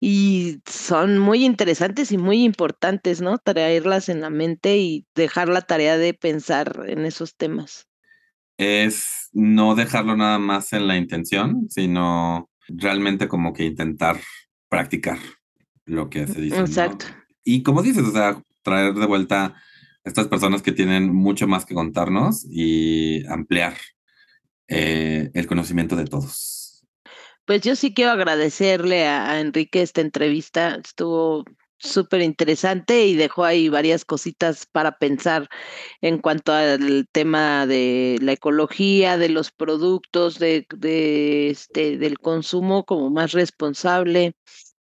y 0.00 0.60
son 0.66 1.18
muy 1.18 1.44
interesantes 1.44 2.12
y 2.12 2.18
muy 2.18 2.44
importantes, 2.44 3.22
¿no? 3.22 3.38
Traerlas 3.38 4.10
en 4.10 4.20
la 4.20 4.30
mente 4.30 4.76
y 4.76 5.06
dejar 5.14 5.48
la 5.48 5.62
tarea 5.62 5.96
de 5.96 6.12
pensar 6.12 6.84
en 6.86 7.06
esos 7.06 7.36
temas. 7.36 7.88
Es 8.58 9.30
no 9.32 9.76
dejarlo 9.76 10.16
nada 10.16 10.38
más 10.38 10.72
en 10.72 10.86
la 10.86 10.96
intención, 10.96 11.68
sino 11.70 12.50
realmente 12.68 13.28
como 13.28 13.54
que 13.54 13.64
intentar 13.64 14.20
practicar 14.68 15.18
lo 15.88 16.08
que 16.10 16.26
se 16.26 16.40
dice, 16.40 16.58
¿no? 16.58 16.64
Exacto. 16.64 17.06
Y 17.44 17.62
como 17.62 17.82
dices, 17.82 18.04
o 18.04 18.12
sea, 18.12 18.42
traer 18.62 18.94
de 18.94 19.06
vuelta 19.06 19.44
a 19.44 19.54
estas 20.04 20.28
personas 20.28 20.62
que 20.62 20.72
tienen 20.72 21.12
mucho 21.14 21.48
más 21.48 21.64
que 21.64 21.74
contarnos 21.74 22.46
y 22.48 23.26
ampliar 23.26 23.74
eh, 24.68 25.30
el 25.34 25.46
conocimiento 25.46 25.96
de 25.96 26.04
todos. 26.04 26.84
Pues 27.46 27.62
yo 27.62 27.74
sí 27.74 27.94
quiero 27.94 28.12
agradecerle 28.12 29.06
a, 29.06 29.30
a 29.30 29.40
Enrique 29.40 29.80
esta 29.80 30.02
entrevista, 30.02 30.78
estuvo 30.84 31.44
súper 31.78 32.22
interesante 32.22 33.06
y 33.06 33.14
dejó 33.14 33.44
ahí 33.44 33.68
varias 33.68 34.04
cositas 34.04 34.66
para 34.66 34.98
pensar 34.98 35.48
en 36.00 36.18
cuanto 36.18 36.52
al 36.52 37.06
tema 37.12 37.66
de 37.66 38.18
la 38.20 38.32
ecología, 38.32 39.16
de 39.16 39.28
los 39.28 39.52
productos, 39.52 40.38
de, 40.38 40.66
de 40.76 41.50
este, 41.50 41.96
del 41.96 42.18
consumo 42.18 42.84
como 42.84 43.10
más 43.10 43.32
responsable. 43.32 44.34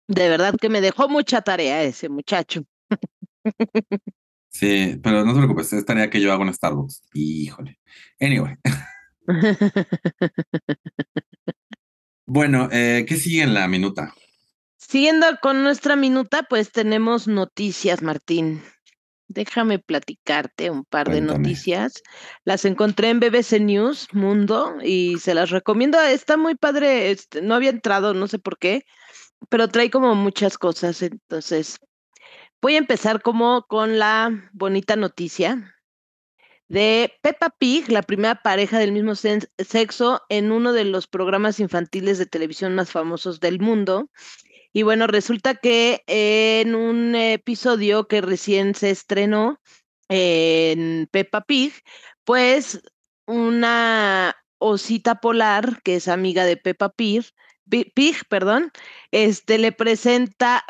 De 0.08 0.30
verdad 0.30 0.56
que 0.60 0.70
me 0.70 0.82
dejó 0.82 1.10
mucha 1.10 1.42
tarea 1.42 1.84
ese 1.84 2.10
muchacho. 2.10 2.64
Sí, 4.50 5.00
pero 5.04 5.24
no 5.24 5.34
te 5.34 5.38
preocupes, 5.38 5.72
es 5.74 5.86
tarea 5.86 6.10
que 6.10 6.20
yo 6.20 6.34
hago 6.34 6.44
en 6.44 6.52
Starbucks. 6.52 7.04
Híjole. 7.14 7.78
Anyway. 8.20 8.56
bueno, 12.26 12.68
eh, 12.72 13.06
¿qué 13.08 13.18
sigue 13.18 13.44
en 13.44 13.54
la 13.54 13.68
minuta? 13.68 14.16
Siguiendo 14.78 15.28
con 15.44 15.64
nuestra 15.64 15.96
minuta, 15.96 16.42
pues 16.50 16.72
tenemos 16.72 17.28
noticias, 17.28 18.02
Martín. 18.02 18.64
Déjame 19.28 19.78
platicarte 19.78 20.72
un 20.72 20.86
par 20.86 21.12
de 21.12 21.22
noticias. 21.22 22.02
Las 22.44 22.66
encontré 22.66 23.10
en 23.10 23.20
BBC 23.20 23.60
News 23.60 24.08
Mundo 24.14 24.78
y 24.82 25.20
se 25.20 25.36
las 25.36 25.52
recomiendo. 25.52 26.02
Está 26.02 26.36
muy 26.36 26.56
padre. 26.56 27.12
Este, 27.12 27.44
no 27.44 27.54
había 27.54 27.70
entrado, 27.70 28.16
no 28.16 28.28
sé 28.28 28.40
por 28.40 28.58
qué, 28.58 28.86
pero 29.50 29.68
trae 29.68 29.90
como 29.90 30.16
muchas 30.16 30.58
cosas. 30.58 31.02
Entonces, 31.02 31.80
voy 32.62 32.76
a 32.76 32.80
empezar 32.80 33.22
como 33.22 33.64
con 33.68 34.00
la 34.00 34.50
bonita 34.54 34.96
noticia 34.96 35.76
de 36.70 37.14
Peppa 37.22 37.50
Pig, 37.58 37.90
la 37.90 38.02
primera 38.02 38.42
pareja 38.42 38.78
del 38.78 38.92
mismo 38.92 39.14
sexo 39.16 40.22
en 40.28 40.52
uno 40.52 40.74
de 40.74 40.84
los 40.84 41.08
programas 41.08 41.60
infantiles 41.60 42.18
de 42.18 42.26
televisión 42.26 42.76
más 42.76 42.92
famosos 42.92 43.40
del 43.40 43.60
mundo. 43.60 44.10
Y 44.74 44.84
bueno, 44.84 45.08
resulta 45.08 45.56
que 45.56 46.04
en 46.08 46.76
un 46.76 47.16
episodio 47.16 48.08
que 48.08 48.22
recién 48.22 48.76
se 48.76 48.90
estrenó 48.90 49.62
en 50.10 51.08
Peppa 51.10 51.42
Pig, 51.42 51.74
pues 52.26 52.82
una 53.26 54.36
osita 54.60 55.16
polar, 55.16 55.82
que 55.84 55.96
es 55.96 56.08
amiga 56.08 56.44
de 56.46 56.58
Peppa 56.58 56.90
Pig, 56.90 57.26
Pig, 57.70 58.16
perdón, 58.30 58.72
este 59.12 59.58
le 59.58 59.72
presenta 59.72 60.66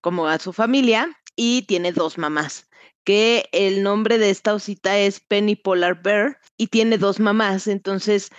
como 0.00 0.28
a 0.28 0.38
su 0.38 0.52
familia 0.52 1.18
y 1.36 1.62
tiene 1.62 1.92
dos 1.92 2.18
mamás, 2.18 2.68
que 3.04 3.48
el 3.52 3.82
nombre 3.82 4.18
de 4.18 4.30
esta 4.30 4.54
osita 4.54 4.98
es 4.98 5.20
Penny 5.20 5.56
Polar 5.56 6.02
Bear 6.02 6.38
y 6.56 6.68
tiene 6.68 6.98
dos 6.98 7.20
mamás, 7.20 7.66
entonces 7.66 8.30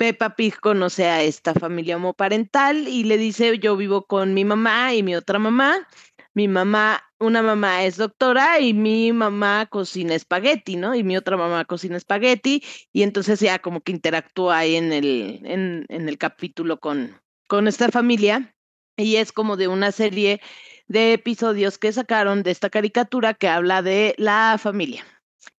Peppa 0.00 0.34
Pig 0.34 0.58
conoce 0.60 1.06
a 1.06 1.22
esta 1.22 1.52
familia 1.52 1.96
homoparental 1.96 2.88
y 2.88 3.04
le 3.04 3.18
dice, 3.18 3.58
yo 3.58 3.76
vivo 3.76 4.06
con 4.06 4.32
mi 4.32 4.46
mamá 4.46 4.94
y 4.94 5.02
mi 5.02 5.14
otra 5.14 5.38
mamá. 5.38 5.86
Mi 6.32 6.48
mamá, 6.48 7.02
una 7.18 7.42
mamá 7.42 7.84
es 7.84 7.96
doctora 7.96 8.60
y 8.60 8.72
mi 8.72 9.12
mamá 9.12 9.66
cocina 9.66 10.14
espagueti, 10.14 10.76
¿no? 10.76 10.94
Y 10.94 11.02
mi 11.02 11.16
otra 11.16 11.36
mamá 11.36 11.64
cocina 11.66 11.96
espagueti 11.96 12.62
y 12.92 13.02
entonces 13.02 13.40
ya 13.40 13.58
como 13.58 13.80
que 13.82 13.92
interactúa 13.92 14.58
ahí 14.58 14.76
en 14.76 14.92
el, 14.92 15.40
en, 15.44 15.86
en 15.88 16.08
el 16.08 16.16
capítulo 16.18 16.78
con, 16.80 17.20
con 17.50 17.66
esta 17.66 17.88
familia 17.88 18.54
y 18.96 19.16
es 19.16 19.32
como 19.32 19.56
de 19.56 19.66
una 19.66 19.90
serie 19.90 20.40
de 20.86 21.14
episodios 21.14 21.78
que 21.78 21.92
sacaron 21.92 22.44
de 22.44 22.52
esta 22.52 22.70
caricatura 22.70 23.34
que 23.34 23.48
habla 23.48 23.82
de 23.82 24.14
la 24.18 24.56
familia. 24.56 25.04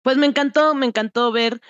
Pues 0.01 0.15
me 0.15 0.25
encantó, 0.25 0.73
me 0.73 0.85
encantó 0.85 1.33
ver 1.33 1.61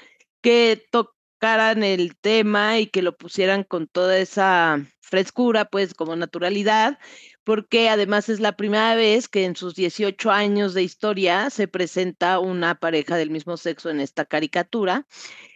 que 0.41 0.85
tocaran 0.91 1.83
el 1.83 2.15
tema 2.17 2.77
y 2.77 2.85
que 2.85 3.01
lo 3.01 3.17
pusieran 3.17 3.63
con 3.63 3.87
toda 3.87 4.19
esa 4.19 4.85
frescura, 4.99 5.65
pues 5.65 5.95
como 5.95 6.15
naturalidad, 6.15 6.99
porque 7.43 7.89
además 7.89 8.29
es 8.29 8.39
la 8.39 8.55
primera 8.55 8.93
vez 8.93 9.27
que 9.27 9.45
en 9.45 9.55
sus 9.55 9.73
18 9.73 10.29
años 10.29 10.75
de 10.75 10.83
historia 10.83 11.49
se 11.49 11.67
presenta 11.67 12.37
una 12.37 12.75
pareja 12.75 13.17
del 13.17 13.31
mismo 13.31 13.57
sexo 13.57 13.89
en 13.89 13.99
esta 13.99 14.25
caricatura, 14.25 15.07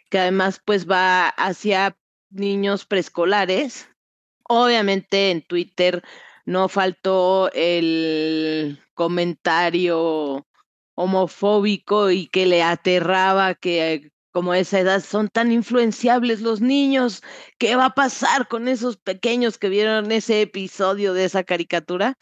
que 0.10 0.18
además 0.18 0.60
pues 0.66 0.90
va 0.90 1.28
hacia 1.28 2.00
niños 2.32 2.88
preescolares. 2.88 3.88
Obviamente 4.48 5.32
en 5.32 5.42
Twitter 5.42 6.04
no 6.46 6.70
faltó 6.70 7.52
el 7.54 8.80
comentario 8.94 10.46
homofóbico 10.96 12.12
y 12.12 12.28
que 12.28 12.46
le 12.46 12.64
aterraba 12.64 13.56
que 13.56 14.12
como 14.32 14.54
esa 14.54 14.80
edad 14.80 15.02
son 15.02 15.30
tan 15.30 15.52
influenciables 15.52 16.42
los 16.42 16.60
niños, 16.60 17.24
¿qué 17.58 17.78
va 17.78 17.86
a 17.86 17.96
pasar 17.96 18.50
con 18.50 18.68
esos 18.68 18.98
pequeños 18.98 19.58
que 19.58 19.70
vieron 19.70 20.12
ese 20.12 20.42
episodio 20.42 21.14
de 21.14 21.24
esa 21.24 21.46
caricatura? 21.46 22.18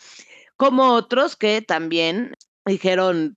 Como 0.56 0.94
otros 0.94 1.36
que 1.36 1.64
también 1.64 2.34
dijeron, 2.66 3.36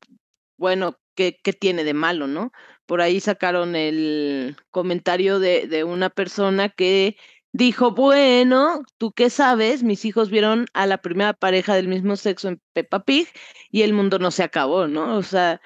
bueno, 0.59 0.99
¿qué, 1.14 1.41
qué 1.43 1.55
tiene 1.55 1.84
de 1.84 1.95
malo, 1.95 2.26
no? 2.26 2.53
Por 2.84 3.01
ahí 3.01 3.18
sacaron 3.20 3.74
el 3.76 4.57
comentario 4.70 5.39
de, 5.39 5.66
de 5.66 5.82
una 5.84 6.11
persona 6.11 6.68
que 6.68 7.16
dijo, 7.57 7.93
bueno, 7.93 8.83
¿tú 8.99 9.13
qué 9.13 9.31
sabes? 9.31 9.83
Mis 9.83 10.05
hijos 10.05 10.31
vieron 10.31 10.67
a 10.75 10.87
la 10.87 10.99
primera 10.99 11.33
pareja 11.33 11.75
del 11.75 11.89
mismo 11.89 12.17
sexo 12.17 12.49
en 12.49 12.61
Peppa 12.75 13.05
Pig 13.05 13.29
y 13.71 13.83
el 13.83 13.95
mundo 13.95 14.19
no 14.19 14.31
se 14.31 14.43
acabó, 14.43 14.87
¿no? 14.87 15.17
O 15.17 15.23
sea, 15.23 15.61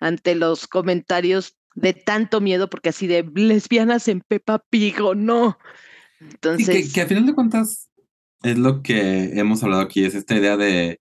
ante 0.00 0.34
los 0.34 0.68
comentarios 0.68 1.56
de 1.74 1.94
tanto 1.94 2.40
miedo, 2.40 2.70
porque 2.70 2.90
así 2.90 3.06
de 3.06 3.28
lesbianas 3.34 4.06
en 4.08 4.20
Peppa 4.20 4.64
Pig 4.70 5.00
o 5.02 5.14
no. 5.14 5.58
Entonces. 6.20 6.86
que, 6.86 6.92
que 6.92 7.00
a 7.00 7.06
final 7.06 7.26
de 7.26 7.34
cuentas 7.34 7.88
es 8.42 8.58
lo 8.58 8.82
que 8.82 9.38
hemos 9.38 9.62
hablado 9.64 9.82
aquí, 9.82 10.04
es 10.04 10.14
esta 10.14 10.36
idea 10.36 10.56
de 10.56 11.00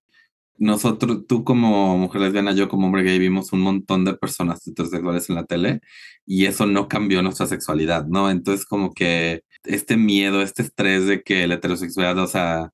nosotros, 0.58 1.26
tú 1.28 1.44
como 1.44 1.98
mujer 1.98 2.22
lesbiana, 2.22 2.52
yo 2.54 2.68
como 2.68 2.88
hombre 2.88 3.04
gay, 3.04 3.20
vimos 3.20 3.52
un 3.52 3.62
montón 3.62 4.06
de 4.06 4.16
personas 4.16 4.66
heterosexuales 4.68 5.30
en 5.30 5.36
la 5.36 5.46
tele 5.46 5.82
y 6.26 6.46
eso 6.46 6.66
no 6.66 6.88
cambió 6.88 7.22
nuestra 7.22 7.48
sexualidad, 7.48 8.06
¿no? 8.06 8.30
Entonces, 8.30 8.66
como 8.66 8.94
que 8.94 9.44
este 9.64 9.97
miedo, 9.97 10.41
este 10.41 10.64
estrés 10.64 11.05
de 11.05 11.24
que 11.24 11.47
la 11.47 11.55
heterosexualidad, 11.55 12.18
o 12.20 12.28
sea, 12.28 12.72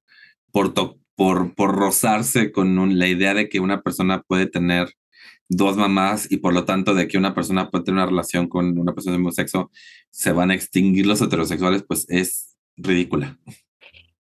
por, 0.51 0.73
por, 1.15 1.55
por 1.55 1.75
rozarse 1.75 2.51
con 2.51 2.97
la 2.97 3.07
idea 3.07 3.33
de 3.33 3.49
que 3.49 3.59
una 3.59 3.81
persona 3.81 4.21
puede 4.21 4.47
tener 4.47 4.93
dos 5.49 5.77
mamás 5.77 6.31
y 6.31 6.37
por 6.37 6.53
lo 6.53 6.65
tanto 6.65 6.93
de 6.93 7.07
que 7.07 7.17
una 7.17 7.33
persona 7.33 7.69
puede 7.69 7.85
tener 7.85 7.99
una 7.99 8.09
relación 8.09 8.47
con 8.47 8.77
una 8.77 8.93
persona 8.93 9.13
del 9.13 9.21
mismo 9.21 9.31
sexo, 9.31 9.71
se 10.11 10.31
van 10.31 10.51
a 10.51 10.55
extinguir 10.55 11.05
los 11.05 11.21
heterosexuales, 11.21 11.83
pues 11.87 12.05
es 12.09 12.57
ridícula. 12.75 13.37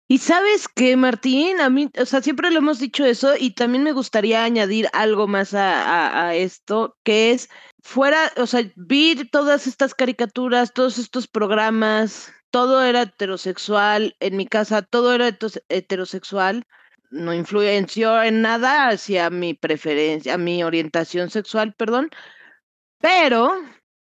Y 0.07 0.19
sabes 0.19 0.67
que, 0.67 0.95
Martín, 0.97 1.59
a 1.59 1.69
mí, 1.71 1.89
o 1.99 2.05
sea, 2.05 2.21
siempre 2.21 2.51
lo 2.51 2.59
hemos 2.59 2.77
dicho 2.77 3.03
eso 3.05 3.33
y 3.39 3.55
también 3.55 3.83
me 3.83 3.91
gustaría 3.91 4.43
añadir 4.43 4.87
algo 4.93 5.27
más 5.27 5.55
a, 5.55 6.27
a, 6.27 6.35
esto, 6.35 6.95
que 7.03 7.31
es 7.31 7.49
fuera, 7.81 8.31
o 8.37 8.45
sea, 8.45 8.71
vi 8.75 9.15
todas 9.31 9.65
estas 9.65 9.95
caricaturas, 9.95 10.73
todos 10.73 10.99
estos 10.99 11.27
programas, 11.27 12.31
todo 12.51 12.83
era 12.83 13.03
heterosexual, 13.03 14.15
en 14.19 14.37
mi 14.37 14.47
casa 14.47 14.81
todo 14.81 15.13
era 15.13 15.37
heterosexual, 15.69 16.65
no 17.11 17.33
influenció 17.33 18.21
en 18.23 18.41
nada 18.41 18.89
hacia 18.89 19.29
mi 19.29 19.53
preferencia, 19.53 20.37
mi 20.37 20.63
orientación 20.63 21.29
sexual, 21.29 21.73
perdón, 21.73 22.09
pero 22.99 23.53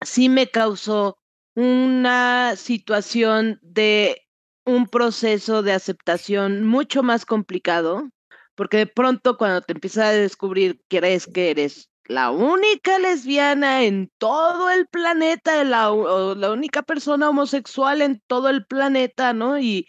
sí 0.02 0.30
me 0.30 0.48
causó 0.48 1.18
una 1.56 2.56
situación 2.56 3.60
de 3.62 4.28
un 4.66 4.88
proceso 4.88 5.64
de 5.64 5.74
aceptación 5.74 6.66
mucho 6.66 7.04
más 7.04 7.26
complicado, 7.26 8.10
porque 8.56 8.78
de 8.78 8.88
pronto 8.88 9.38
cuando 9.38 9.62
te 9.62 9.74
empiezas 9.74 10.06
a 10.06 10.12
descubrir, 10.12 10.82
crees 10.88 11.26
que 11.28 11.52
eres 11.52 11.89
la 12.10 12.32
única 12.32 13.00
lesbiana 13.00 13.84
en 13.84 14.12
todo 14.18 14.70
el 14.70 14.88
planeta, 14.88 15.64
la, 15.64 15.90
la 16.36 16.52
única 16.52 16.84
persona 16.84 17.30
homosexual 17.30 18.02
en 18.02 18.22
todo 18.28 18.50
el 18.50 18.66
planeta, 18.66 19.34
¿no? 19.34 19.60
Y, 19.60 19.88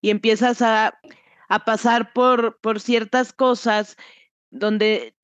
y 0.00 0.10
empiezas 0.10 0.62
a 0.62 1.00
a 1.52 1.66
pasar 1.66 2.14
por, 2.14 2.58
por 2.62 2.80
ciertas 2.80 3.34
cosas 3.34 3.98
donde 4.48 5.14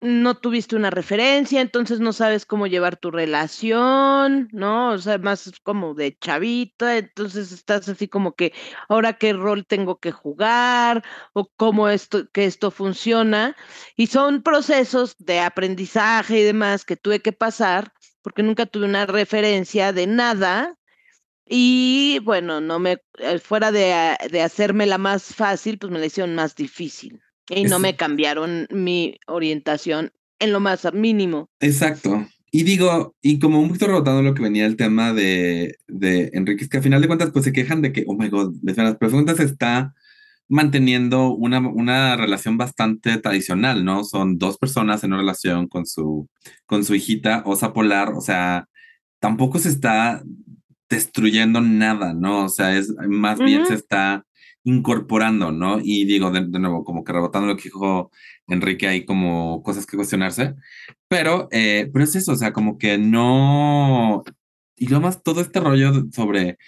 no 0.00 0.36
tuviste 0.36 0.76
una 0.76 0.90
referencia, 0.90 1.60
entonces 1.60 2.00
no 2.00 2.12
sabes 2.12 2.46
cómo 2.46 2.66
llevar 2.66 2.96
tu 2.96 3.10
relación, 3.10 4.48
¿no? 4.52 4.92
O 4.92 4.98
sea, 4.98 5.18
más 5.18 5.50
como 5.62 5.94
de 5.94 6.16
chavita, 6.18 6.98
entonces 6.98 7.52
estás 7.52 7.88
así 7.88 8.08
como 8.08 8.34
que, 8.34 8.52
ahora 8.88 9.14
qué 9.14 9.32
rol 9.32 9.66
tengo 9.66 9.98
que 9.98 10.12
jugar 10.12 11.04
o 11.32 11.50
cómo 11.56 11.88
esto, 11.88 12.30
que 12.30 12.44
esto 12.44 12.70
funciona. 12.70 13.56
Y 13.96 14.06
son 14.08 14.42
procesos 14.42 15.16
de 15.18 15.40
aprendizaje 15.40 16.40
y 16.40 16.42
demás 16.44 16.84
que 16.84 16.96
tuve 16.96 17.20
que 17.20 17.32
pasar 17.32 17.92
porque 18.22 18.42
nunca 18.42 18.66
tuve 18.66 18.84
una 18.86 19.06
referencia 19.06 19.92
de 19.92 20.06
nada 20.06 20.76
y 21.46 22.20
bueno, 22.24 22.60
no 22.60 22.78
me, 22.78 23.02
eh, 23.18 23.38
fuera 23.38 23.72
de, 23.72 23.92
ah, 23.94 24.18
de 24.30 24.42
hacerme 24.42 24.86
la 24.86 24.98
más 24.98 25.34
fácil, 25.34 25.78
pues 25.78 25.90
me 25.92 25.98
la 25.98 26.06
hicieron 26.06 26.34
más 26.34 26.54
difícil. 26.54 27.22
Y 27.48 27.64
no 27.64 27.78
me 27.78 27.96
cambiaron 27.96 28.66
mi 28.70 29.18
orientación 29.26 30.12
en 30.38 30.52
lo 30.52 30.60
más 30.60 30.92
mínimo. 30.92 31.48
Exacto. 31.60 32.26
Y 32.50 32.62
digo, 32.62 33.14
y 33.20 33.38
como 33.38 33.60
un 33.60 33.68
poquito 33.68 33.86
rebotando 33.86 34.22
lo 34.22 34.34
que 34.34 34.42
venía 34.42 34.64
el 34.66 34.76
tema 34.76 35.12
de, 35.12 35.76
de 35.86 36.30
Enrique, 36.32 36.64
es 36.64 36.70
que 36.70 36.78
al 36.78 36.82
final 36.82 37.02
de 37.02 37.06
cuentas, 37.06 37.30
pues 37.30 37.44
se 37.44 37.52
quejan 37.52 37.82
de 37.82 37.92
que, 37.92 38.04
oh 38.06 38.14
my 38.14 38.28
god, 38.28 38.54
las 38.62 38.96
preguntas 38.96 39.38
está 39.40 39.94
manteniendo 40.48 41.34
una, 41.34 41.58
una 41.58 42.16
relación 42.16 42.56
bastante 42.56 43.18
tradicional, 43.18 43.84
¿no? 43.84 44.02
Son 44.04 44.38
dos 44.38 44.56
personas 44.56 45.04
en 45.04 45.12
una 45.12 45.20
relación 45.20 45.68
con 45.68 45.84
su, 45.86 46.26
con 46.64 46.84
su 46.84 46.94
hijita 46.94 47.42
osa 47.44 47.74
polar, 47.74 48.12
o 48.14 48.22
sea, 48.22 48.66
tampoco 49.20 49.58
se 49.58 49.68
está 49.68 50.22
destruyendo 50.88 51.60
nada, 51.60 52.14
¿no? 52.14 52.46
O 52.46 52.48
sea, 52.48 52.76
es 52.76 52.94
más 53.08 53.38
bien 53.38 53.66
se 53.66 53.74
está 53.74 54.24
incorporando, 54.68 55.50
¿no? 55.50 55.78
Y 55.82 56.04
digo, 56.04 56.30
de, 56.30 56.42
nuevo, 56.46 56.84
como 56.84 57.02
que 57.02 57.12
rebotando 57.12 57.48
lo 57.48 57.56
que 57.56 57.64
dijo 57.64 58.10
Enrique, 58.46 58.86
hay 58.86 59.04
como 59.06 59.62
cosas 59.62 59.86
que 59.86 59.96
cuestionarse, 59.96 60.54
pero, 61.08 61.48
eh, 61.52 61.88
pero 61.92 62.04
es 62.04 62.14
eso, 62.16 62.32
o 62.32 62.36
sea, 62.36 62.52
como 62.52 62.76
que 62.78 62.98
no... 62.98 64.22
Y 64.76 64.88
lo 64.88 65.00
más, 65.00 65.22
todo 65.22 65.40
este 65.40 65.60
rollo 65.60 65.92
sobre, 66.12 66.58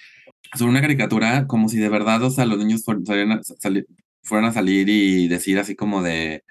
sobre 0.57 0.71
una 0.71 0.81
caricatura, 0.81 1.47
como 1.47 1.69
si 1.69 1.79
de 1.79 1.91
verdad, 1.91 2.23
o 2.25 2.31
sea, 2.31 2.47
los 2.47 2.59
niños 2.59 2.85
a, 2.89 2.95
fueran 4.23 4.47
a 4.49 4.53
salir 4.53 4.89
y 4.89 5.29
decir 5.29 5.59
así 5.59 5.77
como 5.77 6.03
de, 6.03 6.45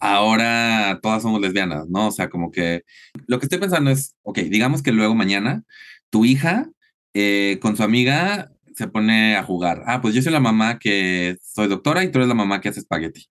ahora 0.00 1.00
todas 1.02 1.22
somos 1.22 1.40
lesbianas, 1.40 1.88
¿no? 1.88 2.08
O 2.08 2.12
sea, 2.12 2.30
como 2.30 2.50
que 2.50 2.82
lo 3.26 3.38
que 3.38 3.46
estoy 3.46 3.58
pensando 3.58 3.90
es, 3.90 4.16
ok, 4.22 4.38
digamos 4.40 4.82
que 4.82 4.92
luego 4.92 5.14
mañana 5.14 5.64
tu 6.10 6.24
hija 6.24 6.70
eh, 7.14 7.58
con 7.62 7.76
su 7.76 7.82
amiga 7.82 8.53
se 8.74 8.88
pone 8.88 9.36
a 9.36 9.42
jugar. 9.42 9.82
Ah, 9.86 10.00
pues 10.00 10.14
yo 10.14 10.22
soy 10.22 10.32
la 10.32 10.40
mamá 10.40 10.78
que 10.78 11.36
soy 11.42 11.68
doctora 11.68 12.04
y 12.04 12.10
tú 12.10 12.18
eres 12.18 12.28
la 12.28 12.34
mamá 12.34 12.60
que 12.60 12.68
hace 12.68 12.80
espagueti. 12.80 13.26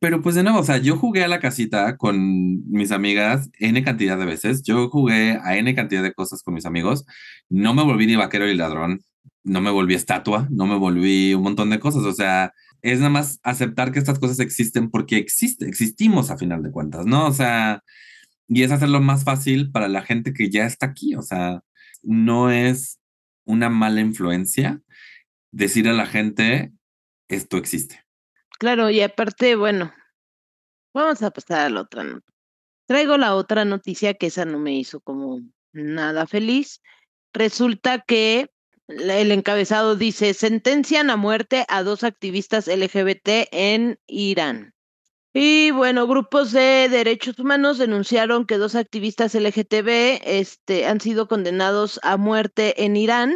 Pero 0.00 0.22
pues 0.22 0.34
de 0.34 0.42
nuevo, 0.42 0.60
o 0.60 0.64
sea, 0.64 0.78
yo 0.78 0.96
jugué 0.96 1.24
a 1.24 1.28
la 1.28 1.40
casita 1.40 1.96
con 1.96 2.68
mis 2.70 2.90
amigas 2.90 3.50
N 3.58 3.82
cantidad 3.84 4.18
de 4.18 4.24
veces. 4.24 4.62
Yo 4.62 4.88
jugué 4.88 5.38
a 5.42 5.56
N 5.56 5.74
cantidad 5.74 6.02
de 6.02 6.14
cosas 6.14 6.42
con 6.42 6.54
mis 6.54 6.66
amigos. 6.66 7.04
No 7.48 7.74
me 7.74 7.82
volví 7.82 8.06
ni 8.06 8.16
vaquero 8.16 8.46
ni 8.46 8.54
ladrón. 8.54 9.00
No 9.44 9.60
me 9.60 9.70
volví 9.70 9.94
estatua. 9.94 10.48
No 10.50 10.66
me 10.66 10.76
volví 10.76 11.34
un 11.34 11.42
montón 11.42 11.70
de 11.70 11.80
cosas. 11.80 12.04
O 12.04 12.12
sea, 12.12 12.52
es 12.82 12.98
nada 12.98 13.10
más 13.10 13.40
aceptar 13.42 13.92
que 13.92 13.98
estas 13.98 14.18
cosas 14.18 14.38
existen 14.40 14.90
porque 14.90 15.16
existe, 15.18 15.66
existimos 15.66 16.30
a 16.30 16.38
final 16.38 16.62
de 16.62 16.70
cuentas, 16.70 17.06
¿no? 17.06 17.26
O 17.26 17.32
sea, 17.32 17.82
y 18.48 18.62
es 18.62 18.70
hacerlo 18.72 19.00
más 19.00 19.24
fácil 19.24 19.70
para 19.70 19.88
la 19.88 20.02
gente 20.02 20.32
que 20.32 20.50
ya 20.50 20.66
está 20.66 20.86
aquí. 20.86 21.14
O 21.16 21.22
sea, 21.22 21.60
no 22.02 22.50
es 22.50 22.97
una 23.48 23.70
mala 23.70 24.00
influencia 24.00 24.80
decir 25.50 25.88
a 25.88 25.94
la 25.94 26.06
gente, 26.06 26.72
esto 27.28 27.56
existe. 27.56 28.04
Claro, 28.58 28.90
y 28.90 29.00
aparte, 29.00 29.56
bueno, 29.56 29.92
vamos 30.94 31.22
a 31.22 31.30
pasar 31.30 31.66
a 31.66 31.70
la 31.70 31.80
otra. 31.80 32.04
Traigo 32.86 33.16
la 33.16 33.34
otra 33.34 33.64
noticia 33.64 34.14
que 34.14 34.26
esa 34.26 34.44
no 34.44 34.58
me 34.58 34.74
hizo 34.74 35.00
como 35.00 35.40
nada 35.72 36.26
feliz. 36.26 36.82
Resulta 37.32 38.00
que 38.00 38.50
el 38.88 39.32
encabezado 39.32 39.96
dice, 39.96 40.34
sentencian 40.34 41.10
a 41.10 41.16
muerte 41.16 41.64
a 41.68 41.82
dos 41.82 42.04
activistas 42.04 42.68
LGBT 42.68 43.48
en 43.50 43.98
Irán. 44.06 44.74
Y 45.34 45.70
bueno, 45.72 46.06
grupos 46.06 46.52
de 46.52 46.88
derechos 46.88 47.38
humanos 47.38 47.78
denunciaron 47.78 48.46
que 48.46 48.56
dos 48.56 48.74
activistas 48.74 49.34
LGTB 49.34 50.20
este, 50.24 50.86
han 50.86 51.00
sido 51.00 51.28
condenados 51.28 52.00
a 52.02 52.16
muerte 52.16 52.84
en 52.84 52.96
Irán. 52.96 53.34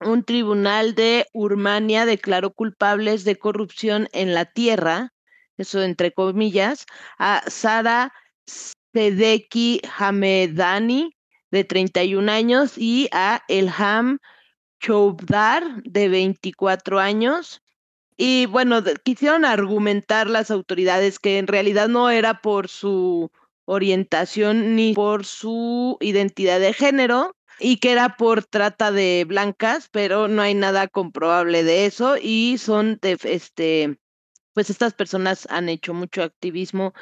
Un 0.00 0.22
tribunal 0.22 0.94
de 0.94 1.26
Urmania 1.32 2.06
declaró 2.06 2.52
culpables 2.52 3.24
de 3.24 3.36
corrupción 3.36 4.08
en 4.12 4.32
la 4.34 4.44
tierra, 4.44 5.12
eso 5.56 5.82
entre 5.82 6.12
comillas, 6.12 6.86
a 7.18 7.42
Sara 7.48 8.12
Sedeki 8.46 9.82
Hamedani, 9.98 11.16
de 11.50 11.64
31 11.64 12.30
años, 12.30 12.78
y 12.78 13.08
a 13.10 13.42
Elham 13.48 14.18
Choudar, 14.80 15.82
de 15.82 16.08
24 16.08 17.00
años. 17.00 17.60
Y 18.20 18.46
bueno, 18.46 18.82
quisieron 19.04 19.44
argumentar 19.44 20.28
las 20.28 20.50
autoridades 20.50 21.20
que 21.20 21.38
en 21.38 21.46
realidad 21.46 21.88
no 21.88 22.10
era 22.10 22.40
por 22.40 22.68
su 22.68 23.30
orientación 23.64 24.74
ni 24.74 24.92
por 24.92 25.24
su 25.24 25.96
identidad 26.00 26.58
de 26.58 26.72
género 26.72 27.36
y 27.60 27.76
que 27.78 27.92
era 27.92 28.16
por 28.16 28.44
trata 28.44 28.90
de 28.90 29.24
blancas, 29.24 29.88
pero 29.92 30.26
no 30.26 30.42
hay 30.42 30.54
nada 30.54 30.88
comprobable 30.88 31.62
de 31.62 31.86
eso 31.86 32.16
y 32.20 32.56
son 32.58 32.98
de 33.02 33.18
este 33.22 33.98
pues 34.52 34.70
estas 34.70 34.94
personas 34.94 35.46
han 35.50 35.68
hecho 35.68 35.94
mucho 35.94 36.24
activismo 36.24 36.92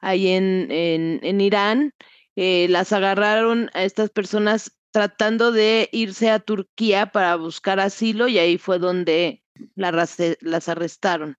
ahí 0.00 0.28
en, 0.28 0.68
en, 0.70 1.40
Irán. 1.40 1.92
Eh, 2.36 2.68
las 2.70 2.92
agarraron 2.92 3.70
a 3.74 3.82
estas 3.82 4.10
personas 4.10 4.76
tratando 4.92 5.50
de 5.50 5.88
irse 5.90 6.30
a 6.30 6.38
Turquía 6.38 7.10
para 7.10 7.34
buscar 7.34 7.80
asilo 7.80 8.28
y 8.28 8.38
ahí 8.38 8.58
fue 8.58 8.78
donde 8.78 9.39
las 9.74 10.68
arrestaron. 10.68 11.36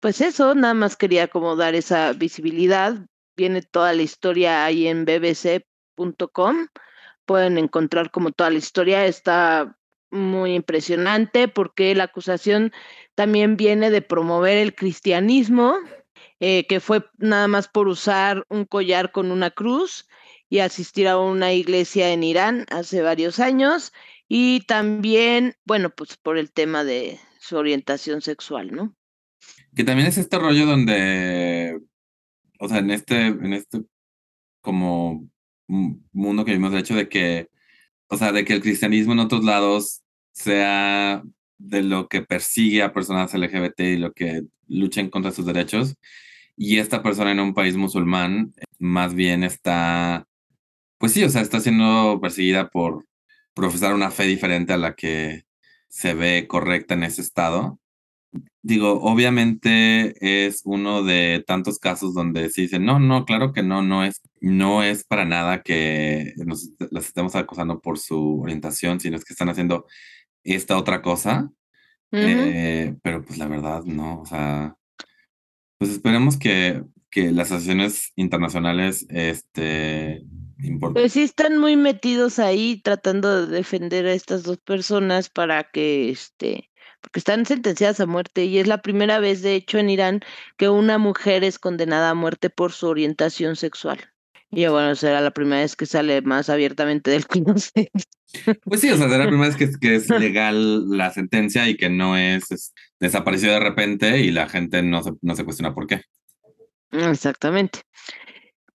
Pues 0.00 0.20
eso, 0.20 0.54
nada 0.54 0.74
más 0.74 0.96
quería 0.96 1.26
como 1.28 1.56
dar 1.56 1.74
esa 1.74 2.12
visibilidad. 2.12 2.94
Viene 3.36 3.62
toda 3.62 3.92
la 3.92 4.02
historia 4.02 4.64
ahí 4.64 4.86
en 4.86 5.04
bbc.com. 5.04 6.68
Pueden 7.26 7.58
encontrar 7.58 8.10
como 8.10 8.30
toda 8.30 8.50
la 8.50 8.58
historia. 8.58 9.06
Está 9.06 9.76
muy 10.10 10.54
impresionante 10.54 11.48
porque 11.48 11.94
la 11.94 12.04
acusación 12.04 12.72
también 13.14 13.56
viene 13.56 13.90
de 13.90 14.02
promover 14.02 14.56
el 14.58 14.74
cristianismo, 14.74 15.76
eh, 16.40 16.66
que 16.68 16.80
fue 16.80 17.04
nada 17.18 17.48
más 17.48 17.68
por 17.68 17.88
usar 17.88 18.44
un 18.48 18.64
collar 18.64 19.10
con 19.10 19.32
una 19.32 19.50
cruz 19.50 20.08
y 20.48 20.60
asistir 20.60 21.08
a 21.08 21.18
una 21.18 21.52
iglesia 21.52 22.10
en 22.12 22.22
Irán 22.22 22.66
hace 22.70 23.02
varios 23.02 23.40
años. 23.40 23.92
Y 24.28 24.60
también, 24.66 25.56
bueno, 25.64 25.90
pues 25.90 26.16
por 26.16 26.38
el 26.38 26.52
tema 26.52 26.84
de, 26.84 27.18
su 27.48 27.56
orientación 27.56 28.20
sexual, 28.20 28.70
¿no? 28.70 28.94
Que 29.74 29.84
también 29.84 30.08
es 30.08 30.18
este 30.18 30.38
rollo 30.38 30.66
donde, 30.66 31.80
o 32.58 32.68
sea, 32.68 32.78
en 32.78 32.90
este, 32.90 33.26
en 33.26 33.52
este 33.54 33.82
como 34.60 35.28
mundo 35.66 36.44
que 36.44 36.52
vimos, 36.52 36.72
el 36.72 36.80
hecho 36.80 36.94
de 36.94 37.08
que, 37.08 37.48
o 38.08 38.16
sea, 38.16 38.32
de 38.32 38.44
que 38.44 38.52
el 38.52 38.60
cristianismo 38.60 39.12
en 39.12 39.20
otros 39.20 39.44
lados 39.44 40.02
sea 40.32 41.22
de 41.58 41.82
lo 41.82 42.08
que 42.08 42.22
persigue 42.22 42.82
a 42.82 42.92
personas 42.92 43.34
LGBT 43.34 43.80
y 43.80 43.96
lo 43.96 44.12
que 44.12 44.42
luchen 44.68 45.10
contra 45.10 45.32
sus 45.32 45.46
derechos. 45.46 45.94
Y 46.56 46.78
esta 46.78 47.02
persona 47.02 47.32
en 47.32 47.40
un 47.40 47.54
país 47.54 47.76
musulmán 47.76 48.52
más 48.78 49.14
bien 49.14 49.44
está, 49.44 50.26
pues 50.98 51.12
sí, 51.12 51.24
o 51.24 51.30
sea, 51.30 51.42
está 51.42 51.60
siendo 51.60 52.18
perseguida 52.20 52.68
por 52.70 53.06
profesar 53.54 53.94
una 53.94 54.10
fe 54.10 54.24
diferente 54.24 54.72
a 54.72 54.76
la 54.78 54.94
que 54.94 55.47
se 55.88 56.14
ve 56.14 56.46
correcta 56.48 56.94
en 56.94 57.04
ese 57.04 57.22
estado. 57.22 57.78
Digo, 58.62 59.00
obviamente 59.02 60.14
es 60.46 60.62
uno 60.64 61.02
de 61.02 61.42
tantos 61.46 61.78
casos 61.78 62.14
donde 62.14 62.50
se 62.50 62.62
dice, 62.62 62.78
no, 62.78 62.98
no, 62.98 63.24
claro 63.24 63.52
que 63.52 63.62
no, 63.62 63.82
no 63.82 64.04
es, 64.04 64.20
no 64.40 64.82
es 64.82 65.04
para 65.04 65.24
nada 65.24 65.62
que 65.62 66.34
nos, 66.44 66.70
las 66.90 67.06
estemos 67.06 67.34
acosando 67.34 67.80
por 67.80 67.98
su 67.98 68.40
orientación, 68.40 69.00
sino 69.00 69.16
es 69.16 69.24
que 69.24 69.32
están 69.32 69.48
haciendo 69.48 69.86
esta 70.44 70.76
otra 70.76 71.02
cosa. 71.02 71.50
Eh, 72.10 72.94
pero 73.02 73.22
pues 73.22 73.38
la 73.38 73.48
verdad, 73.48 73.84
no, 73.84 74.20
o 74.22 74.26
sea, 74.26 74.76
pues 75.78 75.90
esperemos 75.90 76.38
que, 76.38 76.82
que 77.10 77.32
las 77.32 77.52
asociaciones 77.52 78.12
internacionales, 78.16 79.06
este, 79.10 80.24
pues 80.92 81.12
sí 81.12 81.22
están 81.22 81.58
muy 81.58 81.76
metidos 81.76 82.38
ahí 82.38 82.80
tratando 82.82 83.46
de 83.46 83.52
defender 83.52 84.06
a 84.06 84.12
estas 84.12 84.42
dos 84.42 84.58
personas 84.58 85.28
para 85.28 85.64
que 85.64 86.10
este 86.10 86.70
porque 87.00 87.20
están 87.20 87.46
sentenciadas 87.46 88.00
a 88.00 88.06
muerte 88.06 88.44
y 88.44 88.58
es 88.58 88.66
la 88.66 88.82
primera 88.82 89.20
vez 89.20 89.42
de 89.42 89.54
hecho 89.54 89.78
en 89.78 89.90
Irán 89.90 90.20
que 90.56 90.68
una 90.68 90.98
mujer 90.98 91.44
es 91.44 91.58
condenada 91.58 92.10
a 92.10 92.14
muerte 92.14 92.50
por 92.50 92.72
su 92.72 92.88
orientación 92.88 93.56
sexual. 93.56 93.98
Y 94.50 94.66
bueno, 94.66 94.94
será 94.94 95.20
la 95.20 95.30
primera 95.30 95.60
vez 95.60 95.76
que 95.76 95.86
sale 95.86 96.22
más 96.22 96.48
abiertamente 96.48 97.10
del 97.10 97.26
closet. 97.26 97.90
Pues 98.64 98.80
sí, 98.80 98.90
o 98.90 98.96
sea, 98.96 99.08
será 99.08 99.24
la 99.24 99.26
primera 99.28 99.48
vez 99.48 99.56
que, 99.56 99.70
que 99.78 99.96
es 99.96 100.08
legal 100.08 100.88
la 100.90 101.12
sentencia 101.12 101.68
y 101.68 101.76
que 101.76 101.90
no 101.90 102.16
es, 102.16 102.50
es, 102.50 102.74
desapareció 102.98 103.52
de 103.52 103.60
repente 103.60 104.20
y 104.20 104.30
la 104.30 104.48
gente 104.48 104.82
no 104.82 105.02
se, 105.02 105.12
no 105.20 105.34
se 105.34 105.44
cuestiona 105.44 105.74
por 105.74 105.86
qué. 105.86 106.02
Exactamente. 106.90 107.80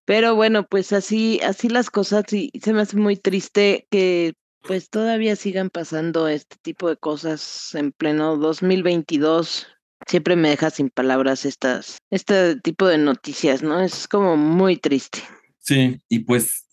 Pero 0.05 0.35
bueno, 0.35 0.65
pues 0.67 0.91
así, 0.93 1.39
así 1.41 1.69
las 1.69 1.89
cosas 1.89 2.25
y 2.33 2.51
se 2.61 2.73
me 2.73 2.81
hace 2.81 2.97
muy 2.97 3.15
triste 3.15 3.87
que 3.89 4.33
pues 4.61 4.89
todavía 4.89 5.35
sigan 5.35 5.69
pasando 5.69 6.27
este 6.27 6.55
tipo 6.61 6.89
de 6.89 6.97
cosas 6.97 7.75
en 7.75 7.91
pleno 7.91 8.37
2022. 8.37 9.67
Siempre 10.07 10.35
me 10.35 10.49
deja 10.49 10.69
sin 10.69 10.89
palabras 10.89 11.45
estas, 11.45 11.97
este 12.09 12.59
tipo 12.61 12.87
de 12.87 12.97
noticias, 12.97 13.63
¿no? 13.63 13.79
Es 13.81 14.07
como 14.07 14.35
muy 14.35 14.77
triste. 14.77 15.19
Sí, 15.59 16.01
y 16.09 16.19
pues, 16.19 16.65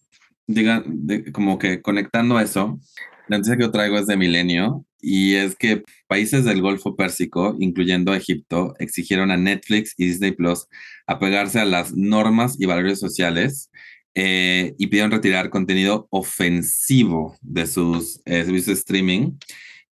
diga, 0.46 0.84
como 1.32 1.58
que 1.58 1.80
conectando 1.80 2.36
a 2.36 2.42
eso, 2.42 2.80
la 3.28 3.38
noticia 3.38 3.56
que 3.56 3.62
yo 3.62 3.70
traigo 3.70 3.98
es 3.98 4.06
de 4.06 4.16
Milenio 4.16 4.84
y 5.02 5.34
es 5.34 5.56
que 5.56 5.82
países 6.06 6.44
del 6.44 6.62
Golfo 6.62 6.96
Pérsico, 6.96 7.56
incluyendo 7.58 8.14
Egipto, 8.14 8.74
exigieron 8.78 9.30
a 9.30 9.36
Netflix 9.36 9.94
y 9.96 10.06
Disney 10.06 10.32
Plus 10.32 10.66
apegarse 11.06 11.60
a 11.60 11.64
las 11.64 11.94
normas 11.94 12.56
y 12.58 12.66
valores 12.66 12.98
sociales 12.98 13.70
eh, 14.14 14.74
y 14.78 14.88
pidieron 14.88 15.10
retirar 15.10 15.50
contenido 15.50 16.08
ofensivo 16.10 17.36
de 17.42 17.66
sus 17.66 18.20
eh, 18.24 18.44
servicios 18.44 18.66
de 18.66 18.72
streaming. 18.74 19.32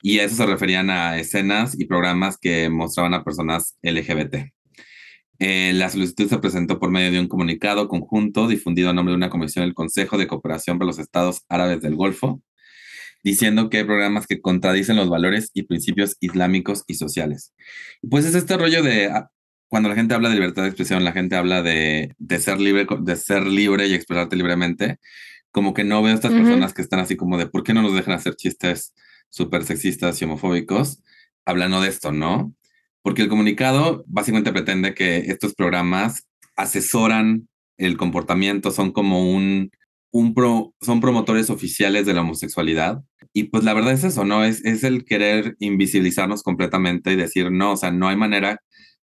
Y 0.03 0.19
a 0.21 0.25
eso 0.25 0.37
se 0.37 0.47
referían 0.47 0.91
a 0.91 1.19
escenas 1.19 1.79
y 1.79 1.87
programas 1.87 2.39
que 2.39 2.69
mostraban 2.71 3.15
a 3.15 3.25
personas 3.25 3.77
LGBT. 3.83 4.53
Eh, 5.41 5.73
la 5.75 5.89
solicitud 5.89 6.29
se 6.29 6.39
presentó 6.39 6.81
por 6.81 6.91
medio 6.91 7.13
de 7.13 7.21
un 7.21 7.29
comunicado 7.29 7.87
conjunto 7.89 8.49
difundido 8.49 8.91
a 8.91 8.93
nombre 8.93 9.13
de 9.13 9.17
una 9.17 9.31
comisión 9.31 9.65
del 9.65 9.75
Consejo 9.75 10.19
de 10.19 10.27
Cooperación 10.27 10.79
para 10.79 10.89
los 10.89 10.99
Estados 10.99 11.45
Árabes 11.49 11.81
del 11.81 11.95
Golfo, 11.95 12.43
diciendo 13.23 13.69
que 13.69 13.79
hay 13.79 13.85
programas 13.85 14.27
que 14.27 14.41
contradicen 14.41 14.97
los 14.97 15.09
valores 15.09 15.51
y 15.55 15.65
principios 15.65 16.17
islámicos 16.21 16.85
y 16.87 16.95
sociales. 16.95 17.53
Pues 18.09 18.25
es 18.25 18.35
este 18.35 18.57
rollo 18.57 18.83
de 18.83 19.07
ah, 19.07 19.31
cuando 19.69 19.89
la 19.89 19.95
gente 19.95 20.15
habla 20.15 20.29
de 20.29 20.37
libertad 20.37 20.63
de 20.63 20.69
expresión, 20.69 21.05
la 21.05 21.13
gente 21.13 21.37
habla 21.37 21.63
de, 21.63 22.15
de 22.19 22.39
ser 22.39 22.61
libre, 22.61 22.87
de 23.01 23.17
ser 23.17 23.47
libre 23.47 23.87
y 23.87 23.95
expresarte 23.95 24.37
libremente. 24.37 24.99
Como 25.51 25.75
que 25.75 25.85
no 25.85 26.03
veo 26.03 26.13
a 26.13 26.15
estas 26.15 26.33
personas 26.33 26.75
que 26.75 26.83
están 26.83 27.01
así 27.01 27.17
como 27.17 27.39
de 27.39 27.47
por 27.47 27.65
qué 27.65 27.75
no 27.75 27.83
nos 27.83 27.95
dejan 27.95 28.15
hacer 28.15 28.37
chistes 28.37 28.95
súper 29.31 29.65
sexistas 29.65 30.21
y 30.21 30.25
homofóbicos 30.25 31.03
hablando 31.45 31.81
de 31.81 31.89
esto, 31.89 32.13
¿no? 32.13 32.55
Porque 33.03 33.23
el 33.23 33.29
comunicado 33.29 34.05
básicamente 34.07 34.53
pretende 34.53 34.95
que 34.95 35.17
estos 35.19 35.55
programas 35.55 36.29
asesoran 36.57 37.49
el 37.79 37.97
comportamiento, 37.97 38.71
son 38.71 38.93
como 38.93 39.31
un, 39.31 39.71
un 40.11 40.35
pro, 40.35 40.75
son 40.81 41.01
promotores 41.01 41.51
oficiales 41.51 42.07
de 42.07 42.15
la 42.15 42.23
homosexualidad. 42.23 43.03
Y 43.33 43.45
pues 43.45 43.65
la 43.65 43.75
verdad 43.75 43.93
es 43.93 44.05
eso, 44.05 44.25
¿no? 44.25 44.45
Es, 44.45 44.65
es 44.65 44.85
el 44.85 45.05
querer 45.05 45.57
invisibilizarnos 45.59 46.43
completamente 46.43 47.13
y 47.13 47.17
decir, 47.17 47.51
no, 47.51 47.73
o 47.73 47.77
sea, 47.77 47.91
no 47.91 48.09
hay 48.09 48.17
manera 48.17 48.61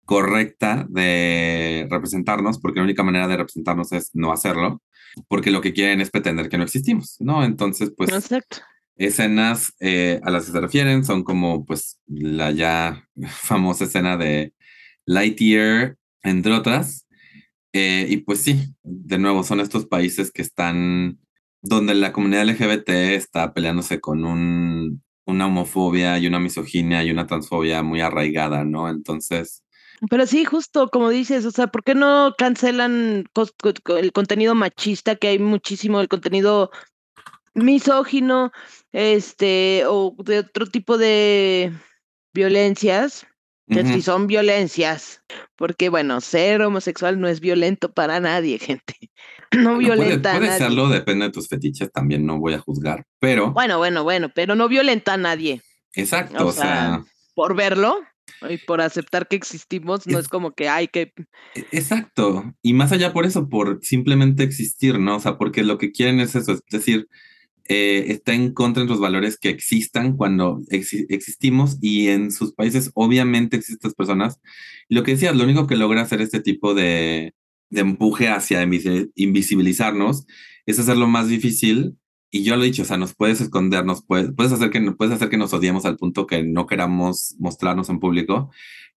correcta 0.05 0.85
de 0.89 1.87
representarnos, 1.89 2.59
porque 2.59 2.79
la 2.79 2.85
única 2.85 3.03
manera 3.03 3.27
de 3.27 3.37
representarnos 3.37 3.91
es 3.93 4.11
no 4.13 4.31
hacerlo, 4.31 4.81
porque 5.27 5.51
lo 5.51 5.61
que 5.61 5.73
quieren 5.73 6.01
es 6.01 6.09
pretender 6.09 6.49
que 6.49 6.57
no 6.57 6.63
existimos, 6.63 7.15
¿no? 7.19 7.43
Entonces, 7.43 7.91
pues 7.95 8.09
escenas 8.97 9.73
eh, 9.79 10.19
a 10.23 10.29
las 10.29 10.45
que 10.45 10.51
se 10.51 10.61
refieren 10.61 11.03
son 11.03 11.23
como 11.23 11.65
pues 11.65 11.99
la 12.07 12.51
ya 12.51 13.07
famosa 13.27 13.85
escena 13.85 14.17
de 14.17 14.53
Lightyear, 15.05 15.97
entre 16.23 16.53
otras. 16.53 17.07
Eh, 17.73 18.05
y 18.09 18.17
pues 18.17 18.41
sí, 18.41 18.73
de 18.83 19.17
nuevo, 19.17 19.43
son 19.43 19.59
estos 19.59 19.85
países 19.85 20.31
que 20.31 20.41
están 20.41 21.19
donde 21.61 21.93
la 21.93 22.11
comunidad 22.11 22.43
LGBT 22.49 22.89
está 22.89 23.53
peleándose 23.53 23.99
con 23.99 24.25
un, 24.25 25.03
una 25.25 25.45
homofobia 25.45 26.17
y 26.17 26.27
una 26.27 26.39
misoginia 26.39 27.03
y 27.03 27.11
una 27.11 27.27
transfobia 27.27 27.83
muy 27.83 28.01
arraigada, 28.01 28.65
¿no? 28.65 28.89
Entonces, 28.89 29.63
pero 30.09 30.25
sí, 30.25 30.45
justo 30.45 30.89
como 30.89 31.09
dices, 31.09 31.45
o 31.45 31.51
sea, 31.51 31.67
¿por 31.67 31.83
qué 31.83 31.93
no 31.93 32.33
cancelan 32.35 33.25
el 33.99 34.11
contenido 34.11 34.55
machista, 34.55 35.15
que 35.15 35.27
hay 35.27 35.39
muchísimo, 35.39 36.01
el 36.01 36.07
contenido 36.07 36.71
misógino, 37.53 38.51
este, 38.91 39.83
o 39.87 40.15
de 40.25 40.39
otro 40.39 40.65
tipo 40.65 40.97
de 40.97 41.71
violencias, 42.33 43.27
que 43.71 43.85
si 43.85 44.01
son 44.01 44.27
violencias, 44.27 45.23
porque 45.55 45.89
bueno, 45.89 46.21
ser 46.21 46.61
homosexual 46.61 47.19
no 47.19 47.27
es 47.27 47.39
violento 47.39 47.91
para 47.93 48.19
nadie, 48.19 48.59
gente. 48.59 48.95
No 49.55 49.77
violenta 49.77 50.33
puede, 50.33 50.45
a 50.45 50.49
nadie. 50.49 50.65
serlo, 50.65 50.89
depende 50.89 51.25
de 51.25 51.31
tus 51.31 51.47
fetiches, 51.47 51.91
también 51.91 52.25
no 52.25 52.39
voy 52.39 52.53
a 52.53 52.59
juzgar, 52.59 53.05
pero. 53.19 53.51
Bueno, 53.51 53.77
bueno, 53.77 54.03
bueno, 54.03 54.29
pero 54.33 54.55
no 54.55 54.67
violenta 54.67 55.13
a 55.13 55.17
nadie. 55.17 55.61
Exacto, 55.93 56.47
o, 56.47 56.51
sea, 56.51 57.03
Por 57.33 57.55
verlo, 57.55 57.97
y 58.49 58.57
por 58.57 58.81
aceptar 58.81 59.27
que 59.27 59.35
existimos, 59.35 60.07
no 60.07 60.19
es, 60.19 60.27
como 60.27 60.51
que 60.51 60.69
hay 60.69 60.87
que... 60.87 61.13
Exacto. 61.71 62.53
Y 62.61 62.73
más 62.73 62.91
allá 62.91 63.13
por 63.13 63.25
eso, 63.25 63.49
por 63.49 63.79
simplemente 63.81 64.43
existir, 64.43 64.99
¿no? 64.99 65.17
O 65.17 65.19
sea, 65.19 65.37
porque 65.37 65.63
lo 65.63 65.77
que 65.77 65.91
quieren 65.91 66.19
es 66.19 66.35
eso, 66.35 66.53
es 66.53 66.61
decir, 66.69 67.07
eh, 67.73 68.11
está 68.11 68.33
en 68.33 68.53
contra 68.53 68.83
de 68.83 68.89
los 68.89 68.99
valores 68.99 69.37
que 69.37 69.47
existan 69.47 70.17
cuando 70.17 70.61
existimos 70.69 71.77
y 71.79 72.09
en 72.09 72.33
sus 72.33 72.51
países 72.51 72.91
obviamente 72.95 73.55
existen 73.55 73.93
personas. 73.93 74.41
Lo 74.89 75.03
que 75.03 75.11
decías, 75.11 75.37
lo 75.37 75.45
único 75.45 75.67
que 75.67 75.77
logra 75.77 76.01
hacer 76.01 76.19
este 76.19 76.41
tipo 76.41 76.73
de, 76.73 77.33
de 77.69 77.79
empuje 77.79 78.27
hacia 78.27 78.61
invisibilizarnos 79.15 80.25
es 80.65 80.79
hacerlo 80.79 81.07
más 81.07 81.29
difícil 81.29 81.95
y 82.29 82.43
yo 82.43 82.57
lo 82.57 82.63
he 82.63 82.65
dicho, 82.65 82.81
o 82.81 82.85
sea, 82.85 82.97
nos 82.97 83.15
puedes 83.15 83.39
esconder, 83.39 83.85
nos 83.85 84.03
puedes, 84.03 84.33
puedes, 84.35 84.51
hacer 84.51 84.69
que, 84.69 84.81
puedes 84.91 85.13
hacer 85.13 85.29
que 85.29 85.37
nos 85.37 85.53
odiemos 85.53 85.85
al 85.85 85.95
punto 85.95 86.27
que 86.27 86.43
no 86.43 86.67
queramos 86.67 87.35
mostrarnos 87.39 87.87
en 87.89 88.01
público, 88.01 88.51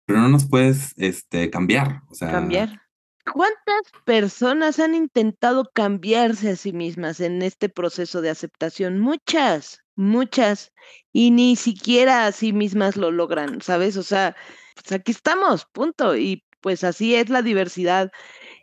pero 0.05 0.21
no 0.21 0.29
nos 0.29 0.49
puedes 0.49 0.95
este, 0.97 1.49
cambiar. 1.49 2.03
Cambiar. 2.19 2.84
¿Cuántas 3.33 3.83
personas 4.05 4.79
han 4.79 4.95
intentado 4.95 5.71
cambiarse 5.73 6.51
a 6.51 6.57
sí 6.57 6.73
mismas 6.73 7.21
en 7.21 7.43
este 7.43 7.69
proceso 7.69 8.21
de 8.21 8.31
aceptación? 8.31 9.01
Muchas, 9.01 9.83
muchas. 9.97 10.73
Y 11.13 11.31
ni 11.31 11.57
siquiera 11.57 12.27
a 12.27 12.33
sí 12.33 12.53
mismas 12.53 12.97
lo 12.97 13.11
logran, 13.11 13.63
¿sabes? 13.63 13.97
O 13.97 14.03
sea, 14.03 14.37
pues 14.75 14.93
aquí 14.93 15.13
estamos, 15.13 15.65
punto. 15.73 16.17
Y 16.17 16.45
pues 16.61 16.85
así 16.85 17.15
es 17.15 17.31
la 17.31 17.43
diversidad 17.43 18.11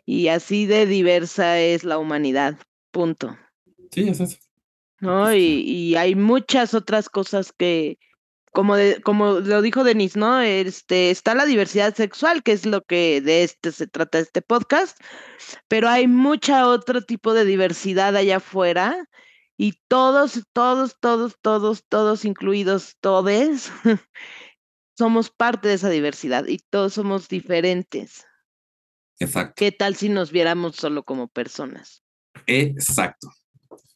y 0.06 0.28
así 0.28 0.66
de 0.66 0.86
diversa 0.86 1.58
es 1.58 1.84
la 1.84 1.98
humanidad, 1.98 2.58
punto. 2.90 3.36
Sí, 3.90 4.08
es 4.08 4.20
eso. 4.20 4.38
¿no? 5.00 5.34
Y, 5.34 5.62
y, 5.66 5.96
hay 5.96 6.14
muchas 6.14 6.74
otras 6.74 7.08
cosas 7.08 7.52
que, 7.52 7.98
como, 8.52 8.76
de, 8.76 9.00
como 9.02 9.40
lo 9.40 9.62
dijo 9.62 9.82
Denise, 9.82 10.18
¿no? 10.18 10.40
Este, 10.40 11.10
está 11.10 11.34
la 11.34 11.46
diversidad 11.46 11.94
sexual, 11.94 12.42
que 12.42 12.52
es 12.52 12.66
lo 12.66 12.82
que 12.82 13.20
de 13.20 13.44
este 13.44 13.72
se 13.72 13.86
trata 13.86 14.18
este 14.18 14.42
podcast, 14.42 14.98
pero 15.68 15.88
hay 15.88 16.06
mucha 16.06 16.68
otro 16.68 17.02
tipo 17.02 17.34
de 17.34 17.44
diversidad 17.44 18.14
allá 18.14 18.36
afuera 18.36 19.08
y 19.56 19.74
todos, 19.88 20.44
todos, 20.52 20.96
todos, 21.00 21.36
todos, 21.40 21.84
todos, 21.88 22.24
incluidos 22.24 22.96
todes, 23.00 23.72
somos 24.98 25.30
parte 25.30 25.68
de 25.68 25.74
esa 25.74 25.88
diversidad 25.88 26.46
y 26.46 26.58
todos 26.58 26.94
somos 26.94 27.28
diferentes. 27.28 28.26
Exacto. 29.18 29.54
¿Qué 29.56 29.72
tal 29.72 29.96
si 29.96 30.08
nos 30.08 30.30
viéramos 30.30 30.76
solo 30.76 31.04
como 31.04 31.28
personas? 31.28 32.02
Exacto. 32.46 33.28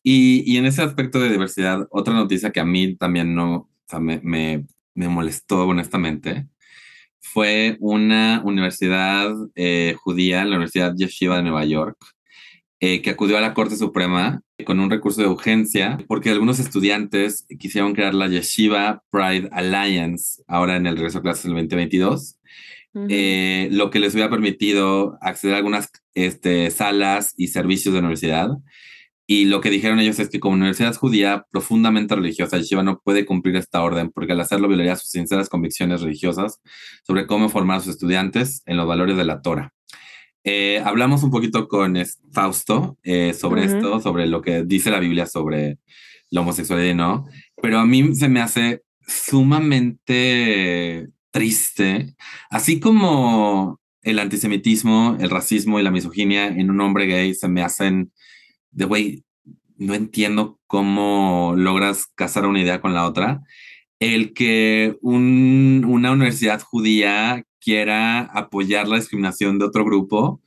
Y, 0.02 0.57
en 0.57 0.66
ese 0.66 0.82
aspecto 0.82 1.18
de 1.18 1.30
diversidad, 1.30 1.88
otra 1.90 2.14
noticia 2.14 2.52
que 2.52 2.61
a 2.61 2.64
mí 2.64 2.94
también 2.94 3.34
no, 3.34 3.68
sea, 3.89 4.01
me, 4.01 4.20
me, 4.22 4.64
me 4.95 5.09
molestó 5.09 5.66
honestamente, 5.66 6.47
fue 7.20 7.76
una 7.80 8.41
universidad 8.45 9.32
eh, 9.55 9.95
judía, 9.99 10.45
la 10.45 10.57
Universidad 10.57 10.95
Yeshiva 10.97 11.37
de 11.37 11.43
Nueva 11.43 11.64
York, 11.64 11.99
eh, 12.80 13.03
que 13.03 13.11
acudió 13.11 13.37
a 13.37 13.41
la 13.41 13.55
Corte 13.55 13.76
Suprema 13.76 14.43
con 14.64 14.80
un 14.80 14.91
recurso 14.91 15.20
de 15.20 15.28
urgencia 15.28 15.99
porque 16.09 16.30
algunos 16.30 16.59
estudiantes 16.59 17.47
quisieron 17.59 17.95
crear 17.95 18.14
la 18.14 18.28
Yeshiva 18.28 19.03
Pride 19.11 19.49
Alliance 19.53 20.43
ahora 20.47 20.76
en 20.76 20.87
el 20.87 20.97
regreso 20.97 21.18
a 21.18 21.22
clases 21.22 21.45
del 21.45 21.55
2022, 21.55 22.39
eh, 23.11 23.68
lo 23.72 23.91
que 23.91 23.99
les 23.99 24.14
hubiera 24.14 24.30
permitido 24.30 25.18
acceder 25.20 25.55
a 25.55 25.59
algunas 25.59 25.91
este, 26.14 26.70
salas 26.70 27.34
y 27.37 27.49
servicios 27.49 27.93
de 27.93 28.01
la 28.01 28.07
universidad 28.07 28.49
y 29.27 29.47
lo 29.47 29.61
que 29.61 29.70
dijeron 29.70 29.99
ellos 29.99 30.20
es 30.20 30.29
que 30.29 30.39
como 30.39 30.55
universidad 30.55 30.95
judía 30.95 31.47
profundamente 31.51 32.14
religiosa, 32.14 32.59
Yeshiva 32.59 32.85
no 32.85 33.01
puede 33.01 33.27
cumplir 33.27 33.57
esta 33.57 33.83
orden 33.83 34.11
porque 34.11 34.33
al 34.33 34.41
hacerlo 34.41 34.68
violaría 34.68 34.95
sus 34.95 35.11
sinceras 35.11 35.49
convicciones 35.49 36.03
religiosas 36.03 36.61
sobre 37.05 37.27
cómo 37.27 37.49
formar 37.49 37.79
a 37.79 37.81
sus 37.81 37.95
estudiantes 37.95 38.62
en 38.66 38.77
los 38.77 38.87
valores 38.87 39.16
de 39.16 39.24
la 39.24 39.43
Torah. 39.43 39.72
Eh, 40.45 40.81
hablamos 40.85 41.24
un 41.24 41.33
poquito 41.33 41.66
con 41.66 41.97
Fausto 42.33 42.99
eh, 43.03 43.35
sobre 43.35 43.64
esto, 43.64 44.01
sobre 44.01 44.29
lo 44.29 44.43
que 44.43 44.62
dice 44.62 44.93
la 44.93 45.01
Biblia 45.01 45.27
sobre 45.27 45.79
la 46.31 46.43
homosexualidad 46.43 46.93
y 46.93 46.95
no, 46.95 47.27
pero 47.61 47.81
a 47.81 47.85
mí 47.85 48.14
se 48.14 48.29
me 48.29 48.41
hace 48.41 48.83
sumamente 49.09 51.09
triste, 51.33 52.14
así 52.49 52.79
como 52.79 53.81
el 54.03 54.20
antisemitismo, 54.20 55.16
el 55.18 55.31
racismo 55.31 55.81
y 55.81 55.83
la 55.83 55.91
misoginia 55.91 56.47
en 56.47 56.70
un 56.70 56.81
hombre 56.81 57.07
gay 57.07 57.35
se 57.35 57.49
me 57.49 57.62
hacen 57.62 58.12
de, 58.77 58.85
güey, 58.85 59.24
no 59.79 59.95
entiendo 59.95 60.61
cómo 60.66 61.55
logras 61.57 62.07
casar 62.14 62.47
una 62.47 62.61
idea 62.61 62.81
con 62.81 62.95
la 62.95 63.07
otra. 63.07 63.43
El 63.99 64.35
que 64.35 64.97
una 65.01 66.12
universidad 66.12 66.61
judía 66.62 67.43
quiera 67.59 68.20
apoyar 68.20 68.87
la 68.87 68.97
discriminación 68.97 69.59
de 69.59 69.64
otro 69.64 69.85
grupo, 69.85 70.43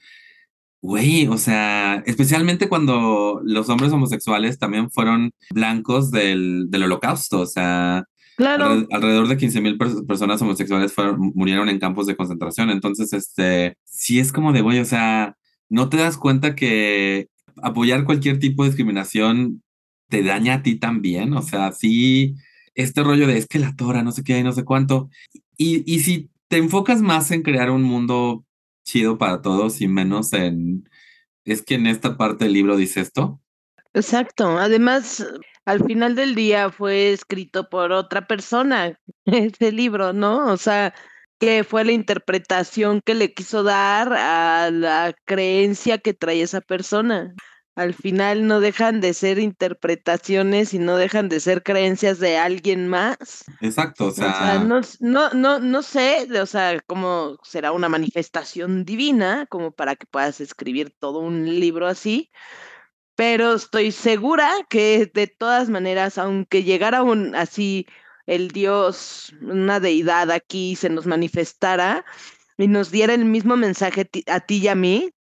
güey, 0.82 1.28
o 1.28 1.38
sea, 1.38 2.04
especialmente 2.06 2.70
cuando 2.70 3.42
los 3.44 3.68
hombres 3.70 3.92
homosexuales 3.92 4.60
también 4.60 4.92
fueron 4.92 5.32
blancos 5.52 6.12
del, 6.12 6.68
del 6.70 6.84
holocausto, 6.84 7.42
o 7.42 7.46
sea, 7.46 8.06
Claro. 8.38 8.88
Alrededor 8.92 9.28
de 9.28 9.36
15 9.36 9.60
mil 9.60 9.78
personas 9.78 10.42
homosexuales 10.42 10.94
fueron, 10.94 11.34
murieron 11.36 11.68
en 11.68 11.78
campos 11.78 12.08
de 12.08 12.16
concentración. 12.16 12.70
Entonces, 12.70 13.12
este, 13.12 13.76
sí 13.84 14.18
es 14.18 14.32
como 14.32 14.54
de, 14.54 14.62
güey, 14.62 14.80
o 14.80 14.86
sea, 14.86 15.36
no 15.68 15.90
te 15.90 15.98
das 15.98 16.16
cuenta 16.16 16.56
que 16.56 17.28
apoyar 17.64 18.06
cualquier 18.06 18.40
tipo 18.40 18.64
de 18.64 18.70
discriminación 18.70 19.64
te 20.10 20.24
daña 20.24 20.56
a 20.56 20.64
ti 20.64 20.76
también. 20.76 21.34
O 21.34 21.42
sea, 21.42 21.72
sí, 21.72 22.36
este 22.76 23.04
rollo 23.04 23.28
de 23.28 23.38
es 23.38 23.48
que 23.48 23.60
la 23.60 23.76
tora, 23.76 24.04
no 24.04 24.12
sé 24.12 24.24
qué, 24.24 24.44
no 24.44 24.52
sé 24.52 24.64
cuánto. 24.66 25.10
Y, 25.58 25.84
y 25.92 26.00
si 26.00 26.30
te 26.48 26.58
enfocas 26.58 27.02
más 27.02 27.32
en 27.32 27.44
crear 27.44 27.72
un 27.72 27.84
mundo 27.84 28.46
chido 28.84 29.18
para 29.18 29.42
todos 29.42 29.82
y 29.82 29.88
menos 29.88 30.34
en, 30.34 30.90
es 31.46 31.62
que 31.62 31.76
en 31.76 31.88
esta 31.88 32.18
parte 32.18 32.46
del 32.46 32.54
libro 32.54 32.76
dice 32.76 33.02
esto. 33.02 33.40
Exacto. 33.94 34.58
Además, 34.58 35.26
al 35.66 35.84
final 35.86 36.16
del 36.16 36.36
día 36.36 36.72
fue 36.72 37.12
escrito 37.12 37.70
por 37.70 37.92
otra 37.92 38.28
persona, 38.28 39.00
ese 39.26 39.72
libro, 39.72 40.14
¿no? 40.14 40.48
O 40.48 40.58
sea, 40.58 40.94
que 41.40 41.64
fue 41.64 41.86
la 41.86 41.94
interpretación 41.94 43.02
que 43.02 43.16
le 43.16 43.34
quiso 43.34 43.64
dar 43.64 44.14
a 44.14 44.70
la 44.72 45.16
creencia 45.26 45.98
que 45.98 46.14
trae 46.14 46.42
esa 46.42 46.62
persona 46.62 47.34
al 47.80 47.94
final 47.94 48.46
no 48.46 48.60
dejan 48.60 49.00
de 49.00 49.14
ser 49.14 49.40
interpretaciones 49.40 50.74
y 50.74 50.80
no 50.80 50.98
dejan 50.98 51.30
de 51.30 51.40
ser 51.40 51.64
creencias 51.64 52.20
de 52.20 52.38
alguien 52.38 52.90
más. 52.90 53.46
Exacto, 53.62 54.06
o 54.06 54.08
O 54.10 54.12
sea, 54.12 54.34
sea, 54.34 54.60
no, 54.60 54.82
no, 55.00 55.30
no, 55.30 55.60
no 55.60 55.82
sé, 55.82 56.28
o 56.42 56.46
sea, 56.46 56.78
cómo 56.86 57.38
será 57.42 57.72
una 57.72 57.88
manifestación 57.88 58.84
divina, 58.84 59.46
como 59.50 59.72
para 59.72 59.96
que 59.96 60.06
puedas 60.08 60.42
escribir 60.42 60.94
todo 61.00 61.20
un 61.20 61.46
libro 61.46 61.88
así, 61.88 62.30
pero 63.16 63.54
estoy 63.54 63.94
segura 63.94 64.52
que 64.70 65.10
de 65.14 65.28
todas 65.28 65.70
maneras, 65.70 66.18
aunque 66.18 66.64
llegara 66.64 67.02
un 67.02 67.34
así 67.34 67.88
el 68.30 68.50
Dios, 68.50 69.34
una 69.42 69.80
deidad 69.80 70.32
aquí 70.32 70.76
se 70.76 70.90
nos 70.90 71.06
manifestara 71.06 72.06
y 72.58 72.68
nos 72.68 72.92
diera 72.92 73.14
el 73.14 73.26
mismo 73.26 73.58
mensaje 73.58 74.10
a 74.28 74.40
ti 74.40 74.58
y 74.58 74.68
a 74.68 74.76
mí, 74.76 75.12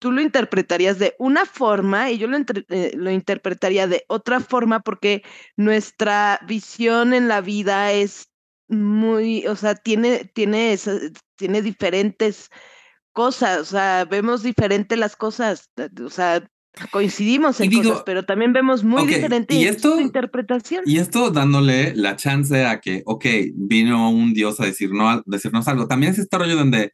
tú 0.00 0.10
lo 0.12 0.20
interpretarías 0.20 0.98
de 0.98 1.14
una 1.18 1.46
forma 1.46 2.10
y 2.10 2.18
yo 2.18 2.26
lo, 2.26 2.38
eh, 2.68 2.92
lo 2.94 3.10
interpretaría 3.10 3.86
de 3.86 4.04
otra 4.08 4.40
forma 4.40 4.80
porque 4.80 5.22
nuestra 5.56 6.40
visión 6.46 7.14
en 7.14 7.28
la 7.28 7.40
vida 7.40 7.92
es 7.92 8.28
muy, 8.68 9.46
o 9.46 9.56
sea, 9.56 9.74
tiene, 9.74 10.24
tiene, 10.34 10.76
tiene 11.36 11.62
diferentes 11.62 12.50
cosas, 13.12 13.60
o 13.60 13.64
sea, 13.64 14.04
vemos 14.04 14.42
diferente 14.42 14.96
las 14.96 15.16
cosas, 15.16 15.70
o 16.04 16.10
sea, 16.10 16.46
coincidimos 16.90 17.60
en 17.60 17.70
digo, 17.70 17.82
cosas, 17.90 18.02
pero 18.06 18.24
también 18.24 18.52
vemos 18.52 18.84
muy 18.84 19.02
ok, 19.02 19.08
diferente 19.08 19.54
y 19.54 19.64
esto- 19.64 19.94
tu 19.96 20.00
interpretación. 20.00 20.82
Y 20.86 20.98
esto 20.98 21.30
dándole 21.30 21.94
la 21.96 22.16
chance 22.16 22.64
a 22.66 22.80
que, 22.80 23.02
ok, 23.06 23.26
vino 23.54 24.10
un 24.10 24.32
dios 24.34 24.60
a 24.60 24.64
decirnos, 24.66 25.22
decirnos 25.26 25.66
algo. 25.68 25.88
También 25.88 26.12
es 26.12 26.18
este 26.18 26.38
rollo 26.38 26.56
donde 26.56 26.92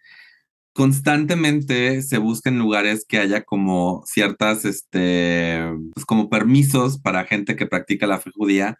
constantemente 0.73 2.03
se 2.03 2.19
buscan 2.19 2.59
lugares 2.59 3.05
que 3.09 3.19
haya 3.19 3.45
como 3.45 4.03
ciertas, 4.07 4.65
este, 4.65 5.61
pues 5.95 6.05
como 6.05 6.29
permisos 6.29 6.99
para 7.01 7.25
gente 7.25 7.57
que 7.57 7.67
practica 7.67 8.07
la 8.07 8.19
fe 8.21 8.31
judía. 8.35 8.79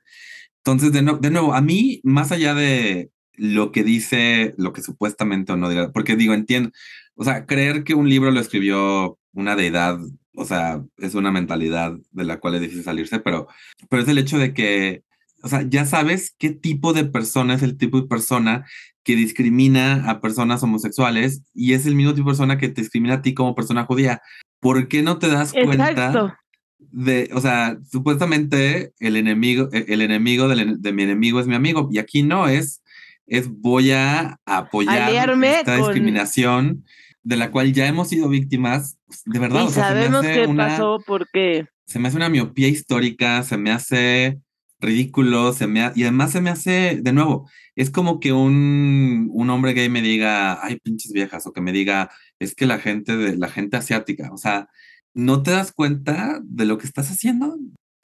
Entonces, 0.59 0.93
de, 0.93 1.03
no- 1.03 1.19
de 1.19 1.31
nuevo, 1.31 1.55
a 1.55 1.61
mí, 1.61 2.01
más 2.03 2.33
allá 2.33 2.55
de 2.55 3.11
lo 3.37 3.73
que 3.73 3.85
dice, 3.85 4.55
lo 4.59 4.73
que 4.73 4.83
supuestamente 4.83 5.53
o 5.53 5.57
no 5.57 5.69
diga, 5.69 5.93
porque 5.93 6.17
digo, 6.17 6.35
entiendo, 6.35 6.71
o 7.17 7.25
sea, 7.25 7.47
creer 7.47 7.85
que 7.85 7.95
un 7.95 8.09
libro 8.09 8.31
lo 8.31 8.41
escribió 8.41 9.19
una 9.33 9.57
deidad, 9.57 9.99
o 10.37 10.45
sea, 10.45 10.83
es 10.99 11.15
una 11.15 11.31
mentalidad 11.31 11.93
de 12.11 12.25
la 12.25 12.39
cual 12.39 12.55
es 12.57 12.61
difícil 12.63 12.85
salirse, 12.85 13.21
pero, 13.21 13.47
pero 13.89 14.03
es 14.03 14.09
el 14.09 14.19
hecho 14.19 14.39
de 14.39 14.53
que, 14.55 15.03
o 15.43 15.49
sea, 15.49 15.63
ya 15.69 15.85
sabes 15.87 16.35
qué 16.39 16.51
tipo 16.51 16.93
de 16.93 17.05
persona 17.05 17.55
es 17.55 17.63
el 17.63 17.77
tipo 17.77 18.01
de 18.01 18.07
persona 18.09 18.65
que 19.05 19.17
discrimina 19.17 20.09
a 20.11 20.21
personas 20.21 20.63
homosexuales 20.63 21.43
y 21.53 21.75
es 21.75 21.85
el 21.87 21.95
mismo 21.95 22.15
tipo 22.15 22.27
de 22.31 22.33
persona 22.33 22.59
que 22.59 22.69
te 22.71 22.81
discrimina 22.81 23.15
a 23.15 23.23
ti 23.23 23.35
como 23.35 23.55
persona 23.55 23.85
judía. 23.85 24.23
¿Por 24.61 24.89
qué 24.89 25.03
no 25.03 25.19
te 25.19 25.29
das 25.29 25.53
cuenta? 25.53 25.91
Exacto. 25.91 26.35
de, 26.79 27.29
o 27.35 27.41
sea, 27.41 27.77
supuestamente 27.91 28.93
el 29.01 29.17
enemigo, 29.17 29.69
e- 29.73 29.85
el 29.89 30.01
enemigo 30.01 30.51
en- 30.53 30.81
de, 30.81 30.93
mi 30.93 31.03
enemigo 31.03 31.41
es 31.41 31.47
mi 31.47 31.55
amigo, 31.55 31.89
y 31.93 31.99
aquí 31.99 32.23
no 32.23 32.49
es, 32.49 32.83
es 33.27 33.49
voy 33.51 33.91
a 33.91 34.39
apoyar 34.47 35.03
Aliarme 35.03 35.59
esta 35.59 35.77
con- 35.77 35.85
discriminación 35.87 36.85
de 37.25 37.37
la 37.37 37.51
cual 37.51 37.73
ya 37.73 37.87
hemos 37.89 38.09
sido 38.09 38.29
víctimas, 38.29 38.99
de 39.25 39.39
verdad, 39.39 39.63
y 39.65 39.67
o 39.67 39.71
sea, 39.71 39.89
se 39.89 39.95
me 39.95 40.01
sabemos 40.03 40.25
hace 40.25 40.35
qué 40.35 40.47
una, 40.47 40.67
pasó 40.69 40.99
porque 41.07 41.67
se 41.87 41.99
me 41.99 42.09
hace 42.09 42.17
una 42.19 42.29
miopía 42.29 42.69
histórica, 42.69 43.43
se 43.43 43.57
me 43.57 43.71
hace 43.73 44.39
ridículo, 44.81 45.53
se 45.53 45.67
me 45.67 45.81
ha- 45.83 45.93
y 45.97 46.03
además 46.03 46.33
se 46.33 46.41
me 46.41 46.51
hace, 46.51 47.01
de 47.03 47.13
nuevo, 47.13 47.49
es 47.75 47.91
como 47.91 48.21
que 48.21 48.33
un, 48.33 49.29
un 49.33 49.51
hombre 49.51 49.73
gay 49.73 49.89
me 49.89 50.03
diga, 50.03 50.63
ay, 50.65 50.79
pinches 50.83 51.13
viejas, 51.13 51.47
o 51.47 51.53
que 51.53 51.61
me 51.63 51.73
diga, 51.73 52.11
es 52.39 52.55
que 52.55 52.67
la 52.67 52.79
gente 52.79 53.17
de 53.17 53.37
la 53.37 53.49
gente 53.49 53.77
asiática, 53.79 54.31
o 54.33 54.37
sea, 54.37 54.69
no 55.15 55.43
te 55.43 55.53
das 55.53 55.73
cuenta 55.73 56.41
de 56.45 56.65
lo 56.67 56.77
que 56.79 56.87
estás 56.87 57.11
haciendo. 57.11 57.57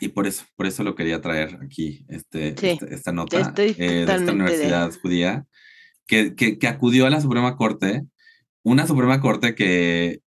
Y 0.03 0.09
por 0.09 0.27
eso, 0.27 0.45
por 0.57 0.67
eso 0.67 0.83
lo 0.83 0.95
quería 0.95 1.21
traer 1.21 1.59
aquí, 1.63 2.07
este, 2.09 2.55
Sí, 2.57 2.69
este- 2.69 2.95
esta 2.95 3.13
nota 3.13 3.53
eh, 3.57 3.75
de 3.77 4.01
esta 4.01 4.17
de- 4.17 4.33
universidad 4.33 4.91
judía, 5.03 5.45
que, 6.07 6.35
que, 6.35 6.57
que 6.59 6.69
acudió 6.69 7.05
a 7.07 7.11
la 7.11 7.21
Suprema 7.21 7.55
Corte, 7.57 8.05
una 8.63 8.87
Suprema 8.87 9.21
Corte 9.21 9.55
que, 9.55 10.21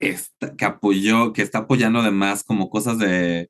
está, 0.00 0.56
que 0.56 0.64
apoyó, 0.64 1.32
que 1.32 1.42
está 1.42 1.60
apoyando 1.60 2.00
además 2.00 2.44
como 2.44 2.70
cosas 2.70 2.98
de, 2.98 3.48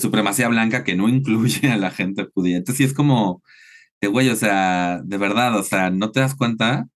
supremacía 0.00 0.48
blanca 0.48 0.84
que 0.84 0.96
no 0.96 1.08
incluye 1.10 1.70
a 1.70 1.76
la 1.78 1.90
gente 1.90 2.26
judía. 2.34 2.56
Entonces 2.58 2.78
sí 2.78 2.84
es 2.84 2.94
como, 2.94 3.42
de 4.00 4.08
güey, 4.08 4.28
o 4.30 4.36
sea, 4.36 5.00
de 5.04 5.18
verdad, 5.18 5.58
o 5.58 5.62
sea, 5.64 5.90
no 5.90 6.10
te 6.12 6.20
das 6.20 6.34
cuenta 6.36 6.88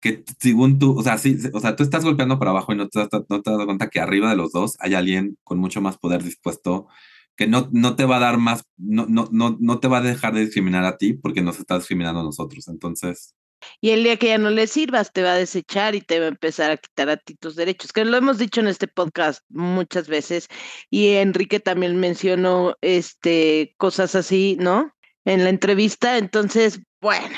que 0.00 0.24
según 0.40 0.78
tú, 0.78 0.98
o 0.98 1.02
sea, 1.02 1.18
sí, 1.18 1.36
o 1.52 1.60
sea, 1.60 1.76
tú 1.76 1.82
estás 1.82 2.04
golpeando 2.04 2.38
para 2.38 2.52
abajo 2.52 2.72
y 2.72 2.76
no 2.76 2.88
te, 2.88 3.00
das- 3.00 3.10
no 3.28 3.42
te 3.42 3.50
das 3.50 3.64
cuenta 3.66 3.88
que 3.90 4.00
arriba 4.00 4.30
de 4.30 4.36
los 4.36 4.52
dos 4.52 4.76
hay 4.80 4.94
alguien 4.94 5.36
con 5.44 5.58
mucho 5.58 5.80
más 5.80 5.98
poder 5.98 6.22
dispuesto 6.22 6.88
que 7.36 7.46
no, 7.46 7.68
no 7.72 7.96
te 7.96 8.04
va 8.04 8.16
a 8.18 8.20
dar 8.20 8.38
más, 8.38 8.64
no, 8.76 9.06
no, 9.08 9.28
no, 9.32 9.56
no 9.60 9.80
te 9.80 9.88
va 9.88 9.98
a 9.98 10.02
dejar 10.02 10.34
de 10.34 10.42
discriminar 10.46 10.84
a 10.84 10.96
ti 10.98 11.14
porque 11.14 11.42
nos 11.42 11.58
está 11.60 11.78
discriminando 11.78 12.20
a 12.20 12.24
nosotros. 12.24 12.68
Entonces, 12.68 13.34
Y 13.80 13.90
el 13.90 14.04
día 14.04 14.16
que 14.16 14.28
ya 14.28 14.38
no 14.38 14.50
le 14.50 14.66
sirvas, 14.66 15.12
te 15.12 15.22
va 15.22 15.32
a 15.32 15.36
desechar 15.36 15.94
y 15.94 16.00
te 16.00 16.18
va 16.18 16.26
a 16.26 16.28
empezar 16.28 16.70
a 16.70 16.76
quitar 16.76 17.08
a 17.10 17.16
ti 17.16 17.34
tus 17.34 17.56
derechos, 17.56 17.92
que 17.92 18.04
lo 18.04 18.16
hemos 18.16 18.38
dicho 18.38 18.60
en 18.60 18.68
este 18.68 18.88
podcast 18.88 19.42
muchas 19.48 20.08
veces. 20.08 20.48
Y 20.90 21.14
Enrique 21.14 21.60
también 21.60 21.98
mencionó 21.98 22.76
este, 22.80 23.74
cosas 23.76 24.14
así, 24.14 24.56
¿no? 24.60 24.92
En 25.24 25.44
la 25.44 25.50
entrevista. 25.50 26.18
Entonces, 26.18 26.80
bueno, 27.00 27.36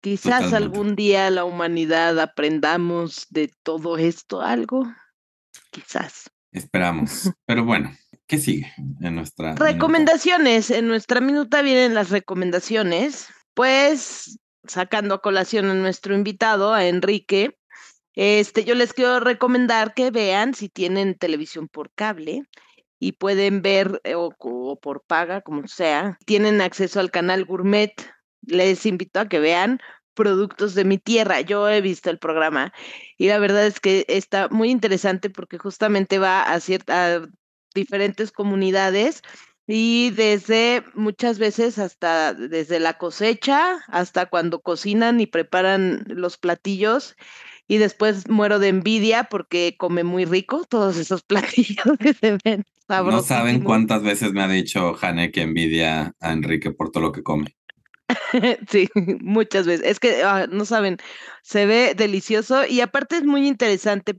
quizás 0.00 0.44
Totalmente. 0.44 0.56
algún 0.56 0.96
día 0.96 1.30
la 1.30 1.44
humanidad 1.44 2.18
aprendamos 2.18 3.26
de 3.30 3.50
todo 3.62 3.98
esto 3.98 4.40
algo. 4.40 4.84
Quizás. 5.70 6.30
esperamos. 6.52 7.30
Pero 7.46 7.64
bueno, 7.64 7.94
¿qué 8.26 8.38
sigue 8.38 8.72
en 9.00 9.14
nuestra 9.14 9.48
minuta? 9.48 9.64
Recomendaciones. 9.64 10.70
En 10.70 10.88
nuestra 10.88 11.20
minuta 11.20 11.62
vienen 11.62 11.94
las 11.94 12.10
recomendaciones. 12.10 13.28
Pues, 13.54 14.38
sacando 14.68 15.14
a 15.14 15.22
colación 15.22 15.66
a 15.66 15.74
nuestro 15.74 16.14
invitado, 16.14 16.72
a 16.72 16.86
Enrique, 16.86 17.56
este, 18.14 18.64
yo 18.64 18.74
les 18.74 18.94
quiero 18.94 19.20
recomendar 19.20 19.94
que 19.94 20.10
vean 20.10 20.54
si 20.54 20.68
tienen 20.68 21.16
televisión 21.16 21.68
por 21.68 21.92
cable 21.94 22.44
y 22.98 23.12
pueden 23.12 23.60
ver 23.62 24.00
eh, 24.04 24.14
o, 24.14 24.34
o 24.38 24.80
por 24.80 25.04
paga, 25.06 25.42
como 25.42 25.68
sea. 25.68 26.18
Tienen 26.24 26.60
acceso 26.62 26.98
al 26.98 27.10
canal 27.10 27.44
Gourmet. 27.44 27.92
Les 28.42 28.86
invito 28.86 29.20
a 29.20 29.28
que 29.28 29.38
vean 29.38 29.80
productos 30.14 30.74
de 30.74 30.84
mi 30.84 30.98
tierra. 30.98 31.42
Yo 31.42 31.68
he 31.68 31.80
visto 31.82 32.10
el 32.10 32.18
programa 32.18 32.72
y 33.18 33.28
la 33.28 33.38
verdad 33.38 33.66
es 33.66 33.80
que 33.80 34.06
está 34.08 34.48
muy 34.48 34.70
interesante 34.70 35.30
porque 35.30 35.58
justamente 35.58 36.18
va 36.18 36.42
a 36.42 36.58
ciertas 36.60 37.28
diferentes 37.74 38.32
comunidades 38.32 39.22
y 39.66 40.10
desde 40.10 40.84
muchas 40.94 41.38
veces 41.38 41.78
hasta 41.78 42.34
desde 42.34 42.80
la 42.80 42.98
cosecha 42.98 43.78
hasta 43.88 44.26
cuando 44.26 44.60
cocinan 44.62 45.20
y 45.20 45.26
preparan 45.26 46.04
los 46.08 46.38
platillos 46.38 47.16
y 47.68 47.78
después 47.78 48.28
muero 48.28 48.58
de 48.60 48.68
envidia 48.68 49.24
porque 49.24 49.76
come 49.78 50.04
muy 50.04 50.24
rico 50.24 50.64
todos 50.68 50.96
esos 50.98 51.22
platillos 51.24 51.98
que 52.00 52.14
se 52.14 52.38
ven 52.44 52.64
No 53.04 53.22
sabrosos. 53.22 53.26
saben 53.26 53.62
cuántas 53.62 54.02
veces 54.02 54.32
me 54.32 54.42
ha 54.42 54.48
dicho 54.48 54.92
Jane 54.94 55.30
que 55.30 55.40
envidia 55.42 56.14
a 56.20 56.32
Enrique 56.32 56.72
por 56.72 56.90
todo 56.90 57.04
lo 57.04 57.12
que 57.12 57.22
come. 57.22 57.56
Sí, 58.70 58.88
muchas 59.20 59.66
veces. 59.66 59.86
Es 59.86 60.00
que 60.00 60.22
ah, 60.22 60.46
no 60.50 60.64
saben, 60.64 60.98
se 61.42 61.66
ve 61.66 61.94
delicioso 61.96 62.66
y 62.66 62.80
aparte 62.80 63.16
es 63.16 63.24
muy 63.24 63.46
interesante 63.46 64.14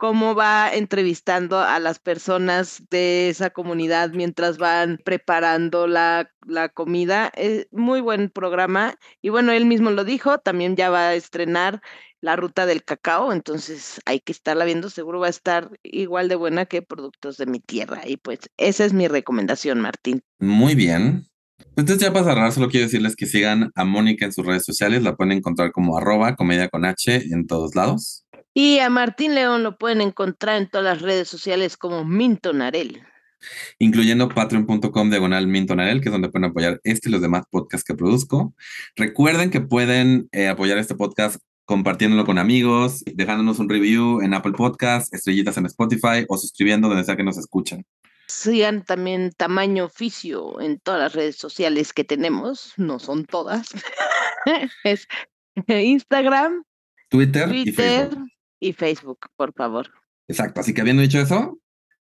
cómo 0.00 0.34
va 0.34 0.72
entrevistando 0.72 1.60
a 1.60 1.78
las 1.78 1.98
personas 1.98 2.82
de 2.88 3.28
esa 3.28 3.50
comunidad 3.50 4.12
mientras 4.14 4.56
van 4.56 4.98
preparando 5.04 5.86
la, 5.86 6.32
la 6.46 6.70
comida. 6.70 7.30
Es 7.36 7.66
muy 7.70 8.00
buen 8.00 8.30
programa 8.30 8.94
y 9.20 9.28
bueno, 9.28 9.52
él 9.52 9.66
mismo 9.66 9.90
lo 9.90 10.04
dijo, 10.04 10.38
también 10.38 10.74
ya 10.74 10.88
va 10.88 11.08
a 11.08 11.14
estrenar 11.14 11.82
la 12.22 12.34
ruta 12.34 12.64
del 12.64 12.82
cacao, 12.82 13.30
entonces 13.30 14.00
hay 14.06 14.20
que 14.20 14.32
estarla 14.32 14.64
viendo, 14.64 14.88
seguro 14.88 15.20
va 15.20 15.26
a 15.26 15.30
estar 15.30 15.70
igual 15.82 16.30
de 16.30 16.36
buena 16.36 16.64
que 16.64 16.80
productos 16.80 17.36
de 17.36 17.44
mi 17.44 17.60
tierra 17.60 18.00
y 18.06 18.16
pues 18.16 18.38
esa 18.56 18.86
es 18.86 18.94
mi 18.94 19.06
recomendación, 19.06 19.82
Martín. 19.82 20.22
Muy 20.38 20.74
bien. 20.74 21.26
Entonces 21.76 21.98
ya 21.98 22.10
para 22.10 22.24
cerrar, 22.24 22.52
solo 22.52 22.70
quiero 22.70 22.86
decirles 22.86 23.16
que 23.16 23.26
sigan 23.26 23.70
a 23.74 23.84
Mónica 23.84 24.24
en 24.24 24.32
sus 24.32 24.46
redes 24.46 24.64
sociales. 24.64 25.02
La 25.02 25.14
pueden 25.14 25.32
encontrar 25.32 25.72
como 25.72 25.98
arroba 25.98 26.36
comedia 26.36 26.70
con 26.70 26.86
H 26.86 27.16
en 27.30 27.46
todos 27.46 27.74
lados. 27.74 28.24
Y 28.52 28.78
a 28.80 28.90
Martín 28.90 29.34
León 29.34 29.62
lo 29.62 29.78
pueden 29.78 30.00
encontrar 30.00 30.56
en 30.60 30.68
todas 30.68 30.84
las 30.84 31.02
redes 31.02 31.28
sociales 31.28 31.76
como 31.76 32.04
Minton 32.04 32.62
Arel. 32.62 33.02
incluyendo 33.78 34.28
patreon.com 34.28 35.10
diagonal 35.10 35.46
mintonarel, 35.46 36.00
que 36.00 36.08
es 36.08 36.12
donde 36.12 36.28
pueden 36.28 36.50
apoyar 36.50 36.80
este 36.84 37.08
y 37.08 37.12
los 37.12 37.22
demás 37.22 37.44
podcasts 37.50 37.84
que 37.84 37.94
produzco. 37.94 38.54
Recuerden 38.96 39.50
que 39.50 39.60
pueden 39.60 40.28
eh, 40.32 40.48
apoyar 40.48 40.78
este 40.78 40.94
podcast 40.94 41.40
compartiéndolo 41.64 42.26
con 42.26 42.38
amigos, 42.38 43.04
dejándonos 43.14 43.60
un 43.60 43.68
review 43.68 44.20
en 44.22 44.34
Apple 44.34 44.54
Podcast, 44.54 45.14
estrellitas 45.14 45.56
en 45.56 45.66
Spotify 45.66 46.26
o 46.28 46.36
suscribiendo 46.36 46.88
donde 46.88 47.04
sea 47.04 47.16
que 47.16 47.22
nos 47.22 47.38
escuchen. 47.38 47.86
Sigan 48.26 48.84
también 48.84 49.30
Tamaño 49.36 49.84
Oficio 49.84 50.60
en 50.60 50.80
todas 50.80 51.00
las 51.00 51.12
redes 51.14 51.36
sociales 51.36 51.92
que 51.92 52.02
tenemos, 52.02 52.74
no 52.76 52.98
son 52.98 53.24
todas. 53.24 53.68
es 54.84 55.06
Instagram, 55.68 56.64
Twitter, 57.08 57.48
y 57.54 57.64
Twitter 57.66 58.08
Facebook. 58.08 58.28
Y 58.60 58.72
Facebook, 58.72 59.18
por 59.36 59.52
favor. 59.54 59.90
Exacto. 60.28 60.60
Así 60.60 60.72
que 60.74 60.80
habiendo 60.82 61.02
dicho 61.02 61.18
eso, 61.18 61.58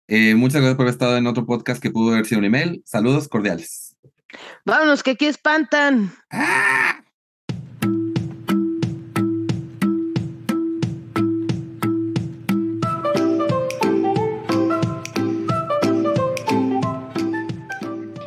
Eh, 0.08 0.36
muchas 0.36 0.62
gracias 0.62 0.76
por 0.76 0.84
haber 0.84 0.94
estado 0.94 1.18
en 1.18 1.26
otro 1.26 1.48
podcast 1.48 1.82
que 1.82 1.90
pudo 1.90 2.14
haber 2.14 2.28
sido 2.28 2.38
un 2.38 2.46
email. 2.46 2.84
Saludos 2.86 3.28
cordiales. 3.28 3.96
Vámonos, 4.64 5.02
que 5.02 5.12
aquí 5.12 5.26
espantan. 5.26 6.14
¡Ah! 6.30 7.02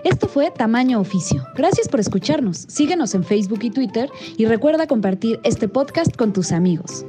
Esto 0.04 0.28
fue 0.28 0.50
Tamaño 0.50 1.00
Oficio. 1.00 1.42
Gracias 1.54 1.88
por 1.88 2.00
escucharnos. 2.00 2.64
Síguenos 2.68 3.14
en 3.14 3.24
Facebook 3.24 3.60
y 3.62 3.70
Twitter 3.70 4.10
y 4.36 4.46
recuerda 4.46 4.86
compartir 4.86 5.40
este 5.44 5.68
podcast 5.68 6.16
con 6.16 6.32
tus 6.32 6.52
amigos. 6.52 7.04